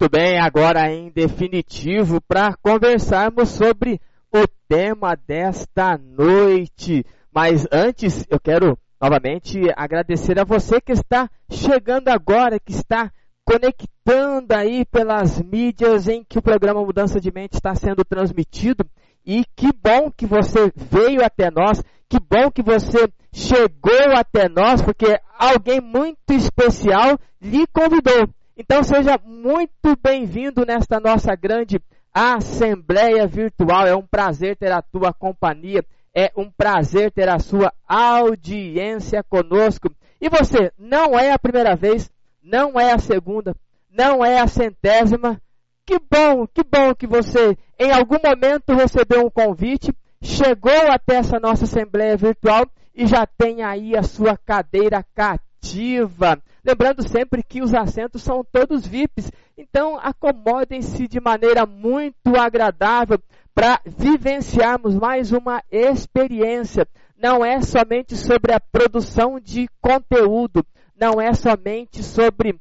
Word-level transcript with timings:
Muito 0.00 0.12
bem, 0.12 0.40
agora 0.40 0.90
em 0.90 1.10
definitivo, 1.10 2.22
para 2.22 2.54
conversarmos 2.62 3.50
sobre 3.50 4.00
o 4.34 4.46
tema 4.66 5.14
desta 5.14 5.98
noite. 5.98 7.04
Mas 7.30 7.66
antes, 7.70 8.24
eu 8.30 8.40
quero 8.40 8.78
novamente 8.98 9.60
agradecer 9.76 10.40
a 10.40 10.44
você 10.44 10.80
que 10.80 10.92
está 10.92 11.28
chegando 11.50 12.08
agora, 12.08 12.58
que 12.58 12.72
está 12.72 13.12
conectando 13.44 14.54
aí 14.54 14.86
pelas 14.86 15.38
mídias 15.42 16.08
em 16.08 16.24
que 16.24 16.38
o 16.38 16.42
programa 16.42 16.82
Mudança 16.82 17.20
de 17.20 17.30
Mente 17.30 17.56
está 17.56 17.74
sendo 17.74 18.02
transmitido. 18.02 18.86
E 19.26 19.44
que 19.54 19.70
bom 19.70 20.10
que 20.10 20.24
você 20.24 20.72
veio 20.74 21.22
até 21.22 21.50
nós, 21.50 21.82
que 22.08 22.18
bom 22.18 22.50
que 22.50 22.62
você 22.62 23.06
chegou 23.34 24.16
até 24.16 24.48
nós, 24.48 24.80
porque 24.80 25.20
alguém 25.38 25.78
muito 25.78 26.30
especial 26.30 27.18
lhe 27.38 27.66
convidou. 27.66 28.30
Então 28.62 28.82
seja 28.82 29.18
muito 29.24 29.96
bem-vindo 30.02 30.66
nesta 30.66 31.00
nossa 31.00 31.34
grande 31.34 31.80
Assembleia 32.12 33.26
Virtual. 33.26 33.86
É 33.86 33.96
um 33.96 34.06
prazer 34.06 34.54
ter 34.54 34.70
a 34.70 34.82
tua 34.82 35.14
companhia, 35.14 35.82
é 36.14 36.30
um 36.36 36.50
prazer 36.50 37.10
ter 37.10 37.26
a 37.30 37.38
sua 37.38 37.72
audiência 37.88 39.22
conosco. 39.22 39.90
E 40.20 40.28
você, 40.28 40.70
não 40.78 41.18
é 41.18 41.32
a 41.32 41.38
primeira 41.38 41.74
vez, 41.74 42.10
não 42.42 42.78
é 42.78 42.92
a 42.92 42.98
segunda, 42.98 43.56
não 43.90 44.22
é 44.22 44.38
a 44.38 44.46
centésima. 44.46 45.40
Que 45.86 45.98
bom, 45.98 46.46
que 46.46 46.62
bom 46.62 46.94
que 46.94 47.06
você 47.06 47.56
em 47.78 47.90
algum 47.90 48.18
momento 48.22 48.74
recebeu 48.74 49.24
um 49.24 49.30
convite, 49.30 49.90
chegou 50.22 50.90
até 50.90 51.14
essa 51.14 51.40
nossa 51.40 51.64
Assembleia 51.64 52.14
Virtual 52.14 52.66
e 52.94 53.06
já 53.06 53.26
tem 53.26 53.62
aí 53.62 53.96
a 53.96 54.02
sua 54.02 54.36
cadeira 54.36 55.02
cativa. 55.14 56.38
Lembrando 56.64 57.06
sempre 57.08 57.42
que 57.42 57.62
os 57.62 57.72
assentos 57.74 58.22
são 58.22 58.44
todos 58.44 58.86
VIPs, 58.86 59.30
então 59.56 59.98
acomodem-se 59.98 61.08
de 61.08 61.20
maneira 61.20 61.64
muito 61.64 62.36
agradável 62.36 63.18
para 63.54 63.80
vivenciarmos 63.84 64.94
mais 64.94 65.32
uma 65.32 65.62
experiência. 65.70 66.86
Não 67.16 67.44
é 67.44 67.60
somente 67.62 68.16
sobre 68.16 68.52
a 68.52 68.60
produção 68.60 69.40
de 69.40 69.68
conteúdo, 69.80 70.64
não 70.98 71.20
é 71.20 71.32
somente 71.32 72.02
sobre 72.02 72.58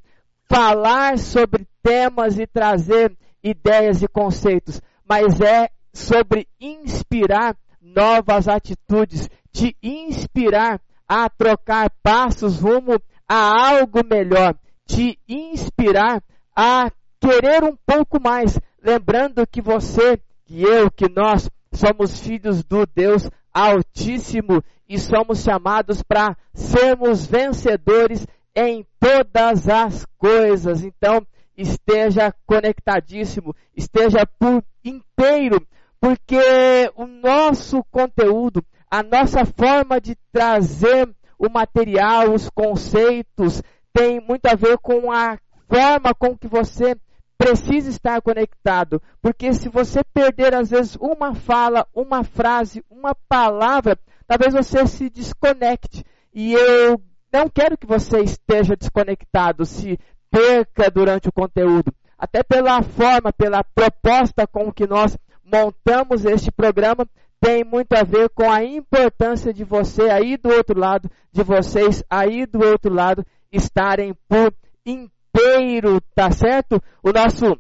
falar 0.50 1.18
sobre 1.18 1.68
temas 1.84 2.40
e 2.40 2.48
trazer 2.48 3.16
ideias 3.44 4.02
e 4.02 4.08
conceitos, 4.08 4.82
mas 5.08 5.40
é 5.42 5.70
sobre 5.94 6.48
inspirar 6.60 7.56
novas 7.82 8.48
atitudes, 8.48 9.30
te 9.52 9.76
inspirar 9.82 10.82
a 11.08 11.30
trocar 11.30 11.90
passos 12.04 12.60
rumo 12.60 13.02
a 13.30 13.70
algo 13.70 14.04
melhor, 14.04 14.56
te 14.88 15.20
inspirar 15.28 16.24
a 16.56 16.92
querer 17.22 17.64
um 17.64 17.78
pouco 17.86 18.20
mais, 18.20 18.60
lembrando 18.84 19.46
que 19.46 19.62
você, 19.62 20.20
que 20.46 20.64
eu, 20.64 20.90
que 20.90 21.08
nós 21.08 21.48
somos 21.72 22.20
filhos 22.20 22.64
do 22.64 22.88
Deus 22.88 23.30
Altíssimo 23.54 24.64
e 24.88 24.98
somos 24.98 25.44
chamados 25.44 26.02
para 26.02 26.36
sermos 26.54 27.26
vencedores 27.28 28.26
em 28.56 28.86
todas 29.00 29.70
as 29.70 30.06
coisas. 30.18 30.84
Então, 30.84 31.26
esteja 31.56 32.34
conectadíssimo, 32.46 33.56
esteja 33.76 34.26
por 34.40 34.64
inteiro, 34.84 35.66
porque 36.00 36.92
o 36.96 37.06
nosso 37.06 37.84
conteúdo, 37.92 38.64
a 38.90 39.04
nossa 39.04 39.46
forma 39.46 40.00
de 40.02 40.16
trazer 40.32 41.08
o 41.40 41.50
material, 41.50 42.34
os 42.34 42.50
conceitos, 42.50 43.64
tem 43.94 44.20
muito 44.20 44.46
a 44.46 44.56
ver 44.56 44.78
com 44.78 45.12
a 45.12 45.38
forma 45.68 46.14
com 46.14 46.38
que 46.38 46.48
você 46.48 46.96
precisa 47.38 47.90
estar 47.90 48.22
conectado. 48.22 49.02
Porque 49.22 49.54
se 49.54 49.70
você 49.70 50.02
perder, 50.14 50.54
às 50.54 50.70
vezes, 50.70 50.98
uma 51.00 51.34
fala, 51.34 51.88
uma 51.96 52.24
frase, 52.24 52.84
uma 52.90 53.16
palavra, 53.28 53.98
talvez 54.28 54.54
você 54.54 54.86
se 54.86 55.10
desconecte. 55.10 56.04
E 56.34 56.54
eu 56.54 57.02
não 57.32 57.50
quero 57.50 57.78
que 57.78 57.88
você 57.88 58.20
esteja 58.20 58.76
desconectado, 58.76 59.66
se 59.66 59.98
perca 60.30 60.92
durante 60.92 61.30
o 61.30 61.34
conteúdo. 61.34 61.94
Até 62.18 62.44
pela 62.44 62.82
forma, 62.84 63.32
pela 63.32 63.64
proposta 63.64 64.46
com 64.46 64.72
que 64.74 64.86
nós 64.86 65.18
montamos 65.44 66.26
este 66.26 66.52
programa, 66.52 67.08
tem 67.40 67.64
muito 67.64 67.94
a 67.94 68.04
ver 68.04 68.30
com 68.30 68.50
a 68.50 68.64
importância 68.64 69.54
de 69.54 69.64
você 69.64 70.04
aí 70.10 70.38
do 70.38 70.50
outro 70.50 70.78
lado, 70.78 71.10
de 71.32 71.44
vocês 71.44 72.04
aí 72.10 72.46
do 72.46 72.64
outro 72.64 72.94
lado 72.94 73.26
estarem 73.52 74.14
por 74.28 74.54
inteiro, 74.86 76.02
tá 76.14 76.32
certo? 76.32 76.82
O 77.02 77.12
nosso 77.12 77.58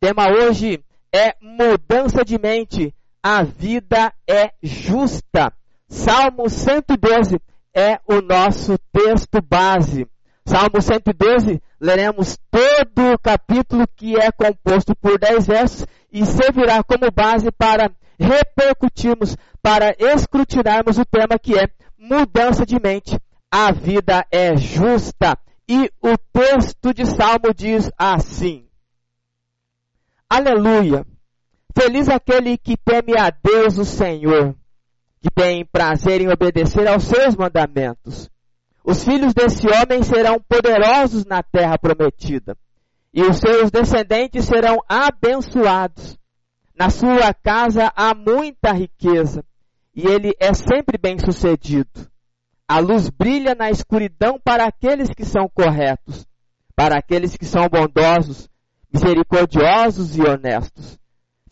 tema 0.00 0.28
hoje 0.30 0.82
é 1.12 1.34
mudança 1.40 2.24
de 2.24 2.38
mente. 2.38 2.94
A 3.22 3.42
vida 3.42 4.12
é 4.26 4.52
justa. 4.62 5.52
Salmo 5.88 6.48
112 6.48 7.40
é 7.74 7.98
o 8.06 8.20
nosso 8.20 8.78
texto 8.92 9.42
base. 9.42 10.06
Salmo 10.46 10.80
112, 10.80 11.60
leremos 11.80 12.38
todo 12.50 13.12
o 13.12 13.18
capítulo 13.18 13.86
que 13.94 14.16
é 14.16 14.30
composto 14.32 14.94
por 14.96 15.18
10 15.18 15.46
versos 15.46 15.86
e 16.10 16.24
servirá 16.24 16.82
como 16.82 17.10
base 17.10 17.50
para 17.52 17.90
repercutirmos, 18.18 19.36
para 19.62 19.94
escrutinarmos 19.98 20.98
o 20.98 21.04
tema 21.04 21.38
que 21.38 21.58
é 21.58 21.68
mudança 21.98 22.66
de 22.66 22.78
mente. 22.80 23.18
A 23.50 23.72
vida 23.72 24.26
é 24.30 24.56
justa. 24.56 25.38
E 25.68 25.90
o 26.02 26.16
texto 26.32 26.94
de 26.94 27.04
Salmo 27.06 27.52
diz 27.54 27.90
assim: 27.98 28.66
Aleluia! 30.28 31.06
Feliz 31.78 32.08
aquele 32.08 32.58
que 32.58 32.76
teme 32.76 33.16
a 33.16 33.30
Deus 33.30 33.78
o 33.78 33.84
Senhor, 33.84 34.54
que 35.20 35.30
tem 35.30 35.64
prazer 35.64 36.20
em 36.20 36.28
obedecer 36.28 36.88
aos 36.88 37.04
seus 37.04 37.36
mandamentos. 37.36 38.28
Os 38.82 39.04
filhos 39.04 39.34
desse 39.34 39.66
homem 39.68 40.02
serão 40.02 40.40
poderosos 40.40 41.24
na 41.24 41.42
terra 41.42 41.78
prometida, 41.78 42.56
e 43.12 43.22
os 43.22 43.38
seus 43.38 43.70
descendentes 43.70 44.46
serão 44.46 44.78
abençoados. 44.88 46.18
Na 46.78 46.90
sua 46.90 47.34
casa 47.34 47.92
há 47.96 48.14
muita 48.14 48.70
riqueza, 48.70 49.44
e 49.92 50.06
ele 50.06 50.32
é 50.38 50.54
sempre 50.54 50.96
bem 50.96 51.18
sucedido. 51.18 52.08
A 52.68 52.78
luz 52.78 53.10
brilha 53.10 53.52
na 53.52 53.68
escuridão 53.68 54.38
para 54.38 54.64
aqueles 54.64 55.08
que 55.08 55.24
são 55.24 55.48
corretos, 55.48 56.24
para 56.76 56.96
aqueles 56.96 57.36
que 57.36 57.44
são 57.44 57.68
bondosos, 57.68 58.48
misericordiosos 58.92 60.16
e 60.16 60.22
honestos. 60.22 60.96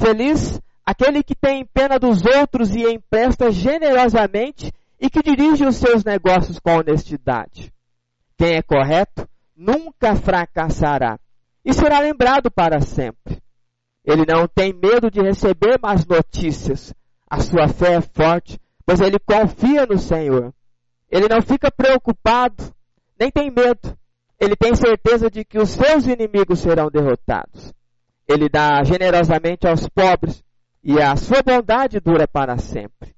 Feliz 0.00 0.60
aquele 0.84 1.24
que 1.24 1.34
tem 1.34 1.66
pena 1.66 1.98
dos 1.98 2.24
outros 2.24 2.76
e 2.76 2.84
empresta 2.84 3.50
generosamente 3.50 4.72
e 5.00 5.10
que 5.10 5.24
dirige 5.24 5.66
os 5.66 5.74
seus 5.74 6.04
negócios 6.04 6.60
com 6.60 6.76
honestidade. 6.76 7.72
Quem 8.38 8.54
é 8.54 8.62
correto 8.62 9.28
nunca 9.56 10.14
fracassará 10.14 11.18
e 11.64 11.72
será 11.72 11.98
lembrado 11.98 12.48
para 12.48 12.80
sempre. 12.80 13.44
Ele 14.06 14.24
não 14.24 14.46
tem 14.46 14.72
medo 14.72 15.10
de 15.10 15.20
receber 15.20 15.80
más 15.82 16.06
notícias. 16.06 16.94
A 17.28 17.40
sua 17.40 17.66
fé 17.66 17.94
é 17.94 18.00
forte, 18.00 18.60
pois 18.86 19.00
ele 19.00 19.18
confia 19.18 19.84
no 19.84 19.98
Senhor. 19.98 20.54
Ele 21.10 21.26
não 21.28 21.42
fica 21.42 21.72
preocupado, 21.72 22.72
nem 23.18 23.32
tem 23.32 23.50
medo. 23.50 23.98
Ele 24.38 24.54
tem 24.54 24.76
certeza 24.76 25.28
de 25.28 25.44
que 25.44 25.58
os 25.58 25.70
seus 25.70 26.06
inimigos 26.06 26.60
serão 26.60 26.88
derrotados. 26.88 27.74
Ele 28.28 28.48
dá 28.48 28.84
generosamente 28.84 29.66
aos 29.66 29.88
pobres 29.88 30.44
e 30.84 31.00
a 31.00 31.16
sua 31.16 31.42
bondade 31.42 31.98
dura 31.98 32.28
para 32.28 32.58
sempre. 32.58 33.16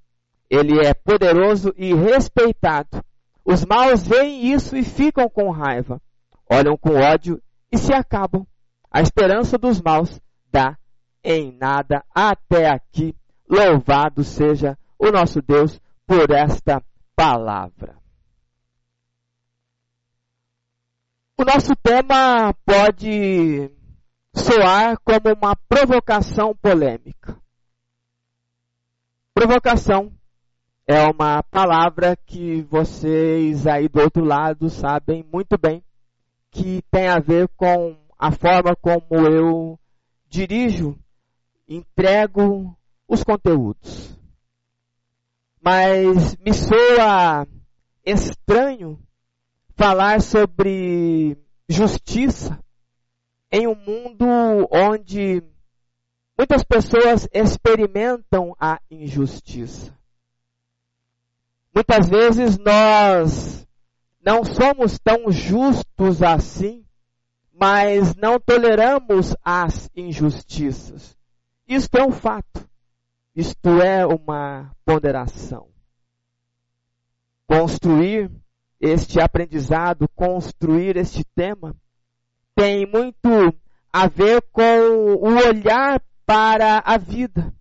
Ele 0.48 0.78
é 0.86 0.94
poderoso 0.94 1.74
e 1.76 1.92
respeitado. 1.92 3.04
Os 3.44 3.64
maus 3.64 4.06
veem 4.06 4.52
isso 4.52 4.74
e 4.74 4.82
ficam 4.82 5.28
com 5.28 5.50
raiva. 5.50 6.00
Olham 6.50 6.78
com 6.78 6.94
ódio 6.94 7.42
e 7.70 7.76
se 7.76 7.92
acabam. 7.92 8.46
A 8.90 9.02
esperança 9.02 9.58
dos 9.58 9.82
maus 9.82 10.18
dá 10.50 10.76
em 11.22 11.52
nada 11.52 12.04
até 12.14 12.70
aqui. 12.70 13.14
Louvado 13.48 14.22
seja 14.24 14.76
o 14.98 15.10
nosso 15.10 15.40
Deus 15.40 15.80
por 16.06 16.30
esta 16.30 16.82
palavra. 17.16 17.96
O 21.36 21.44
nosso 21.44 21.74
tema 21.76 22.52
pode 22.64 23.70
soar 24.34 24.98
como 25.04 25.34
uma 25.34 25.56
provocação 25.68 26.54
polêmica. 26.54 27.36
Provocação 29.32 30.12
é 30.86 31.02
uma 31.04 31.42
palavra 31.44 32.16
que 32.16 32.62
vocês 32.62 33.66
aí 33.66 33.88
do 33.88 34.00
outro 34.00 34.24
lado 34.24 34.68
sabem 34.68 35.24
muito 35.32 35.56
bem 35.56 35.82
que 36.50 36.82
tem 36.90 37.08
a 37.08 37.20
ver 37.20 37.48
com 37.56 37.96
a 38.18 38.32
forma 38.32 38.74
como 38.74 39.04
eu 39.28 39.78
dirijo, 40.28 40.98
entrego 41.66 42.76
os 43.06 43.22
conteúdos. 43.24 44.16
Mas 45.60 46.36
me 46.36 46.52
soa 46.52 47.46
estranho 48.04 48.98
falar 49.76 50.20
sobre 50.20 51.36
justiça 51.68 52.58
em 53.50 53.66
um 53.66 53.74
mundo 53.74 54.26
onde 54.70 55.42
muitas 56.36 56.62
pessoas 56.62 57.28
experimentam 57.32 58.54
a 58.58 58.80
injustiça. 58.90 59.96
Muitas 61.74 62.08
vezes 62.08 62.58
nós 62.58 63.66
não 64.20 64.44
somos 64.44 64.98
tão 64.98 65.30
justos 65.30 66.22
assim, 66.22 66.84
mas 67.58 68.14
não 68.14 68.38
toleramos 68.38 69.34
as 69.44 69.90
injustiças. 69.96 71.16
Isto 71.66 71.98
é 71.98 72.04
um 72.04 72.12
fato. 72.12 72.66
Isto 73.34 73.82
é 73.82 74.06
uma 74.06 74.70
ponderação. 74.84 75.68
Construir 77.46 78.30
este 78.80 79.20
aprendizado, 79.20 80.08
construir 80.14 80.96
este 80.96 81.24
tema, 81.34 81.74
tem 82.54 82.86
muito 82.86 83.54
a 83.92 84.06
ver 84.06 84.42
com 84.52 84.62
o 85.20 85.48
olhar 85.48 86.00
para 86.24 86.78
a 86.84 86.96
vida. 86.96 87.52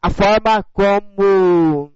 A 0.00 0.10
forma 0.10 0.62
como 0.72 1.92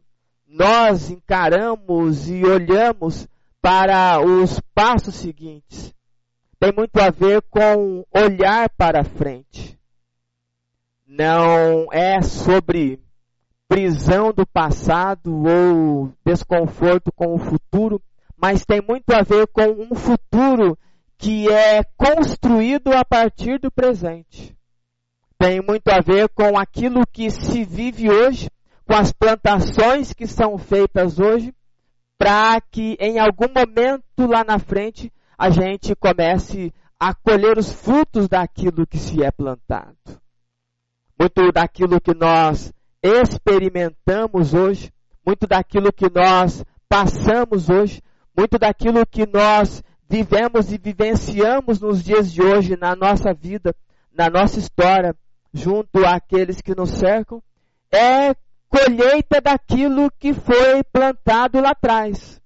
nós 0.49 1.11
encaramos 1.11 2.29
e 2.29 2.45
olhamos 2.45 3.29
para 3.61 4.21
os 4.21 4.59
passos 4.75 5.15
seguintes. 5.15 5.95
Tem 6.61 6.75
muito 6.77 6.99
a 6.99 7.09
ver 7.09 7.41
com 7.49 8.05
olhar 8.15 8.69
para 8.77 9.03
frente. 9.03 9.81
Não 11.07 11.91
é 11.91 12.21
sobre 12.21 13.01
prisão 13.67 14.31
do 14.31 14.47
passado 14.47 15.45
ou 15.49 16.13
desconforto 16.23 17.11
com 17.13 17.35
o 17.35 17.39
futuro, 17.39 18.03
mas 18.37 18.67
tem 18.67 18.83
muito 18.87 19.09
a 19.11 19.23
ver 19.23 19.47
com 19.47 19.71
um 19.71 19.95
futuro 19.95 20.79
que 21.17 21.51
é 21.51 21.83
construído 21.97 22.93
a 22.93 23.07
partir 23.07 23.59
do 23.59 23.71
presente. 23.71 24.55
Tem 25.39 25.63
muito 25.63 25.89
a 25.89 26.01
ver 26.01 26.29
com 26.29 26.59
aquilo 26.59 27.07
que 27.07 27.31
se 27.31 27.65
vive 27.65 28.11
hoje 28.11 28.51
com 28.87 28.95
as 28.95 29.13
plantações 29.13 30.13
que 30.13 30.27
são 30.27 30.59
feitas 30.59 31.19
hoje, 31.19 31.55
para 32.19 32.61
que 32.61 32.99
em 33.01 33.19
algum 33.19 33.49
momento 33.49 34.27
lá 34.29 34.45
na 34.45 34.59
frente 34.59 35.11
a 35.41 35.49
gente 35.49 35.97
comece 35.97 36.71
a 36.99 37.15
colher 37.15 37.57
os 37.57 37.73
frutos 37.73 38.29
daquilo 38.29 38.87
que 38.87 38.99
se 38.99 39.25
é 39.25 39.31
plantado. 39.31 39.97
Muito 41.19 41.51
daquilo 41.51 41.99
que 41.99 42.13
nós 42.15 42.71
experimentamos 43.03 44.53
hoje, 44.53 44.93
muito 45.25 45.47
daquilo 45.47 45.91
que 45.91 46.11
nós 46.11 46.63
passamos 46.87 47.71
hoje, 47.71 48.03
muito 48.37 48.59
daquilo 48.59 49.07
que 49.07 49.27
nós 49.27 49.83
vivemos 50.07 50.71
e 50.71 50.77
vivenciamos 50.77 51.81
nos 51.81 52.05
dias 52.05 52.31
de 52.31 52.43
hoje 52.43 52.77
na 52.77 52.95
nossa 52.95 53.33
vida, 53.33 53.75
na 54.13 54.29
nossa 54.29 54.59
história, 54.59 55.17
junto 55.55 56.05
àqueles 56.05 56.61
que 56.61 56.75
nos 56.75 56.91
cercam, 56.91 57.43
é 57.91 58.35
colheita 58.69 59.41
daquilo 59.41 60.11
que 60.19 60.35
foi 60.35 60.85
plantado 60.93 61.63
lá 61.63 61.71
atrás. 61.71 62.41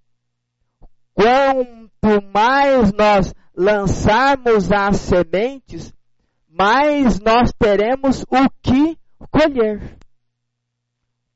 Quanto 1.14 2.22
mais 2.32 2.92
nós 2.92 3.32
lançarmos 3.56 4.70
as 4.72 4.96
sementes, 4.96 5.94
mais 6.48 7.20
nós 7.20 7.52
teremos 7.58 8.22
o 8.22 8.50
que 8.60 8.98
colher. 9.30 9.96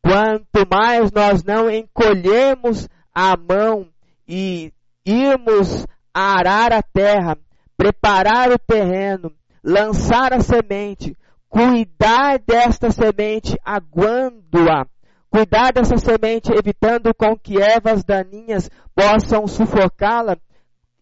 Quanto 0.03 0.67
mais 0.71 1.13
nós 1.13 1.45
não 1.45 1.71
encolhermos 1.71 2.89
a 3.15 3.37
mão 3.37 3.89
e 4.27 4.73
irmos 5.05 5.87
arar 6.13 6.73
a 6.73 6.83
terra, 6.83 7.39
preparar 7.77 8.51
o 8.51 8.59
terreno, 8.59 9.33
lançar 9.63 10.33
a 10.33 10.41
semente, 10.41 11.17
cuidar 11.49 12.39
desta 12.39 12.91
semente, 12.91 13.57
aguando-a, 13.65 14.87
cuidar 15.31 15.73
dessa 15.73 15.97
semente, 15.97 16.53
evitando 16.53 17.15
com 17.15 17.37
que 17.37 17.61
ervas 17.61 18.05
daninhas 18.05 18.71
possam 18.95 19.47
sufocá-la, 19.47 20.37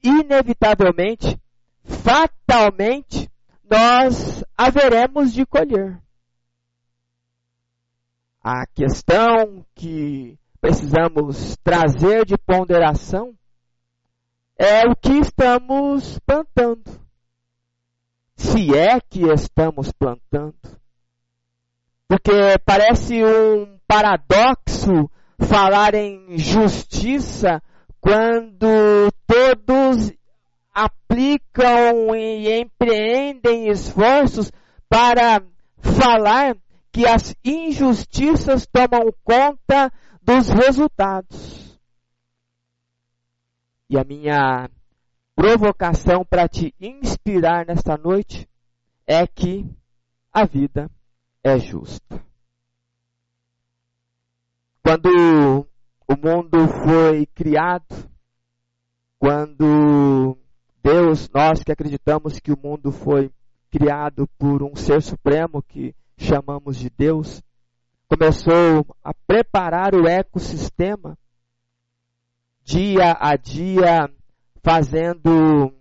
inevitavelmente, 0.03 1.41
fatalmente, 1.85 3.31
nós 3.69 4.45
haveremos 4.57 5.33
de 5.33 5.45
colher. 5.47 6.01
A 8.43 8.67
questão 8.67 9.65
que 9.75 10.39
precisamos 10.61 11.57
trazer 11.65 12.25
de 12.25 12.37
ponderação 12.39 13.35
é 14.59 14.87
o 14.89 14.95
que 14.95 15.19
estamos 15.19 16.19
plantando 16.21 17.07
se 18.37 18.77
é 18.77 19.01
que 19.01 19.23
estamos 19.33 19.91
plantando. 19.93 20.57
Porque 22.09 22.59
parece 22.65 23.25
um 23.25 23.79
paradoxo 23.87 25.11
falar 25.39 25.95
em 25.95 26.39
justiça 26.39 27.61
quando 28.01 29.11
todos 29.27 30.13
aplicam 30.73 32.15
e 32.15 32.61
empreendem 32.61 33.69
esforços 33.69 34.53
para 34.89 35.43
falar 35.81 36.57
que 36.93 37.07
as 37.07 37.35
injustiças 37.45 38.67
tomam 38.67 39.13
conta 39.25 39.93
dos 40.23 40.49
resultados. 40.49 41.79
E 43.91 43.99
a 43.99 44.05
minha 44.05 44.71
provocação 45.35 46.25
para 46.25 46.49
te 46.49 46.75
inspirar 46.81 47.67
nesta 47.67 47.97
noite 47.97 48.49
é 49.07 49.27
que 49.27 49.67
a 50.33 50.45
vida 50.45 50.91
é 51.47 51.61
justa. 51.61 52.21
Quando 54.83 55.65
o 56.09 56.17
mundo 56.17 56.67
foi 56.85 57.25
criado, 57.27 58.11
quando 59.17 60.37
Deus, 60.83 61.31
nós 61.33 61.63
que 61.63 61.71
acreditamos 61.71 62.41
que 62.41 62.53
o 62.53 62.59
mundo 62.59 62.91
foi 62.91 63.31
criado 63.71 64.29
por 64.37 64.61
um 64.61 64.75
ser 64.75 65.01
supremo 65.01 65.63
que 65.63 65.95
chamamos 66.19 66.77
de 66.77 66.91
Deus, 66.91 67.41
começou 68.09 68.85
a 69.05 69.15
preparar 69.15 69.95
o 69.95 70.09
ecossistema 70.09 71.17
dia 72.65 73.17
a 73.21 73.37
dia, 73.37 74.11
fazendo 74.65 75.73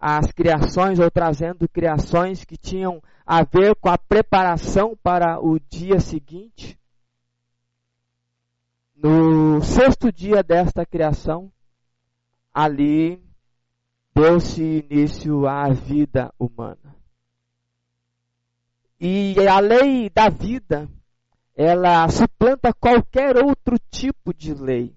as 0.00 0.32
criações 0.32 0.98
ou 0.98 1.10
trazendo 1.10 1.68
criações 1.68 2.42
que 2.42 2.56
tinham 2.56 3.02
a 3.32 3.44
ver 3.44 3.76
com 3.76 3.88
a 3.88 3.96
preparação 3.96 4.96
para 5.00 5.38
o 5.38 5.56
dia 5.60 6.00
seguinte. 6.00 6.76
No 8.96 9.62
sexto 9.62 10.10
dia 10.10 10.42
desta 10.42 10.84
criação, 10.84 11.48
ali 12.52 13.22
deu-se 14.12 14.84
início 14.90 15.46
à 15.46 15.68
vida 15.68 16.34
humana. 16.40 16.96
E 18.98 19.36
a 19.46 19.60
lei 19.60 20.10
da 20.10 20.28
vida, 20.28 20.88
ela 21.54 22.08
suplanta 22.08 22.74
qualquer 22.74 23.36
outro 23.36 23.78
tipo 23.92 24.34
de 24.34 24.54
lei. 24.54 24.92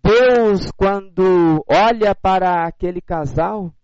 Deus, 0.00 0.70
quando 0.76 1.64
olha 1.66 2.14
para 2.14 2.68
aquele 2.68 3.00
casal, 3.00 3.74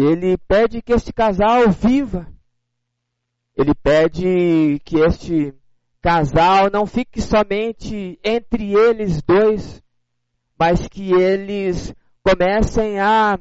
ele 0.00 0.38
pede 0.38 0.80
que 0.80 0.92
este 0.92 1.12
casal 1.12 1.70
viva. 1.70 2.28
Ele 3.56 3.74
pede 3.74 4.80
que 4.84 5.00
este 5.00 5.52
casal 6.00 6.70
não 6.72 6.86
fique 6.86 7.20
somente 7.20 8.16
entre 8.22 8.72
eles 8.74 9.20
dois, 9.22 9.82
mas 10.56 10.86
que 10.86 11.12
eles 11.12 11.92
comecem 12.22 13.00
a 13.00 13.40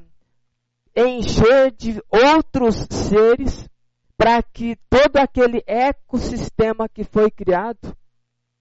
encher 0.95 1.71
de 1.73 2.01
outros 2.09 2.87
seres 2.89 3.69
para 4.17 4.41
que 4.41 4.75
todo 4.89 5.17
aquele 5.17 5.61
ecossistema 5.67 6.89
que 6.89 7.03
foi 7.03 7.29
criado 7.29 7.95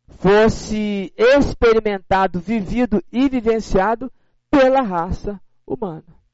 fosse 0.06 1.14
experimentado, 1.16 2.40
vivido 2.40 3.02
e 3.10 3.26
vivenciado 3.26 4.12
pela 4.50 4.82
raça 4.82 5.40
humana. 5.66 6.25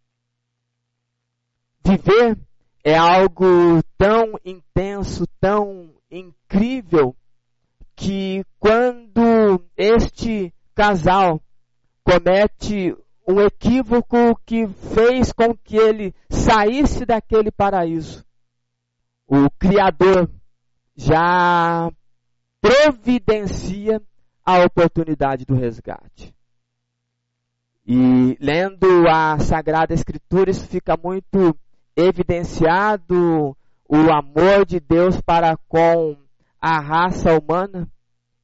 Viver 1.84 2.38
é 2.84 2.96
algo 2.96 3.82
tão 3.98 4.38
intenso, 4.44 5.26
tão 5.40 5.90
incrível, 6.10 7.14
que 7.94 8.44
quando 8.58 9.62
este 9.76 10.52
casal 10.74 11.40
comete 12.04 12.96
um 13.26 13.40
equívoco 13.40 14.36
que 14.44 14.66
fez 14.66 15.32
com 15.32 15.54
que 15.56 15.76
ele 15.76 16.14
saísse 16.28 17.04
daquele 17.04 17.50
paraíso. 17.50 18.24
O 19.26 19.48
Criador 19.58 20.28
já 20.96 21.90
providencia 22.60 24.02
a 24.44 24.64
oportunidade 24.64 25.44
do 25.44 25.54
resgate. 25.54 26.34
E 27.86 28.36
lendo 28.40 29.08
a 29.08 29.38
Sagrada 29.38 29.94
Escritura, 29.94 30.50
isso 30.50 30.66
fica 30.66 30.96
muito 30.96 31.56
evidenciado 31.96 33.56
o 33.88 34.12
amor 34.12 34.64
de 34.66 34.80
Deus 34.80 35.20
para 35.20 35.56
com 35.68 36.16
a 36.60 36.80
raça 36.80 37.38
humana. 37.38 37.88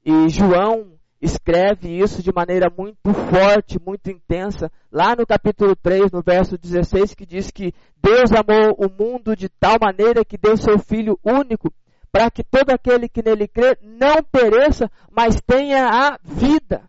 E 0.05 0.29
João 0.29 0.99
escreve 1.21 1.89
isso 1.89 2.23
de 2.23 2.33
maneira 2.33 2.71
muito 2.77 3.13
forte, 3.13 3.79
muito 3.85 4.11
intensa, 4.11 4.71
lá 4.91 5.17
no 5.17 5.27
capítulo 5.27 5.75
3, 5.75 6.13
no 6.13 6.23
verso 6.23 6.57
16, 6.57 7.15
que 7.15 7.27
diz 7.27 7.51
que 7.51 7.75
Deus 8.01 8.31
amou 8.33 8.77
o 8.79 8.89
mundo 8.91 9.35
de 9.35 9.49
tal 9.49 9.77
maneira 9.81 10.25
que 10.25 10.39
deu 10.39 10.57
seu 10.57 10.79
Filho 10.79 11.19
único, 11.25 11.73
para 12.13 12.31
que 12.31 12.45
todo 12.45 12.71
aquele 12.71 13.09
que 13.09 13.23
nele 13.23 13.49
crê 13.49 13.77
não 13.83 14.23
pereça, 14.23 14.91
mas 15.11 15.41
tenha 15.41 15.89
a 15.89 16.19
vida. 16.23 16.89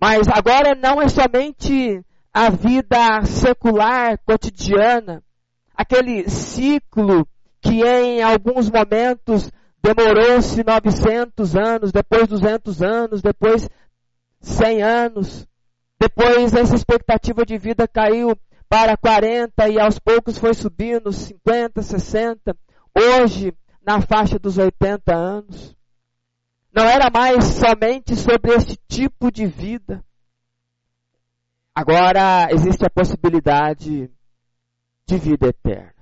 Mas 0.00 0.28
agora 0.28 0.74
não 0.74 1.00
é 1.00 1.08
somente 1.08 2.04
a 2.34 2.50
vida 2.50 3.24
secular, 3.24 4.18
cotidiana, 4.26 5.22
aquele 5.74 6.28
ciclo 6.28 7.26
que 7.62 7.82
em 7.82 8.22
alguns 8.22 8.68
momentos 8.68 9.50
Demorou-se 9.84 10.64
900 10.64 11.54
anos, 11.54 11.92
depois 11.92 12.26
200 12.26 12.80
anos, 12.80 13.20
depois 13.20 13.68
100 14.40 14.82
anos. 14.82 15.46
Depois 16.00 16.54
essa 16.54 16.74
expectativa 16.74 17.44
de 17.44 17.58
vida 17.58 17.86
caiu 17.86 18.34
para 18.66 18.96
40 18.96 19.68
e 19.68 19.78
aos 19.78 19.98
poucos 19.98 20.38
foi 20.38 20.54
subindo 20.54 21.12
50, 21.12 21.82
60. 21.82 22.56
Hoje, 22.96 23.52
na 23.84 24.00
faixa 24.00 24.38
dos 24.38 24.56
80 24.56 25.14
anos. 25.14 25.76
Não 26.74 26.84
era 26.84 27.10
mais 27.10 27.44
somente 27.44 28.16
sobre 28.16 28.54
esse 28.54 28.78
tipo 28.88 29.30
de 29.30 29.44
vida. 29.44 30.02
Agora 31.74 32.46
existe 32.52 32.84
a 32.84 32.90
possibilidade 32.90 34.08
de 35.06 35.18
vida 35.18 35.48
eterna. 35.48 35.92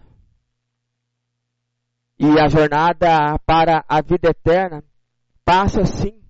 E 2.19 2.39
a 2.39 2.47
jornada 2.47 3.39
para 3.47 3.83
a 3.89 4.03
vida 4.03 4.29
eterna 4.29 4.85
passa 5.45 5.85
sim 5.87 6.23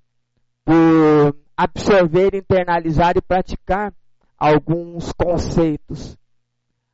por 0.64 1.36
absorver, 1.56 2.34
internalizar 2.34 3.16
e 3.16 3.20
praticar 3.20 3.92
alguns 4.38 5.12
conceitos, 5.12 6.16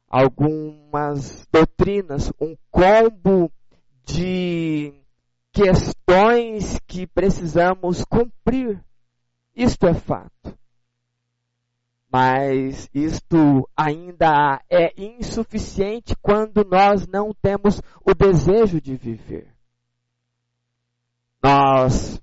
algumas 0.08 1.46
doutrinas, 1.52 2.32
um 2.40 2.56
combo 2.70 3.52
de 4.04 4.94
questões 5.52 6.78
que 6.86 7.06
precisamos 7.06 8.04
cumprir. 8.06 8.82
Isto 9.54 9.86
é 9.86 9.92
fato. 9.92 10.58
Mas 12.10 12.88
isto 12.94 13.68
ainda 13.76 14.62
é 14.70 14.92
insuficiente 14.96 16.16
quando 16.22 16.64
nós 16.64 17.06
não 17.06 17.34
temos 17.34 17.82
o 18.04 18.14
desejo 18.14 18.80
de 18.80 18.96
viver. 18.96 19.48
Nós, 21.42 22.20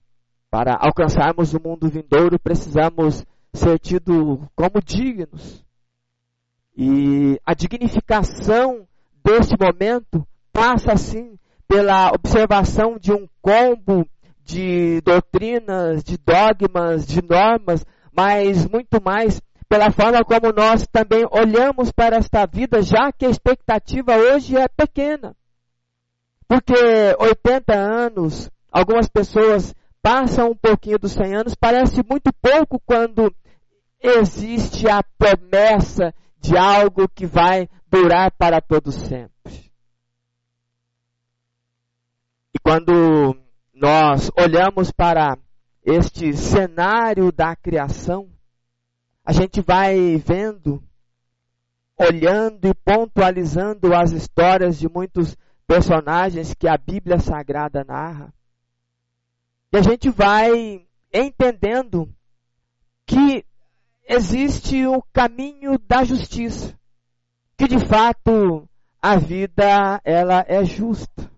para 0.49 0.75
alcançarmos 0.79 1.53
o 1.53 1.61
mundo 1.61 1.87
vindouro, 1.87 2.39
precisamos 2.39 3.23
ser 3.53 3.77
tidos 3.79 4.39
como 4.55 4.81
dignos. 4.83 5.63
E 6.75 7.39
a 7.45 7.53
dignificação 7.53 8.87
deste 9.23 9.55
momento 9.57 10.27
passa 10.51 10.93
assim 10.93 11.37
pela 11.67 12.09
observação 12.09 12.97
de 12.97 13.13
um 13.13 13.27
combo 13.41 14.07
de 14.43 14.99
doutrinas, 15.01 16.03
de 16.03 16.17
dogmas, 16.17 17.05
de 17.05 17.21
normas, 17.21 17.85
mas 18.15 18.67
muito 18.67 19.01
mais 19.03 19.41
pela 19.67 19.91
forma 19.91 20.23
como 20.23 20.51
nós 20.51 20.87
também 20.87 21.25
olhamos 21.31 21.91
para 21.91 22.17
esta 22.17 22.45
vida, 22.45 22.81
já 22.81 23.11
que 23.11 23.25
a 23.25 23.29
expectativa 23.29 24.15
hoje 24.15 24.57
é 24.57 24.67
pequena. 24.67 25.35
Porque 26.47 26.73
80 27.19 27.73
anos, 27.73 28.49
algumas 28.71 29.07
pessoas 29.07 29.73
passam 30.01 30.51
um 30.51 30.55
pouquinho 30.55 30.99
dos 30.99 31.13
100 31.13 31.35
anos, 31.35 31.55
parece 31.55 32.03
muito 32.07 32.31
pouco 32.41 32.79
quando 32.85 33.33
existe 33.99 34.87
a 34.87 35.01
promessa 35.17 36.13
de 36.39 36.55
algo 36.55 37.09
que 37.09 37.25
vai 37.25 37.67
durar 37.89 38.31
para 38.37 38.61
todo 38.61 38.91
sempre. 38.91 39.71
E 42.53 42.59
quando 42.59 43.35
nós 43.73 44.29
olhamos 44.37 44.91
para 44.91 45.37
este 45.83 46.33
cenário 46.33 47.31
da 47.31 47.55
criação, 47.55 48.29
a 49.25 49.33
gente 49.33 49.59
vai 49.59 50.17
vendo, 50.17 50.83
olhando 51.97 52.67
e 52.67 52.73
pontualizando 52.75 53.93
as 53.95 54.11
histórias 54.11 54.77
de 54.77 54.87
muitos 54.87 55.35
personagens 55.65 56.53
que 56.53 56.67
a 56.67 56.77
Bíblia 56.77 57.17
Sagrada 57.17 57.83
narra. 57.83 58.31
E 59.73 59.77
a 59.77 59.81
gente 59.81 60.11
vai 60.11 60.85
entendendo 61.11 62.07
que 63.07 63.43
existe 64.07 64.85
o 64.85 65.01
caminho 65.11 65.79
da 65.79 66.03
justiça, 66.03 66.77
que 67.57 67.67
de 67.67 67.79
fato 67.79 68.69
a 69.01 69.17
vida 69.17 69.99
ela 70.03 70.45
é 70.47 70.63
justa. 70.63 71.31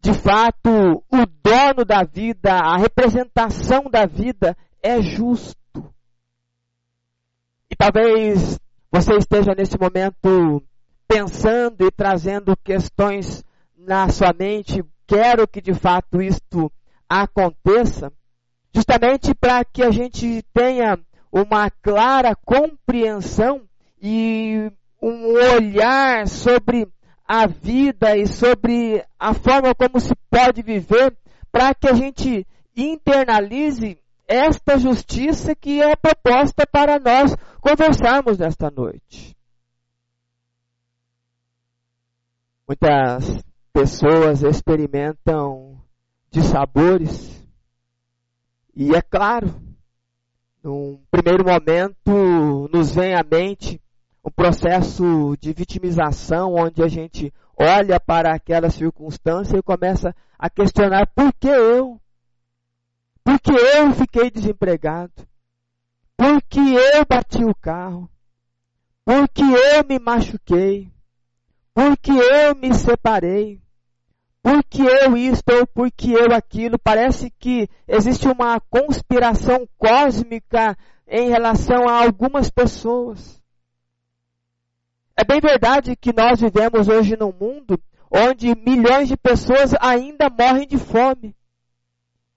De 0.00 0.12
fato, 0.12 0.68
o 0.68 1.26
dono 1.44 1.84
da 1.86 2.02
vida, 2.02 2.54
a 2.54 2.76
representação 2.76 3.84
da 3.84 4.04
vida 4.04 4.56
é 4.82 5.00
justo. 5.00 5.61
Talvez 7.82 8.60
você 8.92 9.16
esteja 9.16 9.56
nesse 9.56 9.76
momento 9.76 10.62
pensando 11.08 11.84
e 11.84 11.90
trazendo 11.90 12.56
questões 12.62 13.42
na 13.76 14.08
sua 14.08 14.32
mente, 14.32 14.84
quero 15.04 15.48
que 15.48 15.60
de 15.60 15.74
fato 15.74 16.22
isto 16.22 16.70
aconteça, 17.08 18.12
justamente 18.72 19.34
para 19.34 19.64
que 19.64 19.82
a 19.82 19.90
gente 19.90 20.44
tenha 20.54 20.96
uma 21.32 21.68
clara 21.70 22.36
compreensão 22.36 23.62
e 24.00 24.70
um 25.02 25.32
olhar 25.56 26.28
sobre 26.28 26.86
a 27.26 27.48
vida 27.48 28.16
e 28.16 28.28
sobre 28.28 29.04
a 29.18 29.34
forma 29.34 29.74
como 29.74 29.98
se 29.98 30.14
pode 30.30 30.62
viver 30.62 31.16
para 31.50 31.74
que 31.74 31.88
a 31.88 31.94
gente 31.94 32.46
internalize 32.76 33.98
esta 34.32 34.78
justiça 34.78 35.54
que 35.54 35.82
é 35.82 35.94
proposta 35.94 36.66
para 36.66 36.98
nós 36.98 37.36
conversarmos 37.60 38.38
nesta 38.38 38.70
noite. 38.70 39.36
Muitas 42.66 43.44
pessoas 43.72 44.42
experimentam 44.42 45.78
de 46.30 46.42
sabores 46.42 47.32
e 48.74 48.94
é 48.94 49.02
claro, 49.02 49.54
num 50.64 50.98
primeiro 51.10 51.44
momento 51.44 52.70
nos 52.72 52.94
vem 52.94 53.14
à 53.14 53.22
mente 53.22 53.78
um 54.24 54.30
processo 54.30 55.36
de 55.38 55.52
vitimização 55.52 56.54
onde 56.54 56.82
a 56.82 56.88
gente 56.88 57.30
olha 57.54 58.00
para 58.00 58.34
aquela 58.34 58.70
circunstância 58.70 59.58
e 59.58 59.62
começa 59.62 60.14
a 60.38 60.48
questionar 60.48 61.06
por 61.14 61.32
que 61.34 61.48
eu? 61.48 62.01
Por 63.24 63.40
que 63.40 63.52
eu 63.52 63.92
fiquei 63.92 64.30
desempregado? 64.30 65.26
Por 66.16 66.42
que 66.42 66.60
eu 66.60 67.04
bati 67.04 67.44
o 67.44 67.54
carro? 67.54 68.10
Por 69.04 69.28
que 69.28 69.42
eu 69.42 69.84
me 69.88 69.98
machuquei? 69.98 70.92
Por 71.74 71.96
que 71.96 72.12
eu 72.12 72.54
me 72.54 72.74
separei? 72.74 73.60
Por 74.42 74.62
que 74.64 74.82
eu 74.82 75.16
isto 75.16 75.50
ou 75.52 75.66
por 75.66 75.90
que 75.90 76.12
eu 76.12 76.34
aquilo? 76.34 76.78
Parece 76.78 77.30
que 77.30 77.68
existe 77.86 78.26
uma 78.26 78.58
conspiração 78.60 79.68
cósmica 79.78 80.76
em 81.06 81.28
relação 81.28 81.88
a 81.88 82.02
algumas 82.02 82.50
pessoas. 82.50 83.40
É 85.16 85.24
bem 85.24 85.40
verdade 85.40 85.94
que 85.94 86.12
nós 86.12 86.40
vivemos 86.40 86.88
hoje 86.88 87.16
num 87.16 87.32
mundo 87.32 87.80
onde 88.10 88.54
milhões 88.56 89.08
de 89.08 89.16
pessoas 89.16 89.72
ainda 89.80 90.28
morrem 90.28 90.66
de 90.66 90.76
fome. 90.76 91.36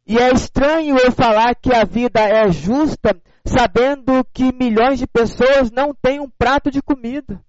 E 0.07 0.19
é 0.19 0.31
estranho 0.31 0.97
eu 0.97 1.11
falar 1.11 1.55
que 1.55 1.73
a 1.73 1.83
vida 1.83 2.19
é 2.19 2.51
justa, 2.51 3.19
sabendo 3.45 4.23
que 4.31 4.53
milhões 4.53 4.99
de 4.99 5.07
pessoas 5.07 5.71
não 5.71 5.93
têm 5.93 6.19
um 6.19 6.29
prato 6.29 6.69
de 6.69 6.81
comida. 6.81 7.41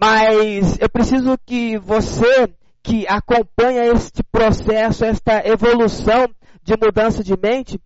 Mas 0.00 0.78
eu 0.80 0.88
preciso 0.88 1.36
que 1.44 1.76
você 1.78 2.48
que 2.82 3.06
acompanha 3.08 3.84
este 3.92 4.22
processo, 4.22 5.04
esta 5.04 5.46
evolução 5.46 6.26
de 6.62 6.74
mudança 6.76 7.22
de 7.22 7.36
mente, 7.36 7.78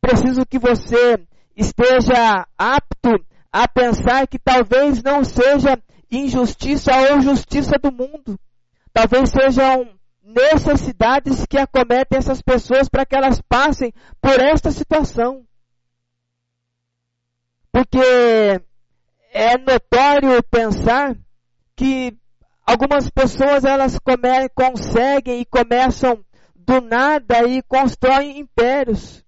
preciso 0.00 0.46
que 0.46 0.58
você 0.58 1.18
esteja 1.56 2.46
apto 2.56 3.10
a 3.52 3.66
pensar 3.66 4.26
que 4.26 4.38
talvez 4.38 5.02
não 5.02 5.24
seja 5.24 5.78
injustiça 6.10 6.92
ou 7.10 7.20
justiça 7.20 7.78
do 7.82 7.92
mundo. 7.92 8.38
Talvez 8.92 9.30
sejam 9.30 9.95
necessidades 10.26 11.46
que 11.46 11.56
acometem 11.56 12.18
essas 12.18 12.42
pessoas 12.42 12.88
para 12.88 13.06
que 13.06 13.14
elas 13.14 13.40
passem 13.40 13.92
por 14.20 14.40
esta 14.40 14.72
situação. 14.72 15.46
Porque 17.70 18.60
é 19.32 19.56
notório 19.58 20.42
pensar 20.50 21.16
que 21.76 22.16
algumas 22.66 23.08
pessoas 23.08 23.64
elas 23.64 23.98
come, 24.00 24.48
conseguem 24.54 25.40
e 25.40 25.44
começam 25.44 26.24
do 26.54 26.80
nada 26.80 27.46
e 27.46 27.62
constroem 27.62 28.40
impérios. 28.40 29.24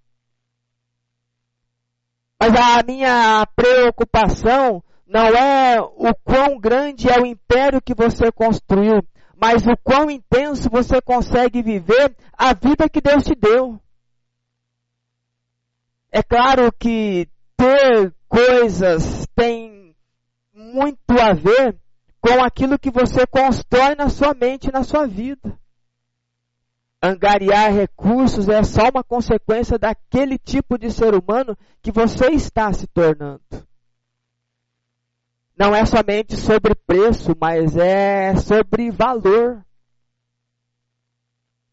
Mas 2.40 2.54
a 2.54 2.82
minha 2.84 3.46
preocupação 3.54 4.82
não 5.06 5.26
é 5.28 5.80
o 5.80 6.14
quão 6.24 6.58
grande 6.58 7.08
é 7.08 7.20
o 7.20 7.26
império 7.26 7.80
que 7.80 7.94
você 7.94 8.32
construiu, 8.32 9.06
mas 9.40 9.64
o 9.68 9.76
quão 9.76 10.10
intenso 10.10 10.68
você 10.68 11.00
consegue 11.00 11.62
viver 11.62 12.14
a 12.32 12.52
vida 12.52 12.88
que 12.88 13.00
Deus 13.00 13.22
te 13.22 13.36
deu. 13.36 13.80
É 16.10 16.22
claro 16.24 16.72
que 16.72 17.28
ter 17.56 18.12
coisas 18.28 19.28
tem 19.36 19.94
muito 20.52 21.12
a 21.20 21.32
ver 21.32 21.78
com 22.20 22.42
aquilo 22.42 22.78
que 22.78 22.90
você 22.90 23.24
constrói 23.28 23.94
na 23.94 24.08
sua 24.08 24.34
mente 24.34 24.72
na 24.72 24.82
sua 24.82 25.06
vida. 25.06 25.56
Angariar 27.00 27.72
recursos 27.72 28.48
é 28.48 28.60
só 28.64 28.88
uma 28.88 29.04
consequência 29.04 29.78
daquele 29.78 30.36
tipo 30.36 30.76
de 30.76 30.90
ser 30.90 31.14
humano 31.14 31.56
que 31.80 31.92
você 31.92 32.32
está 32.32 32.72
se 32.72 32.88
tornando. 32.88 33.67
Não 35.58 35.74
é 35.74 35.84
somente 35.84 36.36
sobre 36.36 36.72
preço, 36.72 37.36
mas 37.40 37.76
é 37.76 38.36
sobre 38.36 38.92
valor. 38.92 39.60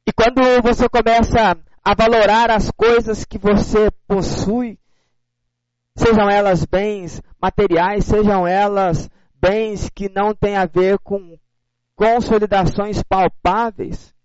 E 0.07 0.11
quando 0.11 0.41
você 0.63 0.89
começa 0.89 1.55
a 1.83 1.93
valorar 1.93 2.49
as 2.49 2.71
coisas 2.71 3.23
que 3.23 3.37
você 3.37 3.91
possui, 4.07 4.79
sejam 5.95 6.27
elas 6.27 6.65
bens 6.65 7.21
materiais, 7.39 8.05
sejam 8.05 8.47
elas 8.47 9.07
bens 9.35 9.87
que 9.93 10.09
não 10.09 10.33
têm 10.33 10.57
a 10.57 10.65
ver 10.65 10.97
com 10.97 11.37
consolidações 11.95 13.03
palpáveis, 13.03 14.15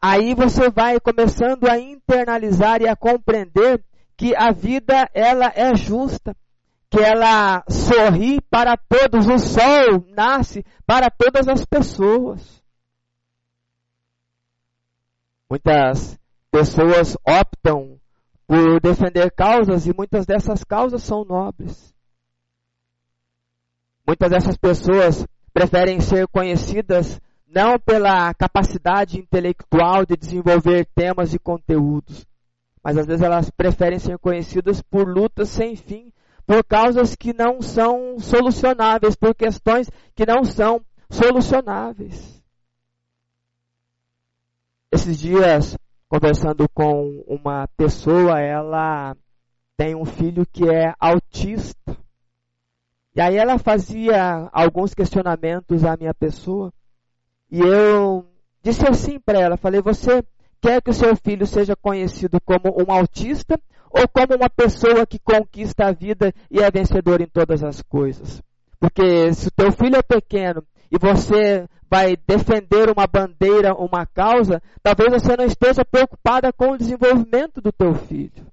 aí 0.00 0.34
você 0.34 0.70
vai 0.70 0.98
começando 0.98 1.68
a 1.68 1.78
internalizar 1.78 2.80
e 2.80 2.88
a 2.88 2.96
compreender 2.96 3.84
que 4.16 4.34
a 4.34 4.50
vida 4.50 5.10
ela 5.12 5.52
é 5.54 5.76
justa, 5.76 6.34
que 6.90 7.00
ela 7.00 7.64
sorri 7.68 8.40
para 8.42 8.76
todos, 8.76 9.26
o 9.26 9.38
sol 9.38 10.04
nasce 10.08 10.64
para 10.86 11.10
todas 11.10 11.48
as 11.48 11.64
pessoas. 11.64 12.62
Muitas 15.48 16.18
pessoas 16.50 17.16
optam 17.24 18.00
por 18.46 18.80
defender 18.80 19.30
causas 19.32 19.86
e 19.86 19.94
muitas 19.94 20.24
dessas 20.24 20.62
causas 20.62 21.02
são 21.02 21.24
nobres. 21.24 21.94
Muitas 24.06 24.30
dessas 24.30 24.56
pessoas 24.56 25.26
preferem 25.52 26.00
ser 26.00 26.28
conhecidas 26.28 27.20
não 27.48 27.78
pela 27.78 28.32
capacidade 28.34 29.18
intelectual 29.18 30.04
de 30.04 30.16
desenvolver 30.16 30.86
temas 30.94 31.32
e 31.34 31.38
conteúdos, 31.38 32.26
mas 32.82 32.96
às 32.96 33.06
vezes 33.06 33.22
elas 33.22 33.50
preferem 33.50 33.98
ser 33.98 34.18
conhecidas 34.18 34.82
por 34.82 35.08
lutas 35.08 35.48
sem 35.48 35.74
fim, 35.74 36.12
por 36.46 36.62
causas 36.64 37.16
que 37.16 37.32
não 37.32 37.60
são 37.60 38.18
solucionáveis, 38.18 39.16
por 39.16 39.34
questões 39.34 39.90
que 40.14 40.24
não 40.24 40.44
são 40.44 40.80
solucionáveis. 41.10 42.42
Esses 44.92 45.18
dias, 45.18 45.76
conversando 46.08 46.68
com 46.68 47.24
uma 47.26 47.66
pessoa, 47.76 48.40
ela 48.40 49.16
tem 49.76 49.96
um 49.96 50.04
filho 50.04 50.46
que 50.46 50.64
é 50.64 50.94
autista. 51.00 51.96
E 53.14 53.20
aí 53.20 53.36
ela 53.36 53.58
fazia 53.58 54.48
alguns 54.52 54.94
questionamentos 54.94 55.84
à 55.84 55.96
minha 55.96 56.14
pessoa. 56.14 56.72
E 57.50 57.60
eu 57.60 58.24
disse 58.62 58.86
assim 58.88 59.18
para 59.18 59.40
ela, 59.40 59.56
falei, 59.56 59.80
você 59.82 60.22
quer 60.60 60.82
que 60.82 60.90
o 60.90 60.94
seu 60.94 61.14
filho 61.16 61.46
seja 61.46 61.76
conhecido 61.76 62.40
como 62.40 62.74
um 62.76 62.92
autista 62.92 63.60
ou 63.90 64.06
como 64.08 64.34
uma 64.36 64.50
pessoa 64.50 65.06
que 65.06 65.18
conquista 65.18 65.86
a 65.86 65.92
vida 65.92 66.32
e 66.50 66.60
é 66.60 66.70
vencedor 66.70 67.20
em 67.20 67.26
todas 67.26 67.62
as 67.62 67.82
coisas? 67.82 68.42
Porque 68.78 69.32
se 69.32 69.48
o 69.48 69.50
teu 69.50 69.72
filho 69.72 69.96
é 69.96 70.02
pequeno 70.02 70.62
e 70.90 70.98
você 70.98 71.66
vai 71.90 72.16
defender 72.16 72.90
uma 72.90 73.06
bandeira, 73.06 73.74
uma 73.74 74.04
causa, 74.06 74.60
talvez 74.82 75.10
você 75.12 75.36
não 75.36 75.44
esteja 75.44 75.84
preocupada 75.84 76.52
com 76.52 76.72
o 76.72 76.78
desenvolvimento 76.78 77.60
do 77.60 77.72
teu 77.72 77.94
filho. 77.94 78.46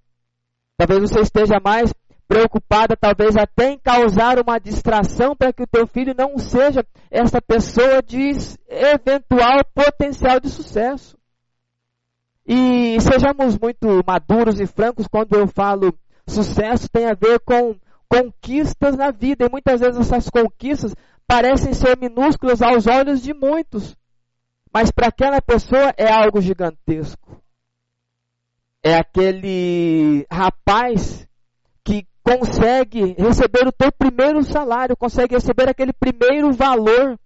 Talvez 0.78 1.02
você 1.02 1.22
esteja 1.22 1.60
mais 1.64 1.94
preocupada 2.28 2.96
talvez 2.96 3.36
até 3.36 3.72
em 3.72 3.78
causar 3.78 4.40
uma 4.40 4.60
distração 4.60 5.36
para 5.36 5.54
que 5.54 5.64
o 5.64 5.68
teu 5.68 5.86
filho 5.86 6.16
não 6.18 6.38
seja 6.38 6.86
essa 7.12 7.42
pessoa 7.42 8.02
de 8.02 8.32
eventual 8.68 9.64
potencial 9.74 10.40
de 10.40 10.50
sucesso. 10.50 11.18
E 12.46 13.00
sejamos 13.00 13.58
muito 13.58 14.04
maduros 14.06 14.60
e 14.60 14.68
francos 14.68 15.08
quando 15.08 15.34
eu 15.36 15.48
falo 15.48 15.98
sucesso 16.28 16.90
tem 16.90 17.06
a 17.06 17.14
ver 17.14 17.40
com 17.40 17.76
conquistas 18.08 18.96
na 18.96 19.12
vida. 19.12 19.46
E 19.46 19.50
muitas 19.50 19.80
vezes 19.80 20.00
essas 20.00 20.30
conquistas 20.30 20.94
parecem 21.26 21.74
ser 21.74 21.98
minúsculas 21.98 22.62
aos 22.62 22.88
olhos 22.88 23.22
de 23.22 23.34
muitos. 23.34 23.96
Mas 24.74 24.92
para 24.92 25.08
aquela 25.08 25.42
pessoa 25.42 25.94
é 25.98 26.12
algo 26.12 26.42
gigantesco. 26.42 27.42
É 28.84 28.96
aquele 28.96 30.26
rapaz 30.30 31.28
consegue 32.24 33.14
receber 33.18 33.68
o 33.68 33.72
teu 33.72 33.92
primeiro 33.92 34.42
salário, 34.44 34.96
consegue 34.96 35.36
receber 35.36 35.68
aquele 35.68 35.92
primeiro 35.92 36.52
valor. 36.54 37.20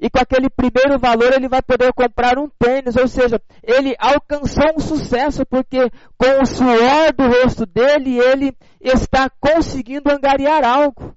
E 0.00 0.08
com 0.08 0.18
aquele 0.18 0.48
primeiro 0.48 0.98
valor 0.98 1.32
ele 1.32 1.48
vai 1.48 1.60
poder 1.60 1.92
comprar 1.92 2.38
um 2.38 2.48
tênis, 2.48 2.96
ou 2.96 3.06
seja, 3.06 3.40
ele 3.62 3.94
alcançou 3.98 4.64
um 4.74 4.80
sucesso 4.80 5.44
porque 5.44 5.90
com 6.16 6.42
o 6.42 6.46
suor 6.46 7.12
do 7.12 7.26
rosto 7.26 7.66
dele 7.66 8.18
ele 8.18 8.56
está 8.80 9.28
conseguindo 9.28 10.10
angariar 10.10 10.64
algo. 10.64 11.14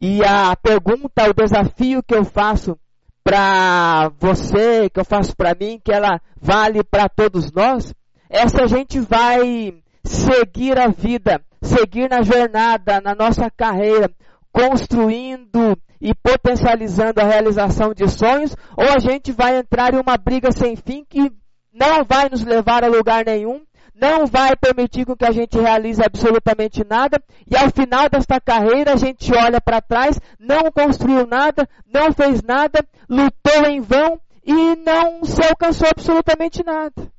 E 0.00 0.24
a 0.24 0.56
pergunta, 0.56 1.28
o 1.28 1.34
desafio 1.34 2.02
que 2.02 2.14
eu 2.14 2.24
faço 2.24 2.78
para 3.22 4.08
você, 4.18 4.88
que 4.88 4.98
eu 4.98 5.04
faço 5.04 5.36
para 5.36 5.54
mim, 5.54 5.78
que 5.84 5.92
ela 5.92 6.18
vale 6.40 6.82
para 6.82 7.06
todos 7.10 7.52
nós, 7.52 7.94
é 8.30 8.48
se 8.48 8.58
a 8.58 8.66
gente 8.66 8.98
vai 9.00 9.74
seguir 10.02 10.78
a 10.78 10.88
vida, 10.88 11.42
seguir 11.60 12.08
na 12.08 12.22
jornada, 12.22 13.02
na 13.02 13.14
nossa 13.14 13.50
carreira, 13.50 14.10
construindo 14.50 15.76
e 16.00 16.14
potencializando 16.14 17.20
a 17.20 17.24
realização 17.24 17.92
de 17.92 18.08
sonhos, 18.08 18.56
ou 18.76 18.88
a 18.88 18.98
gente 18.98 19.32
vai 19.32 19.58
entrar 19.58 19.92
em 19.92 19.98
uma 19.98 20.16
briga 20.16 20.50
sem 20.50 20.76
fim 20.76 21.04
que 21.04 21.30
não 21.72 22.04
vai 22.04 22.28
nos 22.28 22.42
levar 22.44 22.82
a 22.82 22.88
lugar 22.88 23.24
nenhum, 23.24 23.62
não 23.94 24.26
vai 24.26 24.56
permitir 24.56 25.04
que 25.04 25.24
a 25.24 25.30
gente 25.30 25.58
realize 25.58 26.02
absolutamente 26.02 26.82
nada, 26.88 27.22
e 27.46 27.54
ao 27.54 27.70
final 27.70 28.08
desta 28.08 28.40
carreira 28.40 28.94
a 28.94 28.96
gente 28.96 29.30
olha 29.34 29.60
para 29.60 29.82
trás, 29.82 30.18
não 30.38 30.70
construiu 30.72 31.26
nada, 31.26 31.68
não 31.86 32.12
fez 32.12 32.42
nada, 32.42 32.84
lutou 33.08 33.66
em 33.66 33.80
vão 33.80 34.18
e 34.42 34.76
não 34.76 35.22
se 35.24 35.44
alcançou 35.44 35.88
absolutamente 35.88 36.64
nada. 36.64 37.12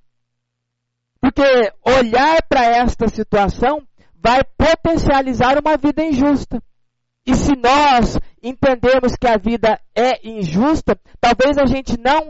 Porque 1.22 1.72
olhar 1.86 2.42
para 2.50 2.66
esta 2.66 3.08
situação 3.08 3.84
vai 4.16 4.42
potencializar 4.58 5.60
uma 5.60 5.78
vida 5.78 6.04
injusta. 6.04 6.62
E 7.32 7.36
se 7.36 7.56
nós 7.56 8.20
entendemos 8.44 9.16
que 9.16 9.26
a 9.26 9.38
vida 9.38 9.80
é 9.96 10.28
injusta, 10.28 11.00
talvez 11.18 11.58
a 11.58 11.66
gente 11.66 11.98
não 11.98 12.28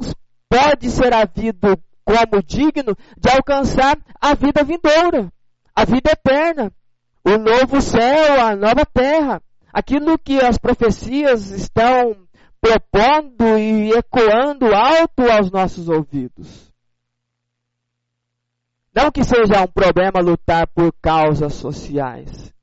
pode 0.47 0.91
ser 0.91 1.11
havido 1.11 1.75
como 2.05 2.43
digno 2.45 2.95
de 3.17 3.29
alcançar 3.31 3.97
a 4.21 4.35
vida 4.35 4.63
vindoura, 4.63 5.33
a 5.75 5.85
vida 5.85 6.11
eterna, 6.11 6.71
o 7.25 7.35
novo 7.35 7.81
céu, 7.81 8.45
a 8.45 8.55
nova 8.55 8.85
terra, 8.85 9.41
aquilo 9.73 10.19
que 10.19 10.39
as 10.39 10.59
profecias 10.59 11.49
estão 11.49 12.15
propondo 12.61 13.57
e 13.57 13.89
ecoando 13.93 14.67
alto 14.67 15.23
aos 15.31 15.49
nossos 15.49 15.89
ouvidos. 15.89 16.71
Não 18.93 19.09
que 19.09 19.23
seja 19.23 19.63
um 19.63 19.67
problema 19.67 20.19
lutar 20.21 20.67
por 20.67 20.93
causas 21.01 21.55
sociais, 21.55 22.53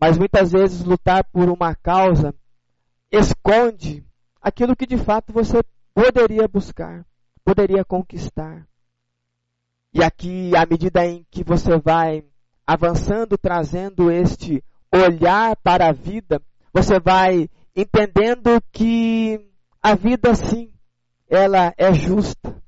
mas 0.00 0.16
muitas 0.16 0.52
vezes 0.52 0.84
lutar 0.84 1.24
por 1.24 1.48
uma 1.48 1.74
causa 1.74 2.34
esconde 3.10 4.04
aquilo 4.40 4.76
que 4.76 4.86
de 4.86 4.96
fato 4.96 5.32
você 5.32 5.62
poderia 5.94 6.46
buscar, 6.46 7.04
poderia 7.44 7.84
conquistar. 7.84 8.66
E 9.92 10.02
aqui, 10.04 10.54
à 10.54 10.66
medida 10.66 11.04
em 11.04 11.26
que 11.30 11.42
você 11.42 11.78
vai 11.78 12.22
avançando, 12.66 13.38
trazendo 13.38 14.10
este 14.10 14.62
olhar 14.94 15.56
para 15.56 15.88
a 15.88 15.92
vida, 15.92 16.40
você 16.72 17.00
vai 17.00 17.48
entendendo 17.74 18.62
que 18.70 19.40
a 19.82 19.94
vida 19.94 20.34
sim, 20.34 20.72
ela 21.28 21.72
é 21.76 21.92
justa. 21.92 22.62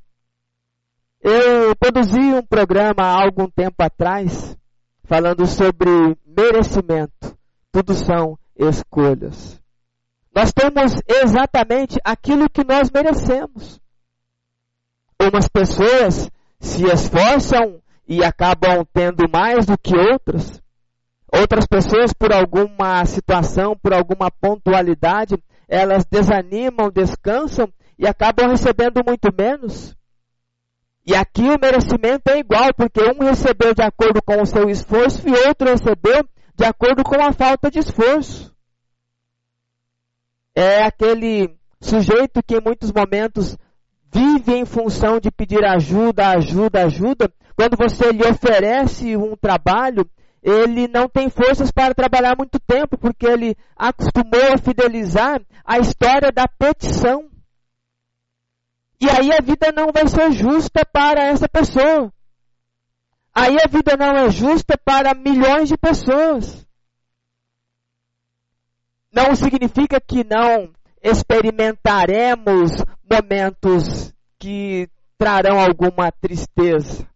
Eu 1.21 1.77
produzi 1.77 2.19
um 2.19 2.43
programa 2.43 3.03
há 3.03 3.23
algum 3.23 3.49
tempo 3.49 3.83
atrás 3.83 4.57
falando 5.05 5.47
sobre 5.47 6.17
merecimento. 6.37 7.37
Tudo 7.73 7.95
são 7.95 8.39
escolhas. 8.57 9.61
Nós 10.35 10.53
temos 10.53 10.95
exatamente 11.09 11.99
aquilo 12.05 12.49
que 12.49 12.65
nós 12.65 12.91
merecemos. 12.91 13.81
Umas 15.21 15.49
pessoas 15.49 16.31
se 16.59 16.85
esforçam 16.85 17.81
e 18.09 18.25
acabam 18.25 18.85
tendo 18.93 19.29
mais 19.31 19.67
do 19.67 19.77
que 19.77 19.97
outras. 19.97 20.63
Outras 21.33 21.67
pessoas, 21.67 22.13
por 22.13 22.33
alguma 22.33 23.05
situação, 23.05 23.77
por 23.81 23.93
alguma 23.93 24.31
pontualidade, 24.31 25.37
elas 25.69 26.05
desanimam, 26.05 26.91
descansam 26.91 27.69
e 27.99 28.07
acabam 28.07 28.49
recebendo 28.49 29.03
muito 29.07 29.29
menos. 29.37 29.97
E 31.11 31.15
aqui 31.17 31.43
o 31.43 31.59
merecimento 31.61 32.31
é 32.31 32.39
igual, 32.39 32.73
porque 32.73 33.01
um 33.01 33.25
recebeu 33.25 33.75
de 33.75 33.83
acordo 33.83 34.23
com 34.23 34.41
o 34.41 34.47
seu 34.47 34.71
esforço 34.71 35.29
e 35.29 35.33
outro 35.49 35.69
recebeu 35.69 36.25
de 36.55 36.65
acordo 36.65 37.03
com 37.03 37.21
a 37.21 37.33
falta 37.33 37.69
de 37.69 37.81
esforço. 37.81 38.55
É 40.55 40.85
aquele 40.85 41.59
sujeito 41.81 42.41
que 42.47 42.55
em 42.55 42.61
muitos 42.65 42.93
momentos 42.93 43.59
vive 44.15 44.55
em 44.55 44.65
função 44.65 45.19
de 45.19 45.33
pedir 45.33 45.65
ajuda, 45.65 46.29
ajuda, 46.29 46.85
ajuda. 46.85 47.33
Quando 47.57 47.77
você 47.77 48.13
lhe 48.13 48.25
oferece 48.25 49.17
um 49.17 49.35
trabalho, 49.35 50.09
ele 50.41 50.87
não 50.87 51.09
tem 51.09 51.29
forças 51.29 51.73
para 51.73 51.93
trabalhar 51.93 52.37
muito 52.39 52.61
tempo, 52.61 52.97
porque 52.97 53.27
ele 53.27 53.57
acostumou 53.77 54.53
a 54.55 54.59
fidelizar 54.59 55.43
a 55.65 55.77
história 55.81 56.31
da 56.31 56.47
petição. 56.47 57.29
E 59.01 59.09
aí 59.09 59.33
a 59.33 59.41
vida 59.43 59.73
não 59.73 59.91
vai 59.93 60.07
ser 60.07 60.31
justa 60.33 60.85
para 60.85 61.29
essa 61.29 61.49
pessoa. 61.49 62.13
Aí 63.35 63.57
a 63.59 63.67
vida 63.67 63.97
não 63.97 64.15
é 64.17 64.31
justa 64.31 64.77
para 64.77 65.15
milhões 65.15 65.69
de 65.69 65.79
pessoas. 65.79 66.67
Não 69.11 69.35
significa 69.35 70.01
que 70.01 70.23
não 70.23 70.73
experimentaremos 71.03 72.73
momentos 73.11 74.13
que 74.39 74.89
trarão 75.17 75.59
alguma 75.59 76.13
tristeza, 76.13 77.07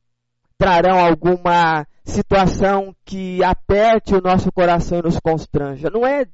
trarão 0.59 0.99
alguma 0.99 1.87
situação 2.05 2.95
que 3.05 3.43
aperte 3.45 4.15
o 4.15 4.21
nosso 4.21 4.51
coração 4.51 4.99
e 4.99 5.03
nos 5.03 5.21
constranja. 5.21 5.91
Não 5.91 6.07
é 6.07 6.27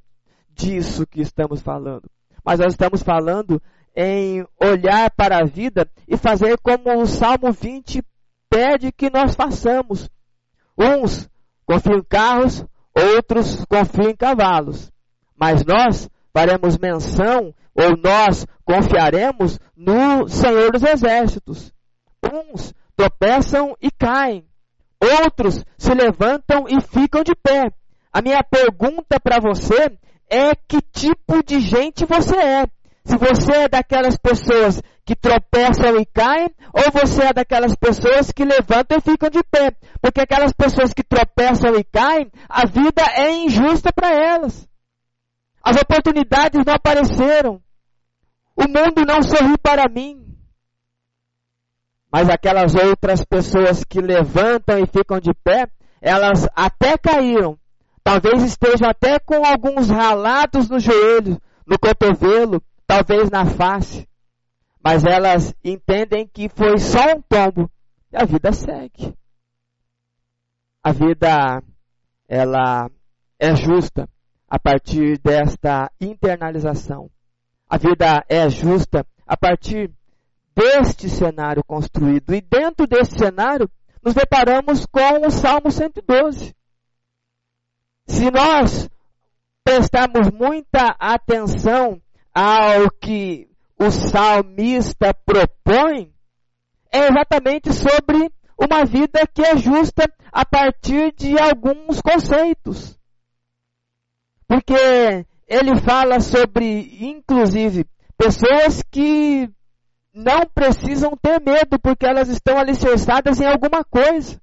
disso 0.49 1.05
que 1.05 1.21
estamos 1.21 1.61
falando. 1.61 2.09
Mas 2.43 2.59
nós 2.59 2.73
estamos 2.73 3.03
falando 3.03 3.61
em 3.95 4.45
olhar 4.59 5.11
para 5.11 5.39
a 5.39 5.45
vida 5.45 5.89
e 6.07 6.17
fazer 6.17 6.57
como 6.59 7.01
o 7.01 7.05
Salmo 7.05 7.51
20 7.51 8.03
pede 8.49 8.91
que 8.91 9.09
nós 9.09 9.35
façamos. 9.35 10.09
Uns 10.77 11.29
confiam 11.65 11.99
em 11.99 12.03
carros, 12.03 12.65
outros 12.95 13.65
confiam 13.65 14.09
em 14.09 14.15
cavalos. 14.15 14.91
Mas 15.35 15.65
nós 15.65 16.09
faremos 16.33 16.77
menção, 16.77 17.53
ou 17.73 17.97
nós 17.97 18.45
confiaremos 18.65 19.59
no 19.75 20.27
Senhor 20.27 20.71
dos 20.71 20.83
Exércitos. 20.83 21.73
Uns 22.23 22.73
tropeçam 22.95 23.75
e 23.81 23.89
caem, 23.89 24.45
outros 25.23 25.65
se 25.77 25.93
levantam 25.93 26.65
e 26.67 26.79
ficam 26.81 27.23
de 27.23 27.33
pé. 27.35 27.71
A 28.13 28.21
minha 28.21 28.43
pergunta 28.43 29.19
para 29.19 29.39
você 29.39 29.91
é 30.29 30.53
que 30.55 30.81
tipo 30.81 31.43
de 31.43 31.59
gente 31.59 32.05
você 32.05 32.35
é. 32.35 32.67
Se 33.03 33.17
você 33.17 33.63
é 33.63 33.67
daquelas 33.67 34.15
pessoas 34.17 34.81
que 35.03 35.15
tropeçam 35.15 35.97
e 35.99 36.05
caem, 36.05 36.49
ou 36.73 36.91
você 36.91 37.23
é 37.23 37.33
daquelas 37.33 37.75
pessoas 37.75 38.31
que 38.31 38.45
levantam 38.45 38.97
e 38.97 39.01
ficam 39.01 39.29
de 39.29 39.43
pé. 39.43 39.75
Porque 40.01 40.21
aquelas 40.21 40.53
pessoas 40.53 40.93
que 40.93 41.03
tropeçam 41.03 41.75
e 41.75 41.83
caem, 41.83 42.31
a 42.47 42.65
vida 42.65 43.01
é 43.15 43.31
injusta 43.31 43.91
para 43.91 44.09
elas. 44.11 44.67
As 45.63 45.75
oportunidades 45.75 46.63
não 46.65 46.73
apareceram. 46.73 47.61
O 48.55 48.63
mundo 48.63 49.05
não 49.05 49.21
sorri 49.21 49.57
para 49.57 49.89
mim. 49.89 50.21
Mas 52.11 52.29
aquelas 52.29 52.75
outras 52.75 53.23
pessoas 53.23 53.83
que 53.83 54.01
levantam 54.01 54.77
e 54.79 54.85
ficam 54.85 55.19
de 55.19 55.33
pé, 55.33 55.67
elas 56.01 56.47
até 56.55 56.97
caíram. 56.97 57.57
Talvez 58.03 58.43
estejam 58.43 58.89
até 58.89 59.19
com 59.19 59.45
alguns 59.45 59.89
ralados 59.89 60.69
no 60.69 60.79
joelho, 60.79 61.41
no 61.65 61.79
cotovelo, 61.79 62.61
talvez 62.91 63.29
na 63.29 63.45
face, 63.45 64.05
mas 64.83 65.05
elas 65.05 65.55
entendem 65.63 66.27
que 66.27 66.49
foi 66.49 66.77
só 66.77 67.15
um 67.15 67.21
tombo 67.21 67.71
e 68.11 68.17
a 68.17 68.25
vida 68.25 68.51
segue. 68.51 69.17
A 70.83 70.91
vida 70.91 71.63
ela 72.27 72.91
é 73.39 73.55
justa 73.55 74.09
a 74.45 74.59
partir 74.59 75.17
desta 75.19 75.89
internalização. 76.01 77.09
A 77.69 77.77
vida 77.77 78.25
é 78.27 78.49
justa 78.49 79.07
a 79.25 79.37
partir 79.37 79.89
deste 80.53 81.07
cenário 81.07 81.63
construído. 81.63 82.33
E 82.33 82.41
dentro 82.41 82.85
desse 82.85 83.17
cenário, 83.17 83.71
nos 84.03 84.13
deparamos 84.13 84.85
com 84.85 85.25
o 85.25 85.31
Salmo 85.31 85.71
112. 85.71 86.53
Se 88.05 88.29
nós 88.29 88.89
prestarmos 89.63 90.29
muita 90.29 90.93
atenção 90.99 92.01
ao 92.33 92.89
que 92.91 93.49
o 93.79 93.89
salmista 93.91 95.13
propõe 95.13 96.13
é 96.91 97.07
exatamente 97.07 97.73
sobre 97.73 98.31
uma 98.57 98.85
vida 98.85 99.25
que 99.33 99.41
é 99.41 99.57
justa 99.57 100.11
a 100.31 100.45
partir 100.45 101.13
de 101.13 101.37
alguns 101.39 101.99
conceitos. 102.01 102.97
Porque 104.47 105.25
ele 105.47 105.75
fala 105.81 106.19
sobre, 106.19 106.97
inclusive, 107.05 107.85
pessoas 108.17 108.83
que 108.91 109.49
não 110.13 110.45
precisam 110.53 111.17
ter 111.21 111.41
medo 111.41 111.79
porque 111.79 112.05
elas 112.05 112.29
estão 112.29 112.57
alicerçadas 112.57 113.39
em 113.39 113.45
alguma 113.45 113.83
coisa. 113.83 114.39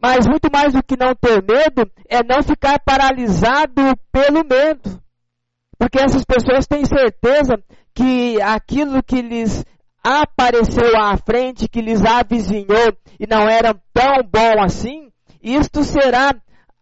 Mas 0.00 0.26
muito 0.26 0.50
mais 0.52 0.72
do 0.72 0.82
que 0.82 0.96
não 0.96 1.14
ter 1.14 1.42
medo 1.42 1.90
é 2.08 2.22
não 2.22 2.42
ficar 2.42 2.78
paralisado 2.80 3.82
pelo 4.12 4.44
medo. 4.44 5.03
Porque 5.78 5.98
essas 5.98 6.24
pessoas 6.24 6.66
têm 6.66 6.84
certeza 6.84 7.54
que 7.94 8.40
aquilo 8.40 9.02
que 9.02 9.22
lhes 9.22 9.64
apareceu 10.02 11.00
à 11.00 11.16
frente, 11.16 11.68
que 11.68 11.80
lhes 11.80 12.04
avizinhou 12.04 12.96
e 13.18 13.26
não 13.26 13.48
era 13.48 13.74
tão 13.92 14.22
bom 14.30 14.62
assim, 14.62 15.08
isto 15.42 15.82
será 15.82 16.34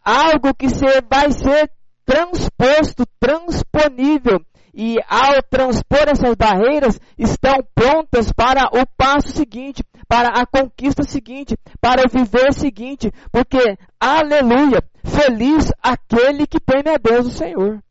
algo 0.03 0.53
que 0.53 0.67
vai 1.09 1.31
ser 1.31 1.71
transposto, 2.05 3.05
transponível. 3.19 4.41
E 4.75 4.97
ao 5.07 5.43
transpor 5.51 6.07
essas 6.07 6.35
barreiras, 6.35 6.99
estão 7.17 7.53
prontas 7.75 8.31
para 8.33 8.65
o 8.65 8.85
passo 8.97 9.29
seguinte, 9.29 9.83
para 10.07 10.29
a 10.29 10.47
conquista 10.47 11.03
seguinte, 11.03 11.55
para 11.79 12.01
o 12.01 12.09
viver 12.09 12.51
seguinte. 12.53 13.11
Porque, 13.31 13.77
aleluia, 13.99 14.83
feliz 15.05 15.71
aquele 15.81 16.47
que 16.47 16.59
teme 16.59 16.89
a 16.89 16.97
Deus 16.97 17.27
o 17.27 17.31
Senhor. 17.31 17.83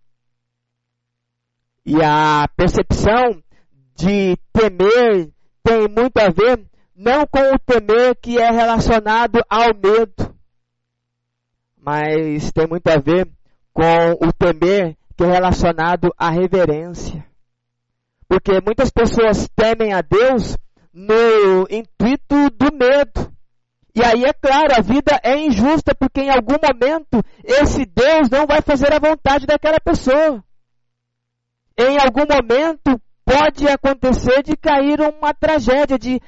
E 1.84 1.96
a 2.02 2.46
percepção 2.56 3.42
de 3.96 4.36
temer 4.52 5.30
tem 5.62 5.88
muito 5.88 6.18
a 6.18 6.28
ver 6.28 6.64
não 6.94 7.26
com 7.26 7.40
o 7.40 7.58
temer 7.58 8.14
que 8.16 8.38
é 8.38 8.50
relacionado 8.50 9.42
ao 9.48 9.74
medo, 9.74 10.34
mas 11.76 12.52
tem 12.52 12.66
muito 12.68 12.86
a 12.88 12.98
ver 12.98 13.28
com 13.72 14.12
o 14.24 14.32
temer 14.32 14.96
que 15.16 15.24
é 15.24 15.26
relacionado 15.26 16.14
à 16.16 16.30
reverência. 16.30 17.26
Porque 18.28 18.60
muitas 18.64 18.90
pessoas 18.90 19.48
temem 19.54 19.92
a 19.92 20.00
Deus 20.00 20.56
no 20.92 21.66
intuito 21.68 22.50
do 22.50 22.72
medo. 22.72 23.32
E 23.94 24.02
aí 24.02 24.24
é 24.24 24.32
claro, 24.32 24.72
a 24.74 24.80
vida 24.80 25.20
é 25.22 25.36
injusta 25.36 25.94
porque 25.94 26.22
em 26.22 26.30
algum 26.30 26.56
momento 26.62 27.22
esse 27.44 27.84
Deus 27.84 28.30
não 28.30 28.46
vai 28.46 28.62
fazer 28.62 28.92
a 28.92 28.98
vontade 28.98 29.46
daquela 29.46 29.80
pessoa. 29.80 30.42
Em 31.82 31.98
algum 31.98 32.24
momento 32.26 33.02
pode 33.24 33.66
acontecer 33.66 34.42
de 34.44 34.56
cair 34.56 35.00
uma 35.00 35.34
tragédia, 35.34 35.98
de 35.98 36.20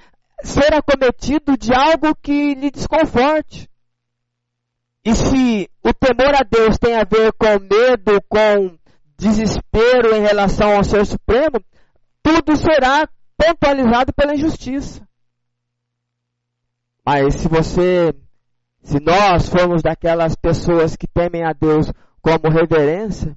ser 0.42 0.74
acometido 0.74 1.56
de 1.56 1.72
algo 1.72 2.12
que 2.20 2.54
lhe 2.54 2.72
desconforte. 2.72 3.70
E 5.04 5.14
se 5.14 5.70
o 5.84 5.94
temor 5.94 6.34
a 6.34 6.42
Deus 6.42 6.76
tem 6.76 6.96
a 6.96 7.04
ver 7.04 7.32
com 7.34 7.46
medo, 7.60 8.20
com 8.28 8.76
desespero 9.16 10.16
em 10.16 10.22
relação 10.22 10.74
ao 10.74 10.82
Ser 10.82 11.06
Supremo, 11.06 11.62
tudo 12.20 12.56
será 12.56 13.08
pontualizado 13.36 14.12
pela 14.12 14.34
injustiça. 14.34 15.06
Mas 17.06 17.34
se 17.34 17.48
você, 17.48 18.12
se 18.82 18.98
nós 18.98 19.48
formos 19.48 19.82
daquelas 19.82 20.34
pessoas 20.34 20.96
que 20.96 21.06
temem 21.06 21.44
a 21.44 21.52
Deus 21.52 21.92
como 22.20 22.48
reverência, 22.48 23.36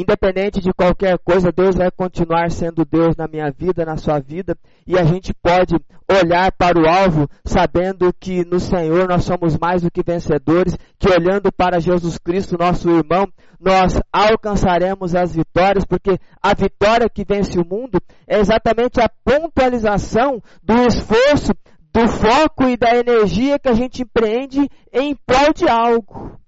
Independente 0.00 0.62
de 0.62 0.72
qualquer 0.72 1.18
coisa, 1.18 1.52
Deus 1.52 1.76
vai 1.76 1.90
continuar 1.90 2.50
sendo 2.50 2.86
Deus 2.86 3.14
na 3.16 3.28
minha 3.28 3.50
vida, 3.50 3.84
na 3.84 3.98
sua 3.98 4.18
vida, 4.18 4.56
e 4.86 4.98
a 4.98 5.04
gente 5.04 5.34
pode 5.34 5.76
olhar 6.10 6.50
para 6.52 6.80
o 6.80 6.88
alvo 6.88 7.28
sabendo 7.44 8.10
que 8.18 8.42
no 8.46 8.58
Senhor 8.58 9.06
nós 9.06 9.24
somos 9.24 9.58
mais 9.58 9.82
do 9.82 9.90
que 9.90 10.02
vencedores, 10.02 10.74
que 10.98 11.06
olhando 11.10 11.52
para 11.52 11.78
Jesus 11.80 12.16
Cristo, 12.16 12.56
nosso 12.58 12.88
irmão, 12.88 13.26
nós 13.60 14.00
alcançaremos 14.10 15.14
as 15.14 15.34
vitórias, 15.34 15.84
porque 15.84 16.18
a 16.42 16.54
vitória 16.54 17.06
que 17.10 17.22
vence 17.22 17.58
o 17.58 17.66
mundo 17.66 18.00
é 18.26 18.38
exatamente 18.38 19.02
a 19.02 19.10
pontualização 19.22 20.42
do 20.62 20.78
esforço, 20.86 21.52
do 21.92 22.08
foco 22.08 22.66
e 22.66 22.74
da 22.78 22.96
energia 22.96 23.58
que 23.58 23.68
a 23.68 23.74
gente 23.74 24.00
empreende 24.00 24.66
em 24.94 25.14
prol 25.26 25.52
de 25.54 25.68
algo. 25.68 26.40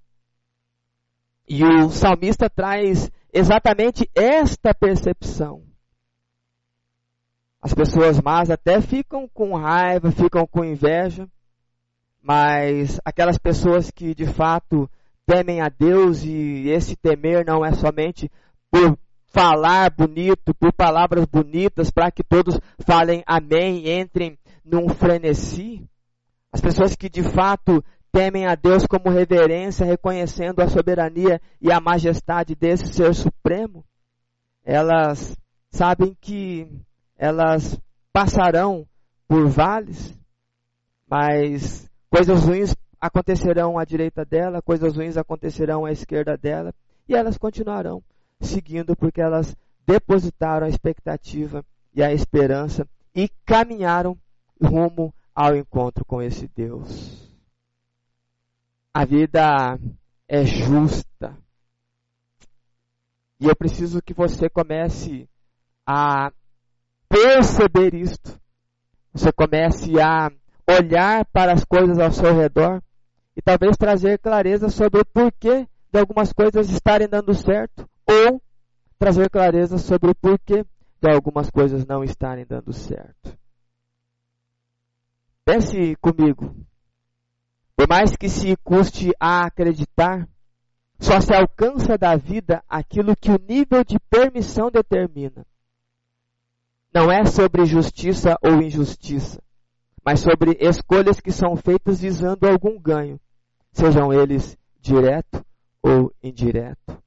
E 1.47 1.63
o 1.63 1.89
salmista 1.89 2.49
traz 2.49 3.11
exatamente 3.33 4.09
esta 4.13 4.73
percepção. 4.73 5.63
As 7.61 7.73
pessoas 7.73 8.21
más 8.21 8.51
até 8.51 8.79
ficam 8.79 9.27
com 9.27 9.55
raiva, 9.55 10.11
ficam 10.11 10.45
com 10.45 10.63
inveja, 10.63 11.27
mas 12.21 12.99
aquelas 13.03 13.37
pessoas 13.37 13.89
que 13.89 14.13
de 14.13 14.27
fato 14.27 14.89
temem 15.25 15.61
a 15.61 15.69
Deus 15.69 16.23
e 16.23 16.69
esse 16.69 16.95
temer 16.95 17.45
não 17.45 17.65
é 17.65 17.73
somente 17.73 18.29
por 18.69 18.97
falar 19.27 19.89
bonito, 19.89 20.53
por 20.53 20.71
palavras 20.71 21.25
bonitas, 21.25 21.89
para 21.89 22.11
que 22.11 22.23
todos 22.23 22.59
falem 22.85 23.23
amém, 23.25 23.99
entrem 23.99 24.37
num 24.63 24.89
frenesi. 24.89 25.87
As 26.51 26.61
pessoas 26.61 26.95
que 26.95 27.09
de 27.09 27.23
fato 27.23 27.83
temem 28.13 28.45
a 28.45 28.53
Deus 28.53 28.85
como 28.85 29.09
reverência, 29.09 29.85
reconhecendo 29.85 30.61
a 30.61 30.69
soberania 30.69 31.41
e 31.59 31.71
a 31.71 31.81
majestade 31.81 32.53
desse 32.53 32.93
ser 32.93 33.13
supremo, 33.15 33.83
elas 34.63 35.35
sabem 35.71 36.15
que 36.21 36.69
elas 37.17 37.77
passarão 38.13 38.87
por 39.27 39.47
vales, 39.47 40.15
mas 41.09 41.89
coisas 42.07 42.45
ruins 42.45 42.75
acontecerão 43.01 43.79
à 43.79 43.83
direita 43.83 44.23
dela, 44.23 44.61
coisas 44.61 44.95
ruins 44.95 45.17
acontecerão 45.17 45.83
à 45.83 45.91
esquerda 45.91 46.37
dela, 46.37 46.71
e 47.09 47.15
elas 47.15 47.35
continuarão 47.35 48.03
seguindo 48.39 48.95
porque 48.95 49.21
elas 49.21 49.55
depositaram 49.87 50.67
a 50.67 50.69
expectativa 50.69 51.65
e 51.95 52.03
a 52.03 52.13
esperança 52.13 52.87
e 53.15 53.27
caminharam 53.43 54.15
rumo 54.61 55.13
ao 55.33 55.55
encontro 55.55 56.05
com 56.05 56.21
esse 56.21 56.47
Deus. 56.55 57.32
A 58.93 59.05
vida 59.05 59.79
é 60.27 60.45
justa. 60.45 61.35
E 63.39 63.47
eu 63.47 63.55
preciso 63.55 64.01
que 64.01 64.13
você 64.13 64.47
comece 64.47 65.27
a 65.85 66.31
perceber 67.09 67.95
isto. 67.95 68.39
Você 69.11 69.31
comece 69.31 69.99
a 69.99 70.31
olhar 70.67 71.25
para 71.25 71.53
as 71.53 71.65
coisas 71.65 71.97
ao 71.97 72.11
seu 72.11 72.35
redor 72.35 72.81
e 73.35 73.41
talvez 73.41 73.75
trazer 73.77 74.19
clareza 74.19 74.69
sobre 74.69 75.01
o 75.01 75.05
porquê 75.05 75.67
de 75.91 75.99
algumas 75.99 76.31
coisas 76.31 76.69
estarem 76.69 77.07
dando 77.07 77.33
certo 77.33 77.89
ou 78.07 78.41
trazer 78.97 79.29
clareza 79.29 79.77
sobre 79.77 80.11
o 80.11 80.15
porquê 80.15 80.63
de 81.01 81.09
algumas 81.11 81.49
coisas 81.49 81.85
não 81.85 82.03
estarem 82.03 82.45
dando 82.45 82.71
certo. 82.71 83.37
Pense 85.43 85.95
comigo. 85.97 86.55
Por 87.83 87.89
mais 87.89 88.15
que 88.15 88.29
se 88.29 88.55
custe 88.63 89.11
a 89.19 89.43
acreditar, 89.43 90.25
só 91.01 91.19
se 91.19 91.33
alcança 91.33 91.97
da 91.97 92.15
vida 92.15 92.63
aquilo 92.69 93.13
que 93.13 93.29
o 93.29 93.37
nível 93.37 93.83
de 93.83 93.99
permissão 94.09 94.71
determina. 94.71 95.45
Não 96.93 97.11
é 97.11 97.25
sobre 97.25 97.65
justiça 97.65 98.37
ou 98.41 98.61
injustiça, 98.61 99.43
mas 100.01 100.21
sobre 100.21 100.57
escolhas 100.61 101.19
que 101.19 101.29
são 101.29 101.57
feitas 101.57 101.99
visando 101.99 102.47
algum 102.47 102.79
ganho, 102.79 103.19
sejam 103.73 104.13
eles 104.13 104.57
direto 104.79 105.45
ou 105.81 106.09
indireto. 106.23 106.97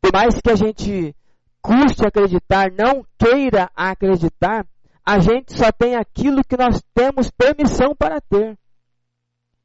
Por 0.00 0.14
mais 0.14 0.40
que 0.40 0.50
a 0.50 0.56
gente 0.56 1.14
custe 1.60 2.06
acreditar, 2.06 2.72
não 2.72 3.04
queira 3.18 3.70
acreditar, 3.76 4.66
a 5.04 5.18
gente 5.18 5.52
só 5.52 5.70
tem 5.70 5.94
aquilo 5.94 6.42
que 6.42 6.56
nós 6.56 6.82
temos 6.94 7.30
permissão 7.30 7.94
para 7.94 8.18
ter. 8.18 8.56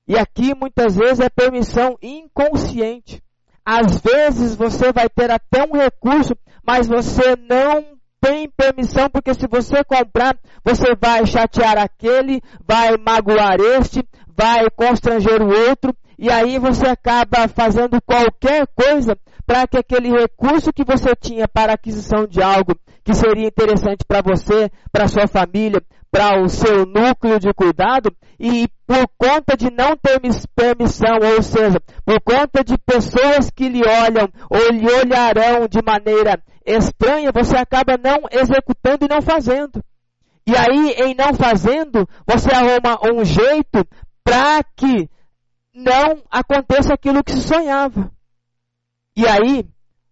E 0.08 0.18
aqui 0.18 0.54
muitas 0.54 0.96
vezes 0.96 1.20
é 1.20 1.30
permissão 1.30 1.98
inconsciente. 2.02 3.22
Às 3.66 4.00
vezes 4.00 4.56
você 4.56 4.92
vai 4.94 5.10
ter 5.10 5.32
até 5.32 5.64
um 5.64 5.76
recurso, 5.76 6.36
mas 6.66 6.88
você 6.88 7.36
não 7.36 7.96
tem 8.22 8.50
permissão, 8.50 9.10
porque 9.10 9.34
se 9.34 9.48
você 9.48 9.84
comprar, 9.84 10.38
você 10.64 10.96
vai 10.96 11.26
chatear 11.26 11.78
aquele, 11.78 12.42
vai 12.68 12.96
magoar 12.98 13.60
este, 13.60 14.04
vai 14.36 14.70
constranger 14.70 15.42
o 15.42 15.70
outro, 15.70 15.96
e 16.18 16.32
aí 16.32 16.60
você 16.60 16.88
acaba 16.88 17.48
fazendo 17.48 18.02
qualquer 18.02 18.68
coisa 18.68 19.18
para 19.46 19.68
que 19.68 19.78
aquele 19.78 20.10
recurso 20.10 20.74
que 20.74 20.84
você 20.84 21.16
tinha 21.16 21.48
para 21.48 21.74
aquisição 21.74 22.26
de 22.26 22.42
algo 22.42 22.76
que 23.04 23.14
seria 23.14 23.48
interessante 23.48 24.04
para 24.08 24.22
você, 24.22 24.72
para 24.92 25.08
sua 25.08 25.28
família, 25.28 25.82
para 26.16 26.42
o 26.42 26.48
seu 26.48 26.86
núcleo 26.86 27.38
de 27.38 27.54
cuidado 27.54 28.10
e 28.40 28.70
por 28.88 29.06
conta 29.18 29.58
de 29.58 29.70
não 29.70 29.98
ter 29.98 30.18
permissão, 30.56 31.18
ou 31.36 31.44
seja, 31.44 31.78
por 32.06 32.22
conta 32.22 32.64
de 32.64 32.78
pessoas 32.78 33.50
que 33.50 33.68
lhe 33.68 33.82
olham 33.86 34.30
ou 34.50 34.72
lhe 34.72 34.90
olharão 34.90 35.68
de 35.68 35.82
maneira 35.86 36.42
estranha, 36.66 37.34
você 37.34 37.58
acaba 37.58 37.98
não 37.98 38.30
executando 38.32 39.04
e 39.04 39.14
não 39.14 39.22
fazendo. 39.22 39.84
E 40.48 40.56
aí, 40.56 40.92
em 41.06 41.16
não 41.16 41.34
fazendo, 41.34 42.08
você 42.26 42.50
arruma 42.50 42.98
um 43.12 43.26
jeito 43.26 43.86
para 44.24 44.64
que 44.74 45.10
não 45.74 46.24
aconteça 46.32 46.94
aquilo 46.94 47.26
que 47.26 47.34
se 47.34 47.42
sonhava. 47.42 48.10
E 49.18 49.28
aí, 49.28 49.68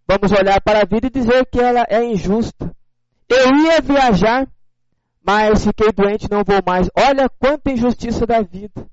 vamos 0.06 0.32
olhar 0.32 0.60
para 0.60 0.82
a 0.82 0.84
vida 0.84 1.06
e 1.06 1.10
dizer 1.10 1.46
que 1.46 1.58
ela 1.58 1.86
é 1.88 2.04
injusta. 2.04 2.76
Eu 3.26 3.56
ia 3.56 3.80
viajar, 3.80 4.46
mas 5.26 5.64
fiquei 5.64 5.90
doente, 5.90 6.30
não 6.30 6.44
vou 6.44 6.60
mais. 6.66 6.88
Olha 6.96 7.28
quanta 7.28 7.72
injustiça 7.72 8.26
da 8.26 8.42
vida. 8.42 8.86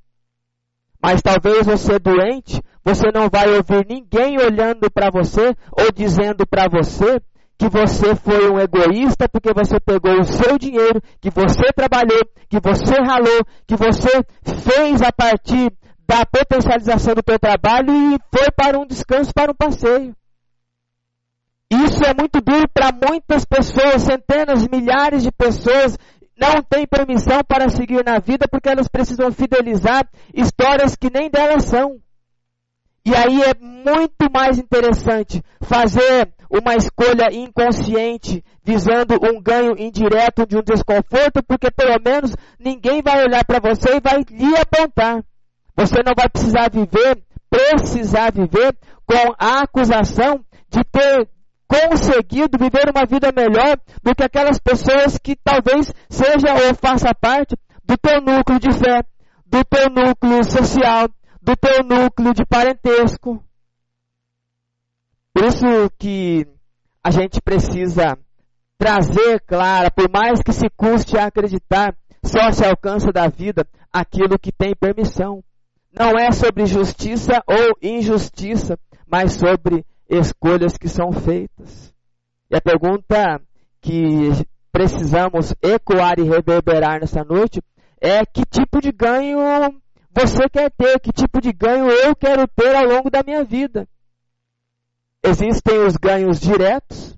Mas 1.01 1.21
talvez 1.21 1.65
você 1.65 1.99
doente, 1.99 2.61
você 2.85 3.11
não 3.13 3.27
vai 3.29 3.49
ouvir 3.49 3.85
ninguém 3.87 4.37
olhando 4.37 4.89
para 4.89 5.09
você 5.09 5.55
ou 5.71 5.91
dizendo 5.91 6.45
para 6.47 6.69
você 6.69 7.19
que 7.57 7.67
você 7.67 8.15
foi 8.15 8.49
um 8.49 8.59
egoísta 8.59 9.27
porque 9.27 9.53
você 9.53 9.79
pegou 9.79 10.19
o 10.19 10.23
seu 10.23 10.57
dinheiro, 10.57 11.01
que 11.19 11.29
você 11.29 11.71
trabalhou, 11.75 12.23
que 12.49 12.59
você 12.59 12.95
ralou, 13.01 13.43
que 13.67 13.75
você 13.75 14.23
fez 14.43 15.01
a 15.01 15.11
partir 15.11 15.71
da 16.07 16.25
potencialização 16.25 17.13
do 17.13 17.23
teu 17.23 17.37
trabalho 17.37 17.93
e 17.93 18.19
foi 18.33 18.49
para 18.51 18.79
um 18.79 18.85
descanso, 18.85 19.33
para 19.33 19.51
um 19.51 19.55
passeio. 19.55 20.15
Isso 21.71 22.03
é 22.03 22.13
muito 22.13 22.41
duro 22.41 22.67
para 22.73 22.91
muitas 22.91 23.45
pessoas, 23.45 24.01
centenas, 24.01 24.67
milhares 24.67 25.23
de 25.23 25.31
pessoas 25.31 25.97
não 26.41 26.63
têm 26.63 26.87
permissão 26.87 27.43
para 27.47 27.69
seguir 27.69 28.03
na 28.03 28.17
vida 28.17 28.47
porque 28.49 28.67
elas 28.67 28.87
precisam 28.87 29.31
fidelizar 29.31 30.09
histórias 30.33 30.95
que 30.95 31.11
nem 31.13 31.29
delas 31.29 31.65
são. 31.65 31.99
E 33.05 33.15
aí 33.15 33.43
é 33.43 33.53
muito 33.59 34.31
mais 34.33 34.57
interessante 34.57 35.43
fazer 35.61 36.33
uma 36.49 36.75
escolha 36.75 37.31
inconsciente, 37.31 38.43
visando 38.63 39.15
um 39.23 39.41
ganho 39.41 39.75
indireto 39.77 40.45
de 40.45 40.57
um 40.57 40.61
desconforto, 40.61 41.41
porque 41.47 41.71
pelo 41.71 41.97
menos 42.03 42.35
ninguém 42.59 43.01
vai 43.01 43.23
olhar 43.23 43.45
para 43.45 43.59
você 43.59 43.97
e 43.97 44.01
vai 44.01 44.23
lhe 44.29 44.55
apontar. 44.57 45.23
Você 45.75 46.03
não 46.05 46.13
vai 46.15 46.27
precisar 46.27 46.69
viver, 46.69 47.23
precisar 47.49 48.31
viver 48.31 48.75
com 49.05 49.33
a 49.37 49.61
acusação 49.61 50.43
de 50.69 50.83
ter 50.83 51.27
conseguido 51.71 52.57
viver 52.57 52.89
uma 52.89 53.05
vida 53.05 53.31
melhor 53.31 53.77
do 54.03 54.13
que 54.13 54.23
aquelas 54.23 54.59
pessoas 54.59 55.17
que 55.17 55.37
talvez 55.37 55.93
seja 56.09 56.53
ou 56.67 56.75
faça 56.75 57.15
parte 57.15 57.55
do 57.85 57.97
teu 57.97 58.19
núcleo 58.19 58.59
de 58.59 58.73
fé, 58.73 59.01
do 59.45 59.63
teu 59.63 59.89
núcleo 59.89 60.43
social, 60.43 61.07
do 61.41 61.55
teu 61.55 61.81
núcleo 61.81 62.33
de 62.33 62.45
parentesco. 62.45 63.41
Por 65.33 65.45
isso 65.45 65.65
que 65.97 66.45
a 67.01 67.09
gente 67.09 67.41
precisa 67.41 68.17
trazer 68.77 69.39
clara, 69.47 69.89
por 69.89 70.11
mais 70.11 70.41
que 70.41 70.51
se 70.51 70.69
custe 70.75 71.17
a 71.17 71.27
acreditar, 71.27 71.95
só 72.21 72.51
se 72.51 72.65
alcança 72.65 73.13
da 73.13 73.29
vida 73.29 73.65
aquilo 73.93 74.37
que 74.37 74.51
tem 74.51 74.75
permissão. 74.75 75.41
Não 75.93 76.17
é 76.17 76.31
sobre 76.33 76.65
justiça 76.65 77.41
ou 77.47 77.77
injustiça, 77.81 78.77
mas 79.07 79.33
sobre 79.33 79.85
escolhas 80.11 80.77
que 80.77 80.89
são 80.89 81.11
feitas. 81.11 81.93
E 82.49 82.55
a 82.55 82.61
pergunta 82.61 83.41
que 83.81 84.29
precisamos 84.71 85.53
ecoar 85.61 86.19
e 86.19 86.23
reverberar 86.23 86.99
nessa 86.99 87.23
noite 87.23 87.61
é 87.99 88.25
que 88.25 88.45
tipo 88.45 88.81
de 88.81 88.91
ganho 88.91 89.39
você 90.13 90.49
quer 90.49 90.69
ter, 90.71 90.99
que 90.99 91.13
tipo 91.13 91.39
de 91.39 91.53
ganho 91.53 91.89
eu 91.89 92.13
quero 92.15 92.45
ter 92.47 92.75
ao 92.75 92.85
longo 92.85 93.09
da 93.09 93.23
minha 93.23 93.43
vida. 93.43 93.87
Existem 95.23 95.79
os 95.85 95.95
ganhos 95.95 96.39
diretos 96.39 97.17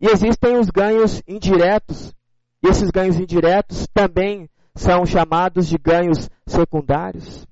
e 0.00 0.06
existem 0.06 0.56
os 0.56 0.70
ganhos 0.70 1.22
indiretos. 1.26 2.14
E 2.62 2.68
esses 2.68 2.90
ganhos 2.90 3.16
indiretos 3.16 3.86
também 3.92 4.48
são 4.74 5.04
chamados 5.04 5.66
de 5.66 5.76
ganhos 5.76 6.30
secundários. 6.46 7.46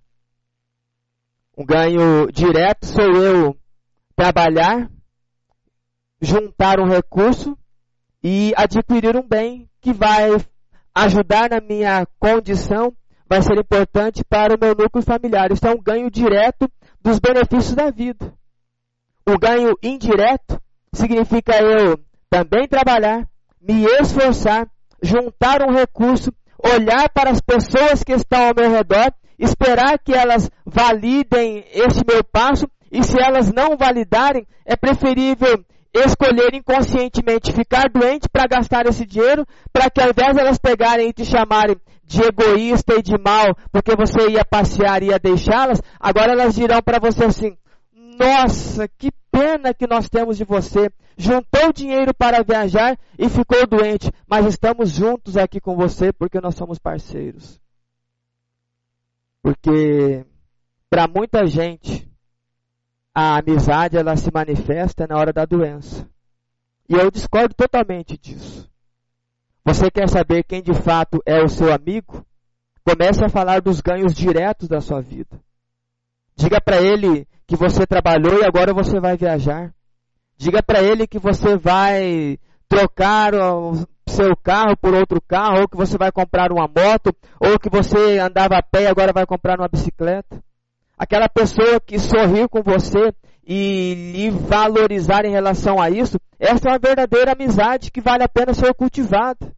Um 1.57 1.64
ganho 1.64 2.31
direto 2.33 2.87
sou 2.87 3.14
eu 3.16 3.57
trabalhar, 4.16 4.90
juntar 6.20 6.81
um 6.81 6.88
recurso 6.88 7.57
e 8.22 8.53
adquirir 8.57 9.16
um 9.16 9.27
bem 9.27 9.68
que 9.81 9.92
vai 9.92 10.31
ajudar 10.94 11.50
na 11.50 11.61
minha 11.61 12.07
condição, 12.18 12.94
vai 13.29 13.42
ser 13.42 13.59
importante 13.59 14.24
para 14.24 14.55
o 14.55 14.59
meu 14.61 14.74
núcleo 14.74 15.05
familiar. 15.05 15.50
Isso 15.53 15.66
é 15.66 15.70
um 15.70 15.83
ganho 15.83 16.11
direto 16.11 16.70
dos 17.00 17.18
benefícios 17.18 17.74
da 17.74 17.90
vida. 17.90 18.33
O 19.27 19.38
ganho 19.38 19.77
indireto 19.83 20.61
significa 20.94 21.57
eu 21.61 21.98
também 22.31 22.68
trabalhar, 22.68 23.29
me 23.61 23.85
esforçar, 24.00 24.68
juntar 25.03 25.62
um 25.62 25.72
recurso, 25.72 26.33
olhar 26.59 27.09
para 27.11 27.31
as 27.31 27.40
pessoas 27.40 28.03
que 28.03 28.12
estão 28.12 28.48
ao 28.48 28.55
meu 28.55 28.70
redor, 28.70 29.12
esperar 29.38 29.98
que 29.98 30.14
elas 30.14 30.50
validem 30.64 31.64
esse 31.72 32.03
meu 32.07 32.22
passo 32.24 32.68
e 32.95 33.03
se 33.03 33.21
elas 33.21 33.53
não 33.53 33.77
validarem, 33.77 34.47
é 34.65 34.77
preferível 34.77 35.65
escolher 35.93 36.55
inconscientemente 36.55 37.53
ficar 37.53 37.89
doente 37.91 38.29
para 38.29 38.47
gastar 38.47 38.87
esse 38.87 39.05
dinheiro, 39.05 39.45
para 39.73 39.91
que 39.91 40.01
ao 40.01 40.11
invés 40.11 40.37
elas 40.37 40.59
pegarem 40.59 41.09
e 41.09 41.13
te 41.13 41.25
chamarem 41.25 41.77
de 42.05 42.23
egoísta 42.23 42.95
e 42.95 43.03
de 43.03 43.19
mal, 43.19 43.57
porque 43.73 43.97
você 43.97 44.31
ia 44.31 44.45
passear 44.45 45.03
e 45.03 45.07
ia 45.07 45.19
deixá-las, 45.19 45.83
agora 45.99 46.33
elas 46.33 46.55
dirão 46.55 46.81
para 46.81 47.01
você 47.01 47.25
assim: 47.25 47.59
Nossa, 47.93 48.87
que 48.87 49.11
pena 49.29 49.75
que 49.75 49.89
nós 49.89 50.09
temos 50.09 50.37
de 50.37 50.45
você. 50.45 50.89
Juntou 51.17 51.73
dinheiro 51.73 52.15
para 52.15 52.45
viajar 52.45 52.97
e 53.19 53.29
ficou 53.29 53.67
doente, 53.67 54.11
mas 54.29 54.47
estamos 54.47 54.91
juntos 54.91 55.37
aqui 55.37 55.61
com 55.61 55.75
você 55.75 56.13
porque 56.13 56.41
nós 56.41 56.55
somos 56.55 56.79
parceiros. 56.79 57.61
Porque 59.43 60.25
para 60.89 61.07
muita 61.09 61.47
gente, 61.47 62.09
a 63.14 63.38
amizade 63.38 63.96
ela 63.96 64.16
se 64.16 64.31
manifesta 64.33 65.07
na 65.07 65.16
hora 65.16 65.33
da 65.33 65.44
doença. 65.44 66.09
E 66.88 66.94
eu 66.94 67.11
discordo 67.11 67.55
totalmente 67.55 68.18
disso. 68.18 68.68
Você 69.64 69.90
quer 69.90 70.09
saber 70.09 70.42
quem 70.42 70.62
de 70.62 70.74
fato 70.74 71.22
é 71.24 71.42
o 71.42 71.48
seu 71.48 71.72
amigo? 71.72 72.27
Comece 72.85 73.24
a 73.24 73.31
falar 73.31 73.61
dos 73.62 73.81
ganhos 73.81 74.12
diretos 74.12 74.68
da 74.68 74.81
sua 74.81 75.00
vida. 75.00 75.40
Diga 76.37 76.61
para 76.61 76.83
ele 76.83 77.27
que 77.46 77.57
você 77.57 77.87
trabalhou 77.87 78.40
e 78.40 78.44
agora 78.44 78.74
você 78.74 79.00
vai 79.00 79.16
viajar. 79.16 79.72
Diga 80.37 80.62
para 80.62 80.83
ele 80.83 81.07
que 81.07 81.18
você 81.18 81.57
vai 81.57 82.38
trocar 82.68 83.35
o 83.35 83.87
seu 84.07 84.37
carro 84.37 84.77
por 84.77 84.92
outro 84.92 85.20
carro, 85.22 85.61
ou 85.61 85.68
que 85.68 85.77
você 85.77 85.96
vai 85.96 86.12
comprar 86.12 86.53
uma 86.53 86.68
moto, 86.68 87.14
ou 87.40 87.59
que 87.59 87.70
você 87.70 88.18
andava 88.18 88.57
a 88.57 88.62
pé 88.62 88.83
e 88.83 88.87
agora 88.87 89.12
vai 89.12 89.24
comprar 89.24 89.59
uma 89.59 89.68
bicicleta. 89.68 90.42
Aquela 90.97 91.29
pessoa 91.29 91.81
que 91.81 91.99
sorriu 91.99 92.49
com 92.49 92.63
você 92.63 93.13
e 93.47 94.13
lhe 94.13 94.31
valorizar 94.31 95.25
em 95.25 95.31
relação 95.31 95.81
a 95.81 95.91
isso, 95.91 96.19
essa 96.39 96.69
é 96.69 96.73
uma 96.73 96.79
verdadeira 96.79 97.33
amizade 97.33 97.91
que 97.91 98.01
vale 98.01 98.23
a 98.23 98.29
pena 98.29 98.55
ser 98.55 98.73
cultivada. 98.75 99.53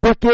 Porque 0.00 0.28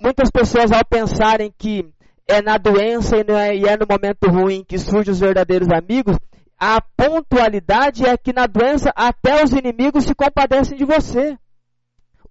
muitas 0.00 0.30
pessoas, 0.30 0.70
ao 0.70 0.84
pensarem 0.84 1.52
que 1.56 1.84
é 2.28 2.40
na 2.40 2.56
doença 2.56 3.16
e, 3.16 3.24
é, 3.32 3.56
e 3.56 3.64
é 3.66 3.76
no 3.76 3.86
momento 3.88 4.28
ruim 4.30 4.64
que 4.66 4.78
surgem 4.78 5.12
os 5.12 5.20
verdadeiros 5.20 5.68
amigos, 5.70 6.16
a 6.58 6.80
pontualidade 6.96 8.06
é 8.06 8.16
que 8.16 8.32
na 8.32 8.46
doença 8.46 8.92
até 8.94 9.42
os 9.42 9.52
inimigos 9.52 10.04
se 10.04 10.14
compadecem 10.14 10.78
de 10.78 10.84
você. 10.84 11.36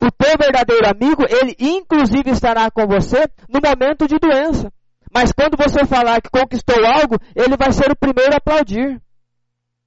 O 0.02 0.12
teu 0.12 0.38
verdadeiro 0.38 0.88
amigo, 0.88 1.24
ele 1.30 1.56
inclusive 1.60 2.32
estará 2.32 2.70
com 2.72 2.88
você 2.88 3.28
no 3.48 3.60
momento 3.64 4.08
de 4.08 4.18
doença. 4.18 4.72
Mas 5.14 5.32
quando 5.32 5.56
você 5.56 5.86
falar 5.86 6.22
que 6.22 6.30
conquistou 6.30 6.84
algo, 6.86 7.20
ele 7.36 7.56
vai 7.56 7.72
ser 7.72 7.92
o 7.92 7.96
primeiro 7.96 8.34
a 8.34 8.38
aplaudir. 8.38 9.00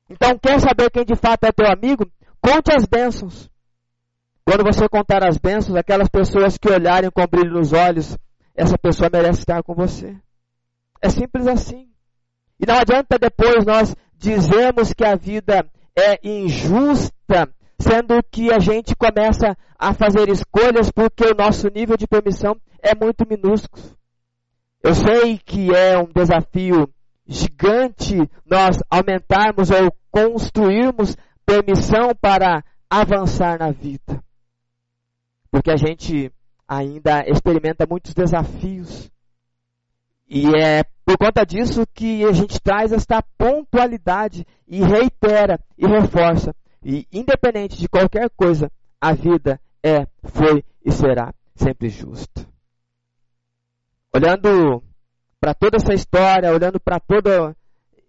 Então, 0.09 0.39
quer 0.39 0.61
saber 0.61 0.89
quem 0.91 1.05
de 1.05 1.17
fato 1.17 1.45
é 1.45 1.53
teu 1.53 1.67
amigo? 1.67 2.09
Conte 2.41 2.73
as 2.73 2.87
bênçãos. 2.87 3.51
Quando 4.45 4.63
você 4.63 4.89
contar 4.89 5.27
as 5.27 5.37
bênçãos, 5.37 5.77
aquelas 5.77 6.09
pessoas 6.09 6.57
que 6.57 6.71
olharem 6.71 7.11
com 7.11 7.27
brilho 7.27 7.55
nos 7.55 7.73
olhos, 7.73 8.17
essa 8.55 8.79
pessoa 8.79 9.11
merece 9.13 9.41
estar 9.41 9.61
com 9.65 9.75
você. 9.75 10.17
É 11.03 11.09
simples 11.09 11.49
assim. 11.49 11.89
E 12.61 12.65
não 12.65 12.79
adianta 12.79 13.19
depois 13.19 13.67
nós 13.67 13.97
dizermos 14.17 14.93
que 14.93 15.05
a 15.05 15.17
vida 15.17 15.69
é 15.99 16.21
injusta, 16.23 17.53
sendo 17.81 18.23
que 18.31 18.53
a 18.53 18.61
gente 18.61 18.95
começa 18.95 19.57
a 19.77 19.93
fazer 19.93 20.29
escolhas 20.29 20.91
porque 20.93 21.25
o 21.25 21.35
nosso 21.35 21.69
nível 21.69 21.97
de 21.97 22.07
permissão 22.07 22.57
é 22.81 22.95
muito 22.95 23.27
minúsculo. 23.29 23.83
Eu 24.87 24.95
sei 24.95 25.37
que 25.37 25.75
é 25.75 25.99
um 25.99 26.05
desafio 26.05 26.89
gigante 27.27 28.15
nós 28.49 28.79
aumentarmos 28.89 29.69
ou 29.69 29.93
construirmos 30.13 31.17
permissão 31.45 32.15
para 32.15 32.63
avançar 32.89 33.59
na 33.59 33.73
vida. 33.73 34.23
Porque 35.51 35.73
a 35.73 35.77
gente 35.77 36.31
ainda 36.69 37.29
experimenta 37.29 37.85
muitos 37.85 38.15
desafios. 38.15 39.11
E 40.29 40.47
é 40.57 40.85
por 41.05 41.19
conta 41.19 41.45
disso 41.45 41.85
que 41.93 42.25
a 42.25 42.31
gente 42.31 42.61
traz 42.61 42.93
esta 42.93 43.21
pontualidade 43.37 44.47
e 44.69 44.85
reitera 44.85 45.59
e 45.77 45.85
reforça. 45.85 46.55
E 46.81 47.09
independente 47.13 47.77
de 47.77 47.89
qualquer 47.89 48.31
coisa, 48.37 48.71
a 49.01 49.13
vida 49.13 49.61
é, 49.83 50.07
foi 50.23 50.63
e 50.85 50.93
será 50.93 51.35
sempre 51.57 51.89
justa 51.89 52.47
olhando 54.17 54.83
para 55.39 55.53
toda 55.53 55.77
essa 55.77 55.93
história, 55.93 56.53
olhando 56.53 56.81
para 56.81 56.99
todo 56.99 57.55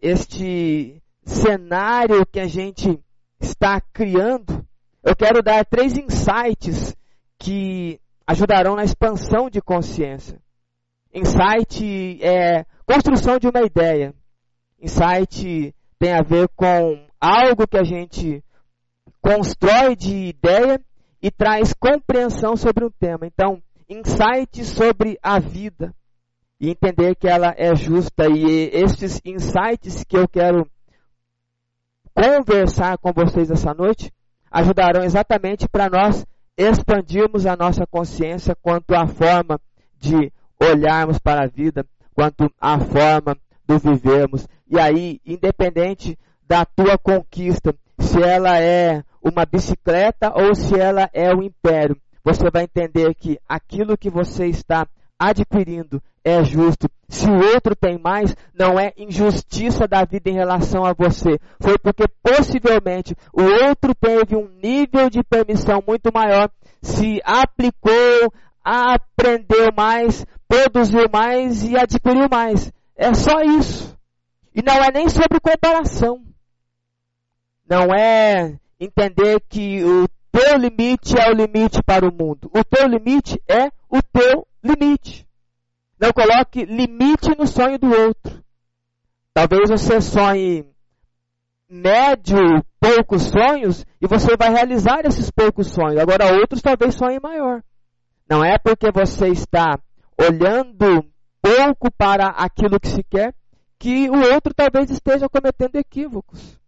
este 0.01 1.01
cenário 1.25 2.25
que 2.25 2.39
a 2.39 2.47
gente 2.47 2.97
está 3.39 3.81
criando, 3.81 4.65
eu 5.03 5.15
quero 5.15 5.43
dar 5.43 5.65
três 5.65 5.97
insights 5.97 6.95
que 7.37 7.99
ajudarão 8.25 8.75
na 8.75 8.85
expansão 8.85 9.49
de 9.49 9.61
consciência. 9.61 10.39
Insight 11.13 12.19
é 12.23 12.65
construção 12.85 13.37
de 13.37 13.47
uma 13.47 13.61
ideia. 13.61 14.13
Insight 14.81 15.75
tem 15.99 16.13
a 16.13 16.21
ver 16.21 16.47
com 16.55 17.05
algo 17.19 17.67
que 17.67 17.77
a 17.77 17.83
gente 17.83 18.43
constrói 19.21 19.95
de 19.95 20.29
ideia 20.29 20.79
e 21.21 21.29
traz 21.29 21.73
compreensão 21.73 22.55
sobre 22.55 22.85
um 22.85 22.91
tema. 22.91 23.25
Então, 23.25 23.61
insight 23.89 24.63
sobre 24.65 25.17
a 25.21 25.39
vida 25.39 25.93
e 26.59 26.69
entender 26.69 27.15
que 27.15 27.27
ela 27.27 27.53
é 27.57 27.75
justa. 27.75 28.27
E 28.27 28.69
esses 28.73 29.21
insights 29.23 30.03
que 30.03 30.17
eu 30.17 30.27
quero 30.27 30.69
conversar 32.13 32.97
com 32.97 33.11
vocês 33.13 33.49
essa 33.51 33.73
noite 33.73 34.11
ajudarão 34.51 35.03
exatamente 35.03 35.67
para 35.67 35.89
nós 35.89 36.25
expandirmos 36.57 37.45
a 37.45 37.55
nossa 37.55 37.85
consciência 37.85 38.55
quanto 38.55 38.95
à 38.95 39.05
forma 39.05 39.59
de 39.99 40.31
olharmos 40.59 41.19
para 41.19 41.43
a 41.43 41.47
vida, 41.47 41.85
quanto 42.15 42.51
à 42.59 42.79
forma 42.79 43.37
do 43.65 43.77
vivermos. 43.77 44.47
E 44.67 44.79
aí, 44.79 45.21
independente 45.23 46.17
da 46.47 46.65
tua 46.65 46.97
conquista, 46.97 47.75
se 47.99 48.21
ela 48.21 48.59
é 48.59 49.03
uma 49.21 49.45
bicicleta 49.45 50.33
ou 50.33 50.55
se 50.55 50.79
ela 50.79 51.09
é 51.13 51.31
o 51.33 51.39
um 51.39 51.43
império, 51.43 51.99
você 52.27 52.51
vai 52.51 52.63
entender 52.63 53.15
que 53.15 53.39
aquilo 53.47 53.97
que 53.97 54.09
você 54.09 54.47
está 54.47 54.85
adquirindo 55.17 56.03
é 56.25 56.43
justo. 56.43 56.89
Se 57.07 57.25
o 57.29 57.53
outro 57.53 57.73
tem 57.73 57.97
mais, 57.97 58.35
não 58.53 58.77
é 58.77 58.91
injustiça 58.97 59.87
da 59.87 60.03
vida 60.03 60.29
em 60.29 60.33
relação 60.33 60.83
a 60.83 60.91
você. 60.91 61.39
Foi 61.57 61.77
porque 61.77 62.03
possivelmente 62.21 63.15
o 63.31 63.43
outro 63.43 63.95
teve 63.95 64.35
um 64.35 64.49
nível 64.61 65.09
de 65.09 65.23
permissão 65.23 65.81
muito 65.87 66.11
maior, 66.13 66.49
se 66.81 67.21
aplicou, 67.23 68.33
aprendeu 68.61 69.71
mais, 69.73 70.25
produziu 70.49 71.07
mais 71.09 71.63
e 71.63 71.77
adquiriu 71.77 72.27
mais. 72.29 72.73
É 72.97 73.13
só 73.13 73.39
isso. 73.39 73.97
E 74.53 74.61
não 74.61 74.83
é 74.83 74.91
nem 74.91 75.07
sobre 75.07 75.39
comparação. 75.39 76.21
Não 77.69 77.85
é 77.95 78.59
entender 78.81 79.39
que 79.47 79.81
o 79.81 80.09
teu 80.37 80.55
limite 80.57 81.17
é 81.17 81.31
o 81.31 81.33
limite 81.33 81.81
para 81.83 82.07
o 82.07 82.13
mundo. 82.13 82.49
O 82.53 82.63
teu 82.63 82.87
limite 82.87 83.41
é 83.47 83.71
o 83.89 84.01
teu 84.03 84.47
limite. 84.63 85.27
Não 85.99 86.11
coloque 86.11 86.63
limite 86.63 87.35
no 87.35 87.47
sonho 87.47 87.79
do 87.79 87.87
outro. 87.87 88.43
Talvez 89.33 89.69
você 89.69 89.99
sonhe 89.99 90.63
médio, 91.67 92.63
poucos 92.79 93.23
sonhos, 93.23 93.83
e 93.99 94.07
você 94.07 94.37
vai 94.37 94.51
realizar 94.51 95.05
esses 95.05 95.31
poucos 95.31 95.67
sonhos. 95.67 95.97
Agora 95.97 96.31
outros 96.39 96.61
talvez 96.61 96.93
sonhem 96.93 97.19
maior. 97.19 97.63
Não 98.29 98.43
é 98.43 98.59
porque 98.59 98.91
você 98.91 99.29
está 99.29 99.79
olhando 100.19 101.03
pouco 101.41 101.91
para 101.91 102.27
aquilo 102.27 102.79
que 102.79 102.87
se 102.87 103.03
quer, 103.03 103.33
que 103.79 104.07
o 104.09 104.33
outro 104.33 104.53
talvez 104.53 104.91
esteja 104.91 105.27
cometendo 105.27 105.77
equívocos. 105.77 106.59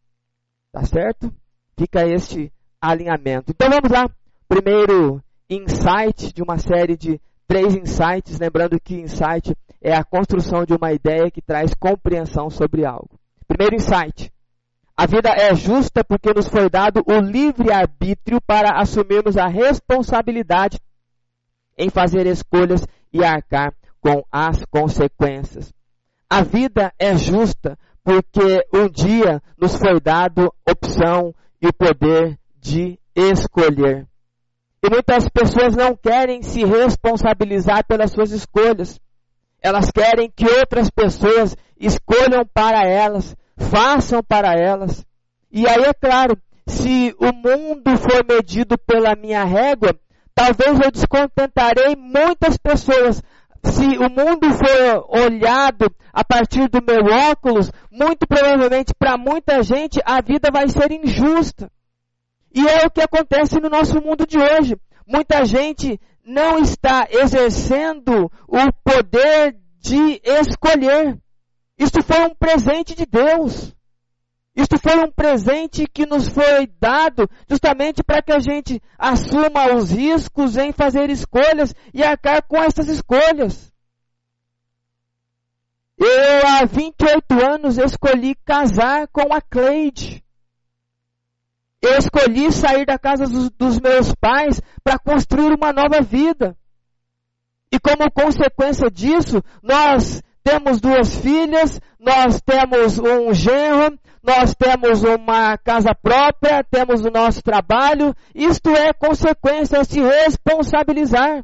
Tá 0.72 0.84
certo? 0.86 1.32
Fica 1.78 2.06
este 2.08 2.52
alinhamento. 2.82 3.52
Então 3.52 3.70
vamos 3.70 3.92
lá. 3.92 4.10
Primeiro 4.48 5.22
insight 5.50 6.34
de 6.34 6.42
uma 6.42 6.58
série 6.58 6.96
de 6.96 7.20
três 7.48 7.76
insights, 7.76 8.40
lembrando 8.40 8.80
que 8.80 8.96
insight 8.96 9.56
é 9.82 9.94
a 9.94 10.04
construção 10.04 10.66
de 10.66 10.74
uma 10.74 10.92
ideia 10.92 11.32
que 11.32 11.42
traz 11.42 11.74
compreensão 11.74 12.50
sobre 12.50 12.86
algo. 12.86 13.20
Primeiro 13.48 13.76
insight. 13.76 14.32
A 14.96 15.06
vida 15.06 15.30
é 15.30 15.56
justa 15.56 16.04
porque 16.04 16.34
nos 16.34 16.48
foi 16.48 16.70
dado 16.70 17.02
o 17.08 17.20
livre 17.20 17.72
arbítrio 17.72 18.42
para 18.42 18.80
assumirmos 18.80 19.38
a 19.38 19.48
responsabilidade 19.48 20.78
em 21.78 21.90
fazer 21.90 22.26
escolhas 22.28 22.86
e 23.14 23.24
arcar 23.24 23.74
com 24.02 24.24
as 24.32 24.64
consequências. 24.66 25.74
A 26.30 26.44
vida 26.44 26.94
é 27.00 27.16
justa 27.16 27.78
porque 28.04 28.66
um 28.74 28.90
dia 28.90 29.42
nos 29.58 29.76
foi 29.76 30.00
dado 30.00 30.54
opção 30.70 31.34
e 31.62 31.68
o 31.68 31.74
poder 31.74 32.38
de 32.60 33.00
escolher. 33.16 34.08
E 34.84 34.90
muitas 34.90 35.28
pessoas 35.30 35.76
não 35.76 35.96
querem 35.96 36.42
se 36.42 36.64
responsabilizar 36.64 37.86
pelas 37.86 38.12
suas 38.12 38.32
escolhas. 38.32 39.00
Elas 39.62 39.92
querem 39.92 40.32
que 40.32 40.46
outras 40.46 40.90
pessoas 40.90 41.56
escolham 41.78 42.46
para 42.54 42.88
elas, 42.88 43.36
façam 43.58 44.24
para 44.24 44.54
elas. 44.54 45.06
E 45.52 45.68
aí 45.68 45.84
é 45.84 45.94
claro, 45.94 46.38
se 46.68 47.14
o 47.20 47.34
mundo 47.34 47.98
for 47.98 48.24
medido 48.26 48.78
pela 48.78 49.16
minha 49.16 49.44
régua, 49.44 49.94
talvez 50.34 50.80
eu 50.80 50.92
descontentarei 50.92 51.96
muitas 51.98 52.58
pessoas. 52.58 53.22
Se 53.64 53.98
o 53.98 54.10
mundo 54.10 54.48
for 54.54 55.06
olhado 55.10 55.94
a 56.14 56.24
partir 56.24 56.70
do 56.70 56.80
meu 56.82 57.04
óculos, 57.32 57.70
muito 57.92 58.26
provavelmente 58.26 58.94
para 58.98 59.18
muita 59.18 59.62
gente 59.62 60.00
a 60.06 60.22
vida 60.22 60.50
vai 60.52 60.70
ser 60.70 60.92
injusta. 60.92 61.70
E 62.54 62.68
é 62.68 62.86
o 62.86 62.92
que 62.92 63.02
acontece 63.02 63.60
no 63.60 63.70
nosso 63.70 64.02
mundo 64.02 64.26
de 64.26 64.38
hoje. 64.38 64.76
Muita 65.06 65.46
gente 65.46 66.00
não 66.24 66.60
está 66.60 67.08
exercendo 67.10 68.32
o 68.48 68.74
poder 68.84 69.56
de 69.80 70.22
escolher. 70.24 71.18
Isto 71.78 72.04
foi 72.04 72.22
um 72.26 72.36
presente 72.36 72.94
de 72.96 73.06
Deus. 73.06 73.74
Isto 74.56 74.78
foi 74.78 75.00
um 75.00 75.10
presente 75.10 75.88
que 75.88 76.06
nos 76.06 76.28
foi 76.28 76.68
dado 76.80 77.30
justamente 77.48 78.04
para 78.04 78.22
que 78.22 78.32
a 78.32 78.40
gente 78.40 78.82
assuma 78.98 79.74
os 79.74 79.92
riscos 79.92 80.58
em 80.58 80.74
fazer 80.74 81.10
escolhas 81.10 81.74
e 81.94 82.04
arcar 82.04 82.44
com 82.44 82.58
essas 82.58 82.90
escolhas. 82.90 83.72
Eu, 85.98 86.48
há 86.48 86.66
28 86.66 87.46
anos, 87.46 87.78
escolhi 87.78 88.36
casar 88.46 89.08
com 89.08 89.34
a 89.34 89.42
Cleide. 89.42 90.24
Eu 91.82 91.98
escolhi 91.98 92.52
sair 92.52 92.86
da 92.86 93.00
casa 93.00 93.26
dos, 93.26 93.50
dos 93.52 93.80
meus 93.80 94.14
pais 94.16 94.62
para 94.84 95.00
construir 95.00 95.54
uma 95.54 95.72
nova 95.72 96.02
vida. 96.02 96.56
E 97.72 97.80
como 97.80 98.12
consequência 98.12 98.90
disso, 98.90 99.42
nós 99.62 100.22
temos 100.44 100.82
duas 100.82 101.16
filhas, 101.16 101.80
nós 102.00 102.42
temos 102.42 102.98
um 103.00 103.34
genro, 103.34 103.98
nós 104.22 104.54
temos 104.56 105.04
uma 105.04 105.58
casa 105.58 105.94
própria, 105.94 106.64
temos 106.64 107.06
o 107.06 107.12
nosso 107.12 107.42
trabalho. 107.42 108.14
Isto 108.36 108.70
é 108.72 108.92
consequência, 108.92 109.78
é 109.78 109.84
se 109.84 110.02
responsabilizar. 110.02 111.44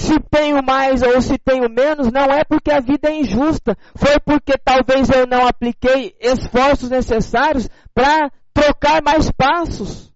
Se 0.00 0.18
tenho 0.30 0.62
mais 0.62 1.02
ou 1.02 1.20
se 1.20 1.36
tenho 1.36 1.68
menos, 1.68 2.10
não 2.10 2.24
é 2.24 2.42
porque 2.42 2.72
a 2.72 2.80
vida 2.80 3.10
é 3.10 3.20
injusta. 3.20 3.76
Foi 3.94 4.18
porque 4.18 4.56
talvez 4.56 5.10
eu 5.10 5.26
não 5.26 5.46
apliquei 5.46 6.16
esforços 6.18 6.88
necessários 6.88 7.68
para 7.94 8.32
trocar 8.54 9.02
mais 9.02 9.30
passos. 9.30 10.10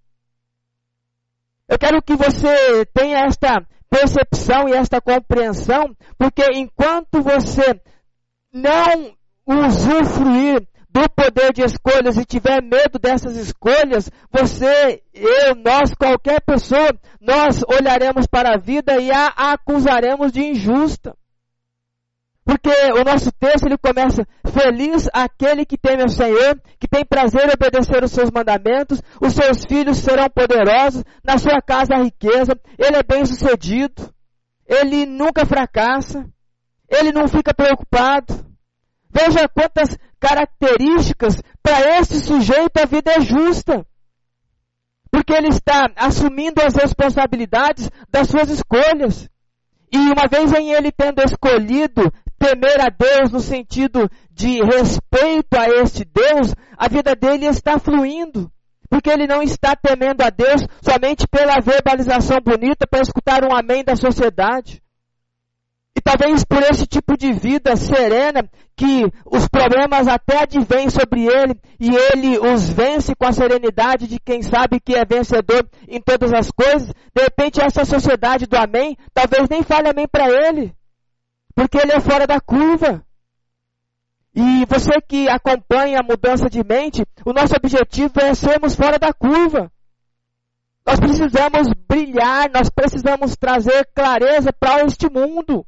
Eu 1.68 1.78
quero 1.78 2.02
que 2.02 2.16
você 2.16 2.86
tenha 2.94 3.26
esta 3.26 3.62
percepção 3.90 4.68
e 4.68 4.72
esta 4.72 5.02
compreensão, 5.02 5.94
porque 6.16 6.42
enquanto 6.54 7.22
você 7.22 7.78
não 8.50 9.14
usufruir 9.46 10.66
do 10.94 11.10
poder 11.10 11.52
de 11.52 11.62
escolhas 11.62 12.16
e 12.16 12.24
tiver 12.24 12.62
medo 12.62 13.00
dessas 13.00 13.36
escolhas, 13.36 14.08
você, 14.30 15.02
eu, 15.12 15.56
nós, 15.56 15.92
qualquer 15.92 16.40
pessoa, 16.40 16.88
nós 17.20 17.64
olharemos 17.66 18.28
para 18.28 18.54
a 18.54 18.58
vida 18.58 18.96
e 19.00 19.10
a 19.10 19.26
acusaremos 19.26 20.30
de 20.30 20.44
injusta. 20.44 21.16
Porque 22.44 22.70
o 22.70 23.02
nosso 23.02 23.32
texto 23.32 23.66
ele 23.66 23.76
começa: 23.76 24.24
Feliz 24.46 25.08
aquele 25.12 25.64
que 25.64 25.76
teme 25.76 26.02
ao 26.02 26.08
Senhor, 26.08 26.60
que 26.78 26.86
tem 26.86 27.04
prazer 27.04 27.48
em 27.48 27.54
obedecer 27.54 28.04
os 28.04 28.12
seus 28.12 28.30
mandamentos, 28.30 29.02
os 29.20 29.32
seus 29.32 29.64
filhos 29.64 29.96
serão 29.96 30.28
poderosos, 30.30 31.02
na 31.24 31.38
sua 31.38 31.60
casa 31.60 31.96
há 31.96 32.04
riqueza, 32.04 32.56
ele 32.78 32.96
é 32.98 33.02
bem 33.02 33.24
sucedido, 33.24 34.14
ele 34.68 35.06
nunca 35.06 35.44
fracassa, 35.44 36.24
ele 36.88 37.10
não 37.10 37.26
fica 37.26 37.52
preocupado. 37.52 38.53
Veja 39.14 39.48
quantas 39.48 39.96
características 40.18 41.40
para 41.62 41.98
esse 42.00 42.20
sujeito 42.20 42.78
a 42.78 42.84
vida 42.84 43.12
é 43.12 43.20
justa. 43.20 43.86
Porque 45.10 45.32
ele 45.32 45.48
está 45.48 45.88
assumindo 45.94 46.60
as 46.60 46.74
responsabilidades 46.74 47.88
das 48.10 48.28
suas 48.28 48.50
escolhas. 48.50 49.28
E 49.92 49.98
uma 49.98 50.26
vez 50.28 50.52
em 50.52 50.72
ele 50.72 50.90
tendo 50.90 51.22
escolhido 51.22 52.12
temer 52.36 52.80
a 52.80 52.88
Deus 52.90 53.30
no 53.30 53.38
sentido 53.38 54.10
de 54.32 54.60
respeito 54.64 55.54
a 55.56 55.68
este 55.68 56.04
Deus, 56.04 56.52
a 56.76 56.88
vida 56.88 57.14
dele 57.14 57.46
está 57.46 57.78
fluindo. 57.78 58.50
Porque 58.90 59.08
ele 59.08 59.28
não 59.28 59.42
está 59.42 59.76
temendo 59.76 60.22
a 60.22 60.30
Deus 60.30 60.66
somente 60.82 61.26
pela 61.28 61.60
verbalização 61.60 62.38
bonita, 62.40 62.86
para 62.86 63.02
escutar 63.02 63.44
um 63.44 63.56
amém 63.56 63.84
da 63.84 63.94
sociedade. 63.94 64.82
E 65.96 66.00
talvez 66.00 66.44
por 66.44 66.60
esse 66.62 66.86
tipo 66.86 67.16
de 67.16 67.32
vida 67.32 67.76
serena, 67.76 68.48
que 68.76 69.04
os 69.24 69.46
problemas 69.46 70.08
até 70.08 70.42
advêm 70.42 70.90
sobre 70.90 71.26
ele, 71.26 71.54
e 71.78 71.94
ele 71.94 72.38
os 72.38 72.68
vence 72.68 73.14
com 73.14 73.26
a 73.26 73.32
serenidade 73.32 74.08
de 74.08 74.18
quem 74.18 74.42
sabe 74.42 74.80
que 74.80 74.96
é 74.96 75.04
vencedor 75.04 75.68
em 75.86 76.00
todas 76.00 76.32
as 76.32 76.50
coisas, 76.50 76.88
de 77.14 77.22
repente 77.22 77.62
essa 77.62 77.84
sociedade 77.84 78.46
do 78.46 78.56
amém, 78.56 78.96
talvez 79.12 79.48
nem 79.48 79.62
fale 79.62 79.88
amém 79.88 80.08
para 80.08 80.28
ele, 80.28 80.74
porque 81.54 81.78
ele 81.78 81.92
é 81.92 82.00
fora 82.00 82.26
da 82.26 82.40
curva. 82.40 83.04
E 84.34 84.66
você 84.66 85.00
que 85.00 85.28
acompanha 85.28 86.00
a 86.00 86.02
mudança 86.02 86.50
de 86.50 86.64
mente, 86.64 87.04
o 87.24 87.32
nosso 87.32 87.54
objetivo 87.54 88.20
é 88.20 88.34
sermos 88.34 88.74
fora 88.74 88.98
da 88.98 89.12
curva. 89.12 89.70
Nós 90.84 90.98
precisamos 90.98 91.68
brilhar, 91.88 92.50
nós 92.50 92.68
precisamos 92.68 93.36
trazer 93.36 93.88
clareza 93.94 94.52
para 94.52 94.84
este 94.84 95.08
mundo. 95.08 95.64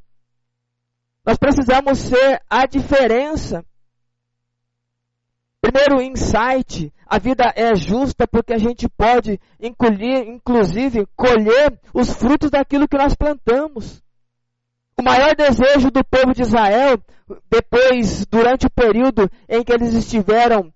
Nós 1.27 1.37
precisamos 1.37 1.99
ser 1.99 2.41
a 2.49 2.65
diferença. 2.65 3.65
Primeiro 5.59 6.01
insight, 6.01 6.93
a 7.05 7.19
vida 7.19 7.51
é 7.53 7.75
justa 7.75 8.25
porque 8.25 8.53
a 8.53 8.57
gente 8.57 8.87
pode, 8.87 9.37
incluir, 9.59 10.25
inclusive, 10.25 11.05
colher 11.17 11.77
os 11.93 12.11
frutos 12.13 12.49
daquilo 12.49 12.87
que 12.87 12.97
nós 12.97 13.13
plantamos. 13.13 14.01
O 14.97 15.03
maior 15.03 15.35
desejo 15.35 15.91
do 15.91 16.01
povo 16.01 16.33
de 16.33 16.43
Israel, 16.43 16.97
depois, 17.51 18.25
durante 18.27 18.67
o 18.67 18.71
período 18.71 19.29
em 19.49 19.65
que 19.65 19.73
eles 19.73 19.93
estiveram 19.93 20.71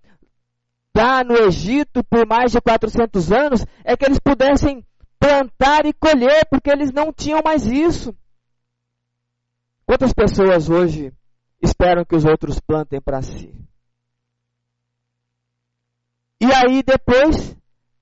lá 0.93 1.23
no 1.23 1.37
Egito 1.47 2.03
por 2.03 2.27
mais 2.27 2.51
de 2.51 2.59
400 2.59 3.31
anos, 3.31 3.65
é 3.85 3.95
que 3.95 4.03
eles 4.03 4.19
pudessem 4.19 4.85
plantar 5.17 5.85
e 5.85 5.93
colher, 5.93 6.45
porque 6.49 6.69
eles 6.69 6.91
não 6.91 7.13
tinham 7.13 7.41
mais 7.41 7.65
isso. 7.65 8.13
Quantas 9.91 10.13
pessoas 10.13 10.69
hoje 10.69 11.11
esperam 11.61 12.05
que 12.05 12.15
os 12.15 12.23
outros 12.23 12.61
plantem 12.61 13.01
para 13.01 13.21
si? 13.21 13.53
E 16.39 16.45
aí 16.45 16.81
depois 16.81 17.57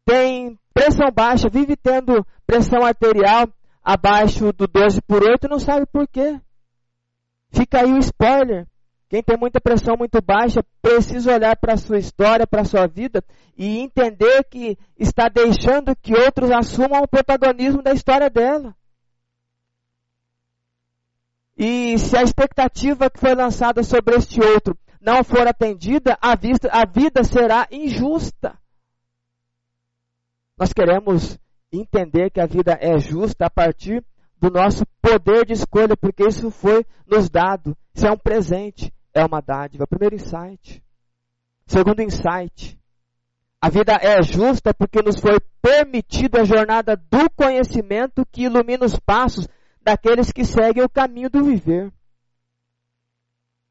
tem 0.06 0.56
pressão 0.72 1.08
baixa, 1.12 1.50
vive 1.50 1.76
tendo 1.76 2.24
pressão 2.46 2.86
arterial 2.86 3.52
abaixo 3.84 4.54
do 4.54 4.68
12 4.68 5.02
por 5.02 5.24
8 5.24 5.48
não 5.48 5.58
sabe 5.58 5.88
por 5.88 6.08
quê. 6.08 6.40
Fica 7.50 7.80
aí 7.80 7.92
o 7.92 7.98
spoiler. 7.98 8.68
Quem 9.10 9.24
tem 9.24 9.36
muita 9.36 9.60
pressão 9.60 9.96
muito 9.98 10.22
baixa 10.22 10.64
precisa 10.84 11.34
olhar 11.34 11.58
para 11.58 11.74
a 11.74 11.78
sua 11.78 11.98
história, 11.98 12.46
para 12.46 12.62
a 12.62 12.66
sua 12.66 12.86
vida 12.86 13.24
e 13.58 13.80
entender 13.80 14.44
que 14.44 14.78
está 14.96 15.28
deixando 15.28 15.96
que 15.96 16.16
outros 16.16 16.52
assumam 16.52 17.02
o 17.02 17.08
protagonismo 17.08 17.82
da 17.82 17.94
história 17.94 18.30
dela. 18.30 18.76
E 21.62 22.00
se 22.00 22.16
a 22.16 22.24
expectativa 22.24 23.10
que 23.10 23.20
foi 23.20 23.36
lançada 23.36 23.84
sobre 23.84 24.16
este 24.16 24.42
outro 24.42 24.78
não 25.02 25.26
for 25.26 25.46
atendida, 25.46 26.18
a, 26.22 26.34
vista, 26.34 26.70
a 26.72 26.86
vida 26.86 27.22
será 27.22 27.68
injusta. 27.70 28.58
Nós 30.58 30.72
queremos 30.72 31.38
entender 31.70 32.30
que 32.30 32.40
a 32.40 32.46
vida 32.46 32.78
é 32.80 32.98
justa 32.98 33.48
a 33.48 33.50
partir 33.50 34.02
do 34.38 34.50
nosso 34.50 34.86
poder 35.02 35.46
de 35.46 35.52
escolha, 35.52 35.98
porque 35.98 36.26
isso 36.26 36.50
foi 36.50 36.86
nos 37.06 37.30
dado. 37.30 37.76
Isso 37.94 38.08
é 38.08 38.12
um 38.12 38.18
presente, 38.18 38.94
é 39.14 39.26
uma 39.26 39.42
dádiva. 39.42 39.86
Primeiro 39.86 40.16
insight. 40.16 40.82
Segundo 41.68 42.02
insight. 42.02 42.80
A 43.62 43.70
vida 43.70 44.00
é 44.02 44.24
justa 44.24 44.74
porque 44.74 45.02
nos 45.02 45.20
foi 45.20 45.38
permitida 45.62 46.40
a 46.40 46.46
jornada 46.46 46.96
do 46.96 47.30
conhecimento 47.32 48.26
que 48.32 48.44
ilumina 48.44 48.86
os 48.86 48.98
passos 48.98 49.46
daqueles 49.90 50.32
que 50.32 50.46
seguem 50.46 50.84
o 50.84 50.90
caminho 50.90 51.32
do 51.32 51.44
viver. 51.44 51.92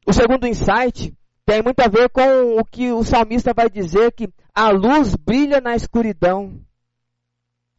O 0.05 0.11
segundo 0.11 0.45
insight 0.45 1.15
tem 1.45 1.63
muito 1.63 1.79
a 1.79 1.87
ver 1.87 2.09
com 2.09 2.59
o 2.59 2.65
que 2.65 2.91
o 2.91 3.03
salmista 3.05 3.53
vai 3.53 3.69
dizer 3.69 4.11
que 4.11 4.27
a 4.53 4.69
luz 4.69 5.15
brilha 5.15 5.61
na 5.61 5.75
escuridão. 5.75 6.59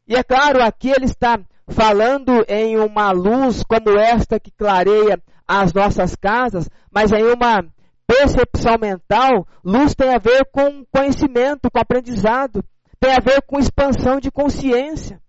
E 0.09 0.16
é 0.16 0.22
claro, 0.22 0.62
aqui 0.62 0.88
ele 0.88 1.05
está 1.05 1.38
falando 1.68 2.45
em 2.49 2.78
uma 2.78 3.12
luz 3.12 3.62
como 3.62 3.91
esta 3.99 4.41
que 4.41 4.51
clareia 4.51 5.22
as 5.47 5.74
nossas 5.74 6.16
casas, 6.16 6.68
mas 6.91 7.12
em 7.12 7.22
uma 7.24 7.62
percepção 8.07 8.78
mental, 8.80 9.47
luz 9.62 9.95
tem 9.95 10.14
a 10.14 10.18
ver 10.18 10.47
com 10.51 10.84
conhecimento, 10.86 11.70
com 11.70 11.78
aprendizado, 11.78 12.64
tem 12.99 13.12
a 13.12 13.20
ver 13.20 13.43
com 13.43 13.59
expansão 13.59 14.18
de 14.18 14.30
consciência. 14.30 15.20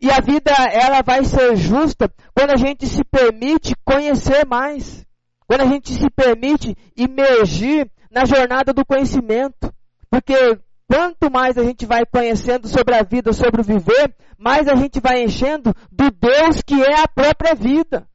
E 0.00 0.10
a 0.10 0.20
vida, 0.20 0.50
ela 0.72 1.02
vai 1.02 1.24
ser 1.24 1.56
justa 1.56 2.10
quando 2.34 2.52
a 2.52 2.56
gente 2.56 2.86
se 2.86 3.04
permite 3.04 3.74
conhecer 3.84 4.46
mais. 4.46 5.06
Quando 5.46 5.60
a 5.60 5.66
gente 5.66 5.92
se 5.92 6.08
permite 6.10 6.74
imergir 6.96 7.90
na 8.10 8.24
jornada 8.24 8.72
do 8.72 8.84
conhecimento. 8.84 9.72
Porque 10.08 10.58
quanto 10.88 11.30
mais 11.30 11.58
a 11.58 11.62
gente 11.62 11.84
vai 11.84 12.06
conhecendo 12.06 12.66
sobre 12.66 12.94
a 12.94 13.02
vida, 13.02 13.32
sobre 13.32 13.60
o 13.60 13.64
viver, 13.64 14.14
mais 14.38 14.66
a 14.68 14.74
gente 14.74 15.00
vai 15.00 15.22
enchendo 15.22 15.74
do 15.92 16.10
Deus 16.10 16.62
que 16.62 16.82
é 16.82 17.00
a 17.00 17.08
própria 17.08 17.54
vida. 17.54 18.08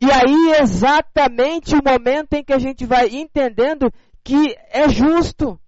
E 0.00 0.10
aí 0.10 0.60
exatamente 0.60 1.74
o 1.74 1.82
momento 1.84 2.32
em 2.32 2.42
que 2.42 2.54
a 2.54 2.58
gente 2.58 2.86
vai 2.86 3.08
entendendo 3.08 3.92
que 4.24 4.56
é 4.70 4.88
justo. 4.88 5.60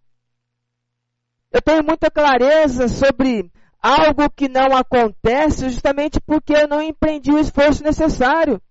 Eu 1.52 1.60
tenho 1.60 1.84
muita 1.84 2.10
clareza 2.10 2.88
sobre 2.88 3.52
algo 3.82 4.30
que 4.30 4.48
não 4.48 4.76
acontece 4.76 5.68
justamente 5.68 6.20
porque 6.20 6.54
eu 6.54 6.68
não 6.68 6.80
empreendi 6.80 7.32
o 7.32 7.38
esforço 7.38 7.82
necessário. 7.82 8.62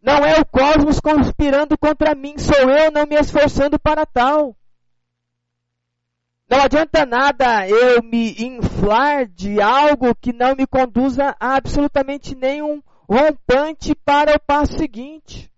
Não 0.00 0.24
é 0.24 0.40
o 0.40 0.46
cosmos 0.46 0.98
conspirando 0.98 1.76
contra 1.78 2.14
mim, 2.14 2.36
sou 2.38 2.68
eu 2.70 2.90
não 2.90 3.06
me 3.06 3.14
esforçando 3.14 3.78
para 3.78 4.06
tal. 4.06 4.56
Não 6.48 6.60
adianta 6.60 7.06
nada 7.06 7.68
eu 7.68 8.02
me 8.02 8.34
inflar 8.42 9.26
de 9.26 9.60
algo 9.60 10.14
que 10.14 10.32
não 10.32 10.56
me 10.56 10.66
conduza 10.66 11.36
a 11.38 11.54
absolutamente 11.54 12.34
nenhum 12.34 12.82
rompante 13.08 13.94
para 13.94 14.36
o 14.36 14.40
passo 14.40 14.76
seguinte. 14.76 15.52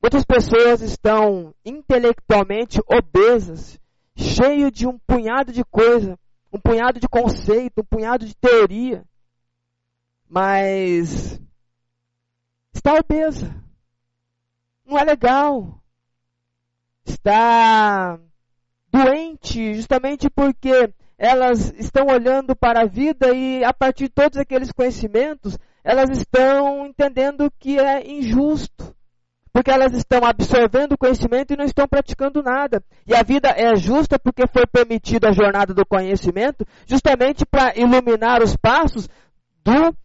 Muitas 0.00 0.24
pessoas 0.24 0.80
estão 0.80 1.54
intelectualmente 1.64 2.80
obesas, 2.86 3.78
cheio 4.16 4.70
de 4.70 4.86
um 4.86 4.98
punhado 4.98 5.52
de 5.52 5.64
coisa, 5.64 6.18
um 6.56 6.60
punhado 6.60 6.98
de 6.98 7.08
conceito, 7.08 7.80
um 7.80 7.84
punhado 7.84 8.26
de 8.26 8.34
teoria, 8.34 9.04
mas 10.28 11.40
está 12.72 12.94
obesa. 12.94 13.54
Não 14.84 14.98
é 14.98 15.04
legal. 15.04 15.82
Está 17.04 18.18
doente 18.88 19.74
justamente 19.74 20.30
porque 20.30 20.92
elas 21.18 21.72
estão 21.78 22.06
olhando 22.06 22.54
para 22.54 22.82
a 22.82 22.86
vida 22.86 23.32
e 23.34 23.64
a 23.64 23.72
partir 23.72 24.04
de 24.04 24.10
todos 24.14 24.38
aqueles 24.38 24.72
conhecimentos, 24.72 25.58
elas 25.82 26.10
estão 26.10 26.86
entendendo 26.86 27.50
que 27.58 27.78
é 27.78 28.06
injusto 28.06 28.94
porque 29.56 29.70
elas 29.70 29.94
estão 29.94 30.22
absorvendo 30.22 30.98
conhecimento 30.98 31.54
e 31.54 31.56
não 31.56 31.64
estão 31.64 31.88
praticando 31.88 32.42
nada. 32.42 32.84
E 33.06 33.14
a 33.14 33.22
vida 33.22 33.48
é 33.48 33.74
justa 33.74 34.18
porque 34.18 34.46
foi 34.46 34.66
permitida 34.66 35.30
a 35.30 35.32
jornada 35.32 35.72
do 35.72 35.86
conhecimento, 35.86 36.66
justamente 36.84 37.46
para 37.46 37.74
iluminar 37.74 38.42
os 38.42 38.54
passos 38.54 39.08
do 39.64 39.96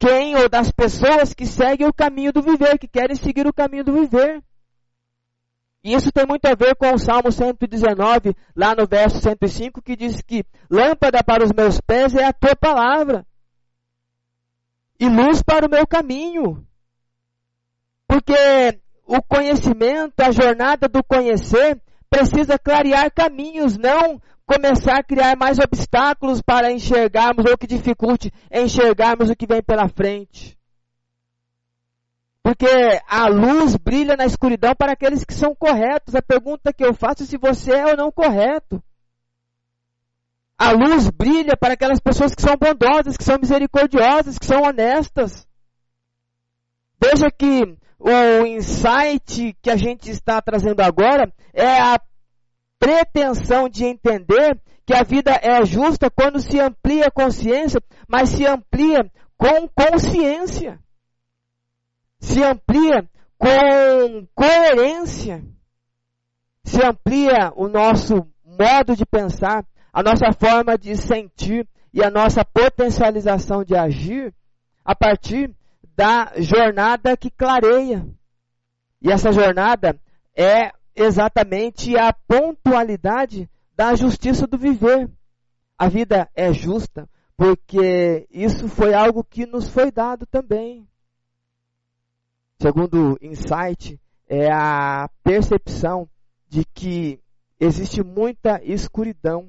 quem 0.00 0.34
ou 0.34 0.48
das 0.48 0.72
pessoas 0.72 1.32
que 1.32 1.46
seguem 1.46 1.86
o 1.86 1.94
caminho 1.94 2.32
do 2.32 2.42
viver, 2.42 2.76
que 2.76 2.88
querem 2.88 3.14
seguir 3.14 3.46
o 3.46 3.52
caminho 3.52 3.84
do 3.84 3.92
viver. 3.92 4.42
E 5.84 5.94
isso 5.94 6.10
tem 6.10 6.26
muito 6.26 6.44
a 6.46 6.56
ver 6.56 6.74
com 6.74 6.92
o 6.92 6.98
Salmo 6.98 7.30
119, 7.30 8.34
lá 8.56 8.74
no 8.74 8.84
verso 8.84 9.20
105, 9.20 9.80
que 9.80 9.94
diz 9.94 10.20
que 10.20 10.44
lâmpada 10.68 11.22
para 11.22 11.44
os 11.44 11.52
meus 11.52 11.80
pés 11.80 12.16
é 12.16 12.24
a 12.24 12.32
tua 12.32 12.56
palavra, 12.56 13.24
e 14.98 15.08
luz 15.08 15.40
para 15.40 15.66
o 15.66 15.70
meu 15.70 15.86
caminho. 15.86 16.66
Porque 18.14 18.78
o 19.08 19.20
conhecimento, 19.20 20.20
a 20.20 20.30
jornada 20.30 20.88
do 20.88 21.02
conhecer, 21.02 21.82
precisa 22.08 22.56
clarear 22.56 23.12
caminhos, 23.12 23.76
não 23.76 24.22
começar 24.46 24.98
a 24.98 25.02
criar 25.02 25.36
mais 25.36 25.58
obstáculos 25.58 26.40
para 26.40 26.70
enxergarmos 26.70 27.44
ou 27.44 27.58
que 27.58 27.66
dificulte 27.66 28.32
enxergarmos 28.52 29.30
o 29.30 29.34
que 29.34 29.48
vem 29.48 29.60
pela 29.60 29.88
frente. 29.88 30.56
Porque 32.40 32.68
a 33.08 33.26
luz 33.26 33.74
brilha 33.74 34.16
na 34.16 34.26
escuridão 34.26 34.76
para 34.76 34.92
aqueles 34.92 35.24
que 35.24 35.34
são 35.34 35.52
corretos. 35.52 36.14
A 36.14 36.22
pergunta 36.22 36.72
que 36.72 36.84
eu 36.84 36.94
faço 36.94 37.24
é 37.24 37.26
se 37.26 37.36
você 37.36 37.72
é 37.72 37.86
ou 37.86 37.96
não 37.96 38.12
correto. 38.12 38.80
A 40.56 40.70
luz 40.70 41.10
brilha 41.10 41.56
para 41.56 41.74
aquelas 41.74 41.98
pessoas 41.98 42.32
que 42.32 42.42
são 42.42 42.54
bondosas, 42.56 43.16
que 43.16 43.24
são 43.24 43.38
misericordiosas, 43.40 44.38
que 44.38 44.46
são 44.46 44.62
honestas. 44.62 45.48
Veja 47.02 47.28
que 47.28 47.76
o 48.04 48.46
insight 48.46 49.56
que 49.62 49.70
a 49.70 49.76
gente 49.76 50.10
está 50.10 50.42
trazendo 50.42 50.82
agora 50.82 51.32
é 51.54 51.80
a 51.80 51.98
pretensão 52.78 53.66
de 53.66 53.86
entender 53.86 54.60
que 54.84 54.92
a 54.92 55.02
vida 55.02 55.32
é 55.42 55.64
justa 55.64 56.10
quando 56.10 56.38
se 56.38 56.60
amplia 56.60 57.06
a 57.06 57.10
consciência, 57.10 57.80
mas 58.06 58.28
se 58.28 58.44
amplia 58.44 59.10
com 59.38 59.66
consciência, 59.68 60.78
se 62.20 62.42
amplia 62.42 63.08
com 63.38 64.26
coerência, 64.34 65.42
se 66.62 66.84
amplia 66.84 67.54
o 67.56 67.68
nosso 67.68 68.26
modo 68.44 68.94
de 68.94 69.06
pensar, 69.06 69.64
a 69.90 70.02
nossa 70.02 70.30
forma 70.38 70.76
de 70.76 70.94
sentir 70.94 71.66
e 71.90 72.04
a 72.04 72.10
nossa 72.10 72.44
potencialização 72.44 73.64
de 73.64 73.74
agir 73.74 74.34
a 74.84 74.94
partir 74.94 75.50
da 75.96 76.32
jornada 76.36 77.16
que 77.16 77.30
clareia. 77.30 78.06
E 79.00 79.10
essa 79.10 79.32
jornada 79.32 79.98
é 80.36 80.72
exatamente 80.94 81.96
a 81.96 82.12
pontualidade 82.12 83.48
da 83.76 83.94
justiça 83.94 84.46
do 84.46 84.58
viver. 84.58 85.10
A 85.78 85.88
vida 85.88 86.28
é 86.34 86.52
justa 86.52 87.08
porque 87.36 88.26
isso 88.30 88.68
foi 88.68 88.94
algo 88.94 89.24
que 89.24 89.46
nos 89.46 89.68
foi 89.68 89.90
dado 89.90 90.26
também. 90.26 90.88
Segundo 92.60 93.18
insight, 93.20 94.00
é 94.28 94.50
a 94.50 95.10
percepção 95.22 96.08
de 96.48 96.64
que 96.64 97.20
existe 97.58 98.02
muita 98.02 98.60
escuridão. 98.62 99.48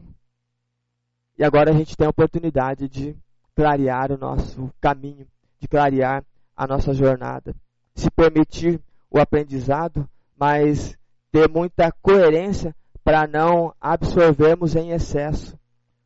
E 1.37 1.43
agora 1.43 1.71
a 1.71 1.73
gente 1.73 1.95
tem 1.95 2.07
a 2.07 2.09
oportunidade 2.09 2.89
de 2.89 3.15
clarear 3.55 4.11
o 4.11 4.17
nosso 4.17 4.73
caminho, 4.81 5.27
de 5.59 5.67
clarear 5.67 6.25
a 6.55 6.67
nossa 6.67 6.93
jornada. 6.93 7.55
Se 7.93 8.09
permitir 8.11 8.81
o 9.09 9.19
aprendizado, 9.19 10.07
mas 10.37 10.97
ter 11.31 11.49
muita 11.49 11.91
coerência 12.01 12.75
para 13.03 13.27
não 13.27 13.73
absorvermos 13.79 14.75
em 14.75 14.91
excesso. 14.91 15.57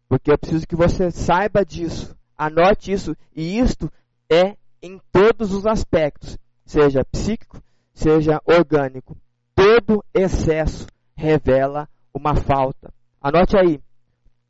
Porque 0.08 0.32
eu 0.32 0.38
preciso 0.38 0.68
que 0.68 0.76
você 0.76 1.12
saiba 1.12 1.64
disso, 1.64 2.16
anote 2.38 2.92
isso, 2.92 3.16
e 3.36 3.60
isto 3.60 3.92
é 4.30 4.56
em 4.82 5.00
todos 5.12 5.54
os 5.54 5.66
aspectos, 5.66 6.38
seja 6.66 7.06
psíquico, 7.06 7.62
seja 7.94 8.42
orgânico. 8.46 9.16
Todo 9.56 10.04
excesso 10.14 10.88
revela 11.16 11.88
uma 12.14 12.36
falta. 12.36 12.94
Anote 13.22 13.58
aí. 13.58 13.82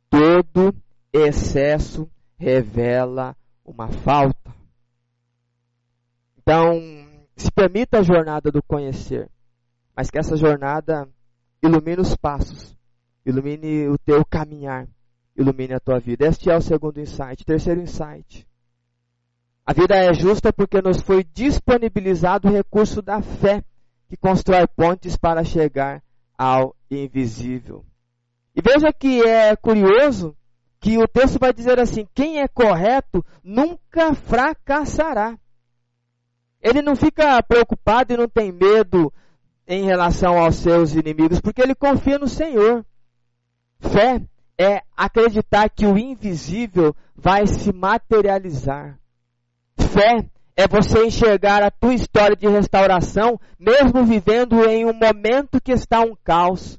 Todo 0.08 0.74
excesso 1.12 2.08
revela 2.38 3.36
uma 3.64 3.88
falta. 3.88 4.59
Então, 6.50 6.80
se 7.36 7.48
permita 7.52 8.00
a 8.00 8.02
jornada 8.02 8.50
do 8.50 8.60
conhecer, 8.60 9.30
mas 9.96 10.10
que 10.10 10.18
essa 10.18 10.36
jornada 10.36 11.08
ilumine 11.62 12.02
os 12.02 12.16
passos, 12.16 12.76
ilumine 13.24 13.86
o 13.86 13.96
teu 13.96 14.24
caminhar, 14.24 14.88
ilumine 15.36 15.74
a 15.74 15.78
tua 15.78 16.00
vida. 16.00 16.26
Este 16.26 16.50
é 16.50 16.56
o 16.56 16.60
segundo 16.60 16.98
insight. 16.98 17.44
Terceiro 17.44 17.80
insight. 17.80 18.48
A 19.64 19.72
vida 19.72 19.94
é 19.94 20.12
justa 20.12 20.52
porque 20.52 20.82
nos 20.82 21.00
foi 21.00 21.22
disponibilizado 21.22 22.48
o 22.48 22.52
recurso 22.52 23.00
da 23.00 23.22
fé 23.22 23.62
que 24.08 24.16
constrói 24.16 24.66
pontes 24.66 25.16
para 25.16 25.44
chegar 25.44 26.02
ao 26.36 26.74
invisível. 26.90 27.86
E 28.56 28.60
veja 28.60 28.92
que 28.92 29.22
é 29.22 29.54
curioso 29.54 30.36
que 30.80 30.98
o 30.98 31.06
texto 31.06 31.38
vai 31.38 31.52
dizer 31.52 31.78
assim: 31.78 32.08
quem 32.12 32.40
é 32.40 32.48
correto 32.48 33.24
nunca 33.44 34.16
fracassará. 34.16 35.38
Ele 36.62 36.82
não 36.82 36.94
fica 36.94 37.42
preocupado 37.42 38.12
e 38.12 38.16
não 38.16 38.28
tem 38.28 38.52
medo 38.52 39.12
em 39.66 39.84
relação 39.84 40.38
aos 40.38 40.56
seus 40.56 40.94
inimigos, 40.94 41.40
porque 41.40 41.62
ele 41.62 41.74
confia 41.74 42.18
no 42.18 42.28
Senhor. 42.28 42.84
Fé 43.78 44.20
é 44.58 44.82
acreditar 44.96 45.70
que 45.70 45.86
o 45.86 45.96
invisível 45.96 46.94
vai 47.16 47.46
se 47.46 47.72
materializar. 47.72 48.98
Fé 49.78 50.28
é 50.56 50.68
você 50.68 51.06
enxergar 51.06 51.62
a 51.62 51.70
tua 51.70 51.94
história 51.94 52.36
de 52.36 52.46
restauração, 52.46 53.40
mesmo 53.58 54.04
vivendo 54.04 54.62
em 54.68 54.84
um 54.84 54.92
momento 54.92 55.60
que 55.62 55.72
está 55.72 56.00
um 56.00 56.14
caos. 56.22 56.78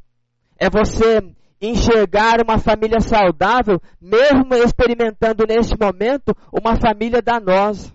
É 0.59 0.69
você 0.69 1.23
enxergar 1.59 2.41
uma 2.41 2.59
família 2.59 2.99
saudável, 2.99 3.81
mesmo 3.99 4.53
experimentando 4.53 5.45
neste 5.47 5.75
momento 5.79 6.35
uma 6.51 6.75
família 6.75 7.21
danosa. 7.21 7.91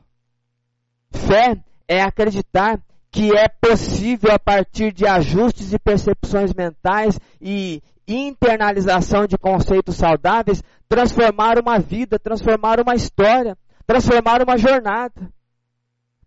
Fé 1.12 1.56
é 1.88 2.02
acreditar 2.02 2.80
que 3.10 3.34
é 3.34 3.48
possível, 3.48 4.32
a 4.32 4.38
partir 4.38 4.92
de 4.92 5.06
ajustes 5.06 5.72
e 5.72 5.78
percepções 5.78 6.52
mentais 6.52 7.18
e 7.40 7.82
internalização 8.06 9.26
de 9.26 9.38
conceitos 9.38 9.96
saudáveis, 9.96 10.62
transformar 10.88 11.58
uma 11.58 11.78
vida, 11.78 12.18
transformar 12.18 12.80
uma 12.80 12.94
história, 12.94 13.56
transformar 13.86 14.42
uma 14.42 14.58
jornada. 14.58 15.32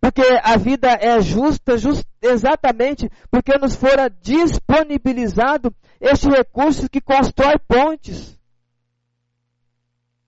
Porque 0.02 0.24
a 0.44 0.58
vida 0.58 0.88
é 1.00 1.22
justa 1.22 1.78
just, 1.78 2.06
exatamente 2.22 3.10
porque 3.30 3.58
nos 3.58 3.76
fora 3.76 4.10
disponibilizado 4.10 5.74
este 6.00 6.30
recurso 6.30 6.90
que 6.90 7.02
constrói 7.02 7.60
pontes. 7.68 8.38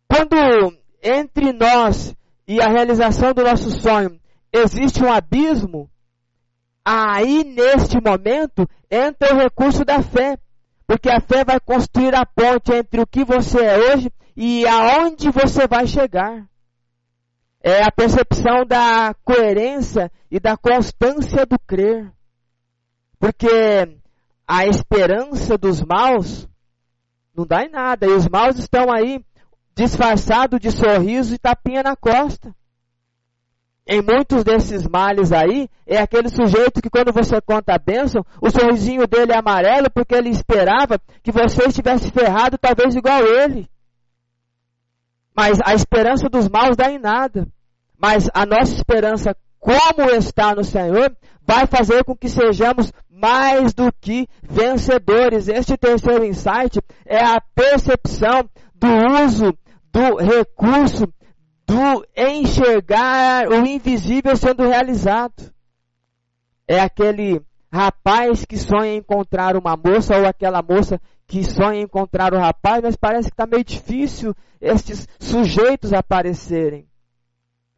Quando 0.08 0.36
entre 1.02 1.54
nós 1.54 2.14
e 2.48 2.62
a 2.62 2.68
realização 2.68 3.34
do 3.34 3.44
nosso 3.44 3.72
sonho 3.72 4.20
existe 4.52 5.04
um 5.04 5.12
abismo, 5.12 5.90
aí 6.84 7.44
neste 7.44 8.02
momento 8.02 8.68
entra 8.90 9.34
o 9.34 9.38
recurso 9.38 9.86
da 9.86 10.02
fé. 10.02 10.38
Porque 10.86 11.10
a 11.10 11.22
fé 11.22 11.46
vai 11.46 11.60
construir 11.60 12.14
a 12.14 12.26
ponte 12.26 12.74
entre 12.74 13.02
o 13.02 13.08
que 13.08 13.24
você 13.24 13.64
é 13.64 13.94
hoje 13.94 14.12
e 14.36 14.68
aonde 14.68 15.30
você 15.30 15.66
vai 15.68 15.88
chegar 15.88 16.46
é 17.64 17.84
a 17.84 17.92
percepção 17.92 18.66
da 18.66 19.14
coerência 19.24 20.12
e 20.30 20.40
da 20.40 20.58
constância 20.58 21.46
do 21.46 21.60
crer. 21.60 22.12
Porque 23.20 23.48
a 24.48 24.66
esperança 24.66 25.58
dos 25.58 25.82
maus 25.82 26.50
não 27.36 27.46
dá 27.46 27.64
em 27.64 27.70
nada. 27.70 28.08
E 28.08 28.10
os 28.10 28.28
maus 28.28 28.58
estão 28.58 28.92
aí 28.92 29.24
disfarçados 29.76 30.60
de 30.60 30.72
sorriso 30.72 31.36
e 31.36 31.38
tapinha 31.38 31.84
na 31.84 31.96
costa. 31.96 32.54
Em 33.94 34.02
muitos 34.02 34.46
desses 34.46 34.88
males 34.88 35.34
aí, 35.34 35.68
é 35.86 35.98
aquele 35.98 36.30
sujeito 36.30 36.82
que 36.82 36.90
quando 36.90 37.12
você 37.12 37.42
conta 37.42 37.74
a 37.74 37.78
bênção, 37.78 38.26
o 38.42 38.50
sorrisinho 38.50 39.06
dele 39.06 39.34
é 39.34 39.38
amarelo 39.38 39.92
porque 39.94 40.16
ele 40.16 40.30
esperava 40.30 40.98
que 41.22 41.30
você 41.30 41.66
estivesse 41.66 42.10
ferrado, 42.10 42.58
talvez 42.58 42.96
igual 42.96 43.22
ele. 43.28 43.70
Mas 45.36 45.60
a 45.66 45.74
esperança 45.74 46.30
dos 46.30 46.48
maus 46.48 46.78
dá 46.78 46.90
em 46.90 47.00
nada. 47.00 47.46
Mas 48.00 48.30
a 48.34 48.46
nossa 48.46 48.74
esperança, 48.74 49.36
como 49.60 50.10
está 50.12 50.56
no 50.56 50.64
Senhor, 50.64 51.14
vai 51.46 51.68
fazer 51.68 52.06
com 52.06 52.16
que 52.16 52.30
sejamos 52.30 52.94
mais 53.10 53.74
do 53.74 53.92
que 54.00 54.26
vencedores. 54.42 55.50
Este 55.50 55.76
terceiro 55.76 56.24
insight 56.24 56.80
é 57.06 57.22
a 57.22 57.42
percepção 57.54 58.50
do 58.74 58.88
uso 59.22 59.54
do 59.92 60.16
recurso, 60.16 61.14
do 61.72 62.06
enxergar 62.18 63.48
o 63.48 63.66
invisível 63.66 64.36
sendo 64.36 64.68
realizado. 64.68 65.54
É 66.68 66.82
aquele 66.82 67.42
rapaz 67.72 68.44
que 68.44 68.58
sonha 68.58 68.96
encontrar 68.96 69.56
uma 69.56 69.78
moça 69.78 70.18
ou 70.18 70.26
aquela 70.26 70.62
moça 70.62 71.00
que 71.26 71.44
sonha 71.46 71.82
encontrar 71.82 72.34
o 72.34 72.38
rapaz, 72.38 72.82
mas 72.84 72.98
parece 72.98 73.30
que 73.30 73.34
está 73.34 73.48
meio 73.48 73.64
difícil 73.64 74.36
estes 74.60 75.08
sujeitos 75.18 75.94
aparecerem. 75.94 76.86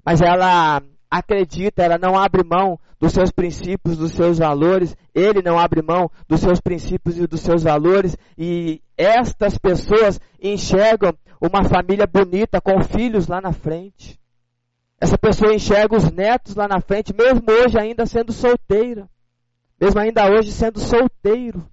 Mas 0.03 0.21
ela 0.21 0.81
acredita, 1.13 1.83
ela 1.83 1.99
não 1.99 2.17
abre 2.17 2.43
mão 2.43 2.79
dos 2.99 3.13
seus 3.13 3.29
princípios, 3.29 3.97
dos 3.97 4.13
seus 4.13 4.39
valores, 4.39 4.95
ele 5.13 5.43
não 5.43 5.59
abre 5.59 5.83
mão 5.83 6.09
dos 6.27 6.39
seus 6.39 6.59
princípios 6.59 7.19
e 7.19 7.27
dos 7.27 7.41
seus 7.41 7.61
valores, 7.61 8.17
e 8.35 8.81
estas 8.97 9.57
pessoas 9.59 10.19
enxergam 10.41 11.13
uma 11.39 11.63
família 11.63 12.07
bonita 12.07 12.59
com 12.59 12.83
filhos 12.83 13.27
lá 13.27 13.39
na 13.39 13.53
frente. 13.53 14.19
Essa 14.99 15.17
pessoa 15.17 15.53
enxerga 15.53 15.95
os 15.95 16.09
netos 16.09 16.55
lá 16.55 16.67
na 16.67 16.81
frente, 16.81 17.13
mesmo 17.13 17.43
hoje 17.47 17.77
ainda 17.77 18.07
sendo 18.07 18.33
solteira, 18.33 19.07
mesmo 19.79 19.99
ainda 19.99 20.27
hoje 20.31 20.51
sendo 20.51 20.79
solteiro. 20.79 21.63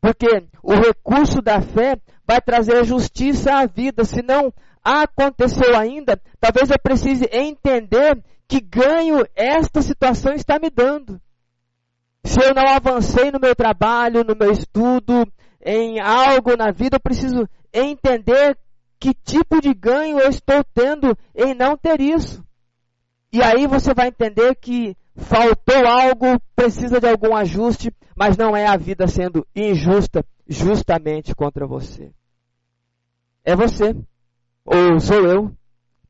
Porque 0.00 0.44
o 0.60 0.74
recurso 0.74 1.40
da 1.40 1.60
fé 1.60 1.96
vai 2.26 2.40
trazer 2.40 2.84
justiça 2.84 3.54
à 3.54 3.66
vida, 3.66 4.04
senão 4.04 4.52
aconteceu 4.82 5.76
ainda, 5.76 6.20
talvez 6.40 6.68
eu 6.68 6.78
precise 6.82 7.28
entender 7.30 8.20
que 8.48 8.60
ganho 8.60 9.26
esta 9.34 9.82
situação 9.82 10.32
está 10.34 10.58
me 10.58 10.70
dando. 10.70 11.20
Se 12.24 12.40
eu 12.40 12.54
não 12.54 12.68
avancei 12.68 13.30
no 13.30 13.40
meu 13.40 13.54
trabalho, 13.54 14.24
no 14.24 14.36
meu 14.36 14.52
estudo, 14.52 15.26
em 15.64 16.00
algo 16.00 16.56
na 16.56 16.70
vida, 16.70 16.96
eu 16.96 17.00
preciso 17.00 17.48
entender 17.72 18.56
que 18.98 19.14
tipo 19.14 19.60
de 19.60 19.74
ganho 19.74 20.20
eu 20.20 20.28
estou 20.28 20.62
tendo 20.74 21.16
em 21.34 21.54
não 21.54 21.76
ter 21.76 22.00
isso. 22.00 22.44
E 23.32 23.42
aí 23.42 23.66
você 23.66 23.94
vai 23.94 24.08
entender 24.08 24.54
que 24.56 24.96
faltou 25.16 25.86
algo, 25.86 26.40
precisa 26.54 27.00
de 27.00 27.08
algum 27.08 27.34
ajuste, 27.34 27.92
mas 28.16 28.36
não 28.36 28.56
é 28.56 28.66
a 28.66 28.76
vida 28.76 29.08
sendo 29.08 29.46
injusta 29.56 30.24
justamente 30.46 31.34
contra 31.34 31.66
você. 31.66 32.12
É 33.44 33.56
você, 33.56 33.96
ou 34.64 35.00
sou 35.00 35.26
eu, 35.26 35.52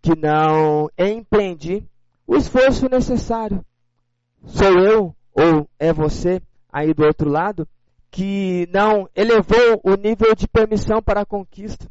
que 0.02 0.14
não 0.14 0.90
empreendi 0.98 1.86
o 2.32 2.36
esforço 2.36 2.88
necessário. 2.88 3.62
Sou 4.46 4.78
eu 4.78 5.14
ou 5.34 5.68
é 5.78 5.92
você 5.92 6.40
aí 6.72 6.94
do 6.94 7.04
outro 7.04 7.28
lado 7.28 7.68
que 8.10 8.66
não 8.72 9.06
elevou 9.14 9.80
o 9.84 9.94
nível 9.96 10.34
de 10.34 10.48
permissão 10.48 11.02
para 11.02 11.20
a 11.20 11.26
conquista. 11.26 11.86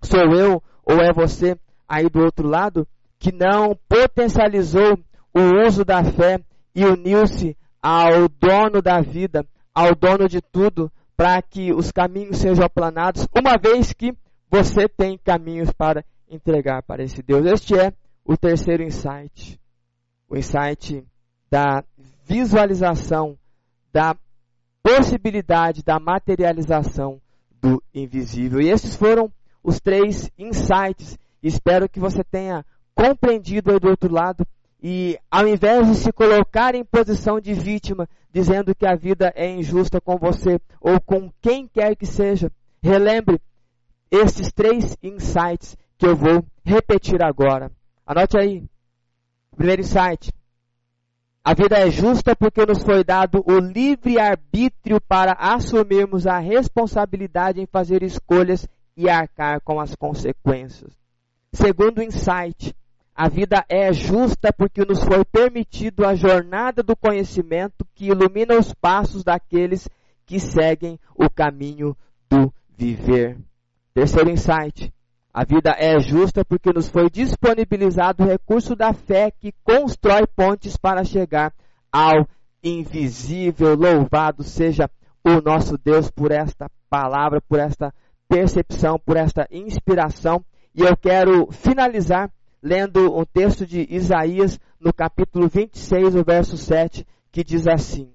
Sou 0.00 0.32
eu 0.32 0.62
ou 0.84 1.00
é 1.00 1.12
você 1.12 1.56
aí 1.88 2.08
do 2.08 2.20
outro 2.20 2.46
lado 2.46 2.86
que 3.18 3.32
não 3.32 3.76
potencializou 3.88 4.96
o 5.34 5.66
uso 5.66 5.84
da 5.84 6.04
fé 6.04 6.40
e 6.72 6.84
uniu-se 6.84 7.56
ao 7.82 8.28
dono 8.28 8.80
da 8.80 9.00
vida, 9.00 9.44
ao 9.74 9.92
dono 9.92 10.28
de 10.28 10.40
tudo, 10.40 10.90
para 11.16 11.42
que 11.42 11.72
os 11.72 11.90
caminhos 11.90 12.38
sejam 12.38 12.64
aplanados, 12.64 13.26
uma 13.36 13.56
vez 13.58 13.92
que 13.92 14.12
você 14.48 14.88
tem 14.88 15.18
caminhos 15.18 15.72
para 15.72 16.04
entregar 16.30 16.80
para 16.84 17.02
esse 17.02 17.20
Deus. 17.22 17.44
Este 17.44 17.76
é 17.76 17.92
o 18.28 18.36
terceiro 18.36 18.82
insight. 18.82 19.58
O 20.28 20.36
insight 20.36 21.02
da 21.50 21.82
visualização, 22.26 23.38
da 23.90 24.14
possibilidade 24.82 25.82
da 25.82 25.98
materialização 25.98 27.18
do 27.58 27.82
invisível. 27.94 28.60
E 28.60 28.68
esses 28.68 28.94
foram 28.94 29.32
os 29.64 29.80
três 29.80 30.30
insights. 30.38 31.18
Espero 31.42 31.88
que 31.88 31.98
você 31.98 32.22
tenha 32.22 32.66
compreendido 32.94 33.72
aí 33.72 33.80
do 33.80 33.88
outro 33.88 34.12
lado 34.12 34.46
e 34.82 35.18
ao 35.30 35.48
invés 35.48 35.86
de 35.86 35.94
se 35.94 36.12
colocar 36.12 36.74
em 36.74 36.84
posição 36.84 37.40
de 37.40 37.54
vítima, 37.54 38.06
dizendo 38.30 38.74
que 38.74 38.86
a 38.86 38.94
vida 38.94 39.32
é 39.34 39.50
injusta 39.50 40.02
com 40.02 40.18
você 40.18 40.60
ou 40.82 41.00
com 41.00 41.32
quem 41.40 41.66
quer 41.66 41.96
que 41.96 42.06
seja, 42.06 42.52
relembre 42.82 43.40
esses 44.10 44.52
três 44.52 44.96
insights 45.02 45.76
que 45.96 46.06
eu 46.06 46.14
vou 46.14 46.44
repetir 46.62 47.22
agora. 47.22 47.72
Anote 48.08 48.38
aí. 48.38 48.64
Primeiro 49.54 49.82
insight. 49.82 50.32
A 51.44 51.52
vida 51.52 51.76
é 51.78 51.90
justa 51.90 52.34
porque 52.34 52.64
nos 52.64 52.82
foi 52.82 53.04
dado 53.04 53.44
o 53.46 53.58
livre 53.58 54.18
arbítrio 54.18 54.98
para 54.98 55.32
assumirmos 55.32 56.26
a 56.26 56.38
responsabilidade 56.38 57.60
em 57.60 57.66
fazer 57.66 58.02
escolhas 58.02 58.66
e 58.96 59.10
arcar 59.10 59.60
com 59.60 59.78
as 59.78 59.94
consequências. 59.94 60.90
Segundo 61.52 62.02
insight, 62.02 62.74
a 63.14 63.28
vida 63.28 63.62
é 63.68 63.92
justa 63.92 64.54
porque 64.54 64.86
nos 64.86 65.04
foi 65.04 65.22
permitido 65.26 66.06
a 66.06 66.14
jornada 66.14 66.82
do 66.82 66.96
conhecimento 66.96 67.86
que 67.94 68.06
ilumina 68.06 68.58
os 68.58 68.72
passos 68.72 69.22
daqueles 69.22 69.86
que 70.24 70.40
seguem 70.40 70.98
o 71.14 71.28
caminho 71.28 71.94
do 72.30 72.50
viver. 72.74 73.36
Terceiro 73.92 74.30
insight. 74.30 74.90
A 75.38 75.44
vida 75.44 75.70
é 75.78 76.00
justa 76.00 76.44
porque 76.44 76.72
nos 76.72 76.88
foi 76.88 77.08
disponibilizado 77.08 78.24
o 78.24 78.26
recurso 78.26 78.74
da 78.74 78.92
fé 78.92 79.30
que 79.30 79.54
constrói 79.62 80.26
pontes 80.26 80.76
para 80.76 81.04
chegar 81.04 81.54
ao 81.92 82.26
invisível. 82.60 83.76
Louvado 83.76 84.42
seja 84.42 84.90
o 85.24 85.40
nosso 85.40 85.78
Deus 85.78 86.10
por 86.10 86.32
esta 86.32 86.68
palavra, 86.90 87.40
por 87.40 87.60
esta 87.60 87.94
percepção, 88.28 88.98
por 88.98 89.16
esta 89.16 89.46
inspiração. 89.48 90.44
E 90.74 90.82
eu 90.82 90.96
quero 90.96 91.52
finalizar 91.52 92.32
lendo 92.60 93.16
um 93.16 93.24
texto 93.24 93.64
de 93.64 93.86
Isaías 93.88 94.58
no 94.80 94.92
capítulo 94.92 95.46
26, 95.46 96.16
o 96.16 96.24
verso 96.24 96.56
7, 96.56 97.06
que 97.30 97.44
diz 97.44 97.68
assim: 97.68 98.12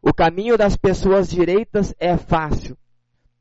O 0.00 0.14
caminho 0.14 0.56
das 0.56 0.76
pessoas 0.76 1.28
direitas 1.28 1.92
é 1.98 2.16
fácil. 2.16 2.78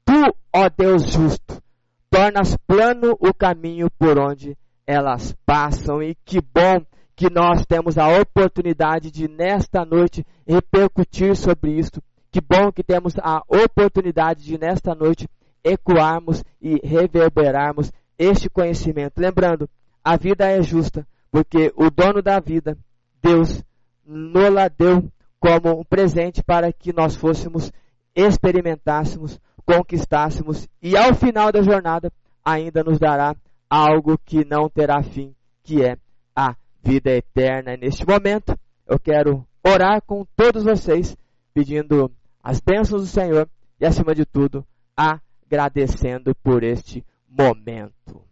Tu, 0.03 0.35
ó 0.51 0.67
Deus 0.75 1.11
justo, 1.11 1.61
tornas 2.09 2.57
plano 2.67 3.17
o 3.19 3.33
caminho 3.33 3.89
por 3.91 4.17
onde 4.17 4.57
elas 4.85 5.35
passam. 5.45 6.01
E 6.01 6.15
que 6.25 6.39
bom 6.41 6.85
que 7.15 7.29
nós 7.29 7.65
temos 7.65 7.97
a 7.97 8.07
oportunidade 8.19 9.09
de, 9.09 9.27
nesta 9.27 9.83
noite, 9.83 10.25
repercutir 10.47 11.35
sobre 11.35 11.71
isso. 11.71 12.01
Que 12.31 12.39
bom 12.39 12.71
que 12.71 12.83
temos 12.83 13.15
a 13.19 13.41
oportunidade 13.47 14.43
de, 14.43 14.57
nesta 14.57 14.93
noite, 14.93 15.27
ecoarmos 15.63 16.43
e 16.61 16.79
reverberarmos 16.83 17.91
este 18.17 18.49
conhecimento. 18.49 19.19
Lembrando, 19.19 19.69
a 20.03 20.15
vida 20.15 20.45
é 20.45 20.61
justa, 20.61 21.07
porque 21.31 21.73
o 21.75 21.89
dono 21.89 22.21
da 22.21 22.39
vida, 22.39 22.77
Deus, 23.21 23.63
nola 24.05 24.69
deu 24.69 25.11
como 25.39 25.79
um 25.79 25.83
presente 25.83 26.43
para 26.43 26.71
que 26.71 26.93
nós 26.93 27.15
fôssemos, 27.15 27.71
experimentássemos, 28.15 29.39
conquistássemos 29.67 30.65
e 30.81 30.95
ao 30.95 31.13
final 31.13 31.51
da 31.51 31.61
jornada 31.61 32.09
ainda 32.43 32.81
nos 32.85 32.97
dará 32.97 33.35
algo 33.69 34.17
que 34.17 34.45
não 34.45 34.69
terá 34.69 35.03
fim, 35.03 35.35
que 35.61 35.83
é 35.83 35.97
a 36.33 36.55
vida 36.81 37.11
eterna. 37.11 37.73
E 37.73 37.77
neste 37.77 38.07
momento, 38.07 38.57
eu 38.87 38.97
quero 38.97 39.45
orar 39.61 40.01
com 40.01 40.25
todos 40.37 40.63
vocês, 40.63 41.17
pedindo 41.53 42.09
as 42.41 42.61
bênçãos 42.61 43.01
do 43.01 43.07
Senhor 43.07 43.49
e, 43.77 43.85
acima 43.85 44.15
de 44.15 44.25
tudo, 44.25 44.65
agradecendo 44.95 46.33
por 46.35 46.63
este 46.63 47.05
momento 47.27 48.25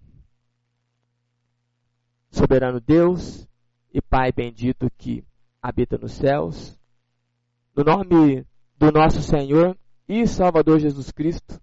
soberano 2.32 2.80
Deus 2.80 3.46
e 3.94 4.02
Pai 4.02 4.32
bendito 4.32 4.90
que 4.98 5.24
habita 5.62 5.98
nos 5.98 6.14
céus. 6.14 6.80
No 7.76 7.84
nome 7.84 8.46
do 8.78 8.92
nosso 8.92 9.22
Senhor 9.22 9.78
e 10.08 10.28
Salvador 10.28 10.80
Jesus 10.80 11.12
Cristo, 11.12 11.60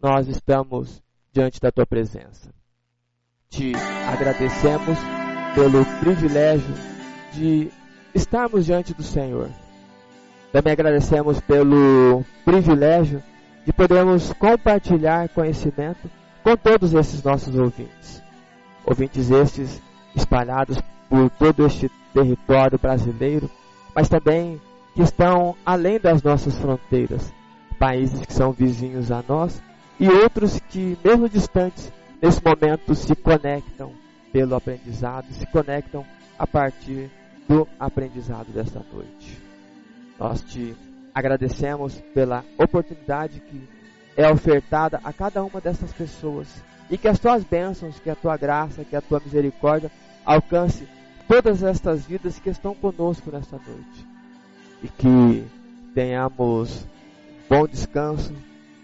nós 0.00 0.28
estamos 0.28 1.02
diante 1.32 1.60
da 1.60 1.72
tua 1.72 1.86
presença. 1.86 2.52
Te 3.48 3.72
agradecemos 4.06 4.98
pelo 5.54 5.84
privilégio 5.98 6.74
de 7.32 7.70
estarmos 8.14 8.64
diante 8.64 8.94
do 8.94 9.02
Senhor. 9.02 9.50
Também 10.52 10.72
agradecemos 10.72 11.40
pelo 11.40 12.24
privilégio 12.44 13.22
de 13.64 13.72
podermos 13.72 14.32
compartilhar 14.34 15.28
conhecimento 15.30 16.10
com 16.42 16.56
todos 16.56 16.94
esses 16.94 17.22
nossos 17.22 17.54
ouvintes. 17.56 18.22
Ouvintes 18.84 19.30
estes 19.30 19.82
espalhados 20.14 20.78
por 21.08 21.28
todo 21.30 21.66
este 21.66 21.90
território 22.14 22.78
brasileiro, 22.78 23.50
mas 23.94 24.08
também 24.08 24.60
que 24.94 25.02
estão 25.02 25.56
além 25.64 25.98
das 26.00 26.22
nossas 26.22 26.56
fronteiras, 26.56 27.32
países 27.80 28.26
que 28.26 28.32
são 28.34 28.52
vizinhos 28.52 29.10
a 29.10 29.24
nós 29.26 29.62
e 29.98 30.06
outros 30.06 30.60
que, 30.68 30.98
mesmo 31.02 31.30
distantes, 31.30 31.90
nesse 32.20 32.38
momento 32.44 32.94
se 32.94 33.16
conectam 33.16 33.92
pelo 34.30 34.54
aprendizado, 34.54 35.32
se 35.32 35.46
conectam 35.46 36.04
a 36.38 36.46
partir 36.46 37.10
do 37.48 37.66
aprendizado 37.78 38.52
desta 38.52 38.84
noite. 38.92 39.40
Nós 40.18 40.42
te 40.42 40.76
agradecemos 41.14 41.94
pela 42.12 42.44
oportunidade 42.58 43.40
que 43.40 43.66
é 44.14 44.30
ofertada 44.30 45.00
a 45.02 45.10
cada 45.10 45.42
uma 45.42 45.58
dessas 45.58 45.90
pessoas 45.90 46.62
e 46.90 46.98
que 46.98 47.08
as 47.08 47.18
tuas 47.18 47.42
bênçãos, 47.44 47.98
que 47.98 48.10
a 48.10 48.14
tua 48.14 48.36
graça, 48.36 48.84
que 48.84 48.94
a 48.94 49.00
tua 49.00 49.22
misericórdia 49.24 49.90
alcance 50.24 50.86
todas 51.26 51.62
estas 51.62 52.04
vidas 52.04 52.38
que 52.38 52.50
estão 52.50 52.74
conosco 52.74 53.30
nesta 53.30 53.56
noite. 53.56 54.06
E 54.82 54.88
que 54.88 55.46
tenhamos 55.94 56.86
bom 57.50 57.66
descanso, 57.66 58.32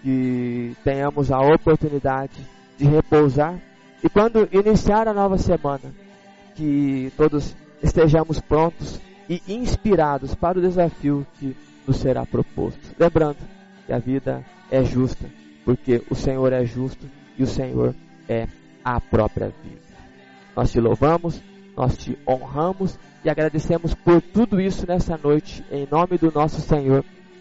que 0.02 0.74
tenhamos 0.82 1.30
a 1.30 1.38
oportunidade 1.38 2.34
de 2.76 2.84
repousar 2.84 3.56
e 4.02 4.08
quando 4.10 4.48
iniciar 4.50 5.06
a 5.06 5.14
nova 5.14 5.38
semana, 5.38 5.94
que 6.56 7.12
todos 7.16 7.54
estejamos 7.80 8.40
prontos 8.40 9.00
e 9.28 9.40
inspirados 9.46 10.34
para 10.34 10.58
o 10.58 10.60
desafio 10.60 11.24
que 11.38 11.56
nos 11.86 11.98
será 11.98 12.26
proposto. 12.26 12.80
Lembrando 12.98 13.38
que 13.86 13.92
a 13.92 13.98
vida 13.98 14.44
é 14.68 14.82
justa, 14.82 15.26
porque 15.64 16.02
o 16.10 16.16
Senhor 16.16 16.52
é 16.52 16.64
justo 16.64 17.06
e 17.38 17.44
o 17.44 17.46
Senhor 17.46 17.94
é 18.28 18.48
a 18.84 19.00
própria 19.00 19.52
vida. 19.62 19.80
Nós 20.56 20.72
te 20.72 20.80
louvamos, 20.80 21.40
nós 21.76 21.96
te 21.96 22.18
honramos 22.26 22.98
e 23.24 23.30
agradecemos 23.30 23.94
por 23.94 24.20
tudo 24.20 24.60
isso 24.60 24.86
nessa 24.86 25.16
noite, 25.16 25.64
em 25.70 25.86
nome 25.88 26.18
do 26.18 26.32
nosso 26.32 26.60
Senhor 26.60 27.04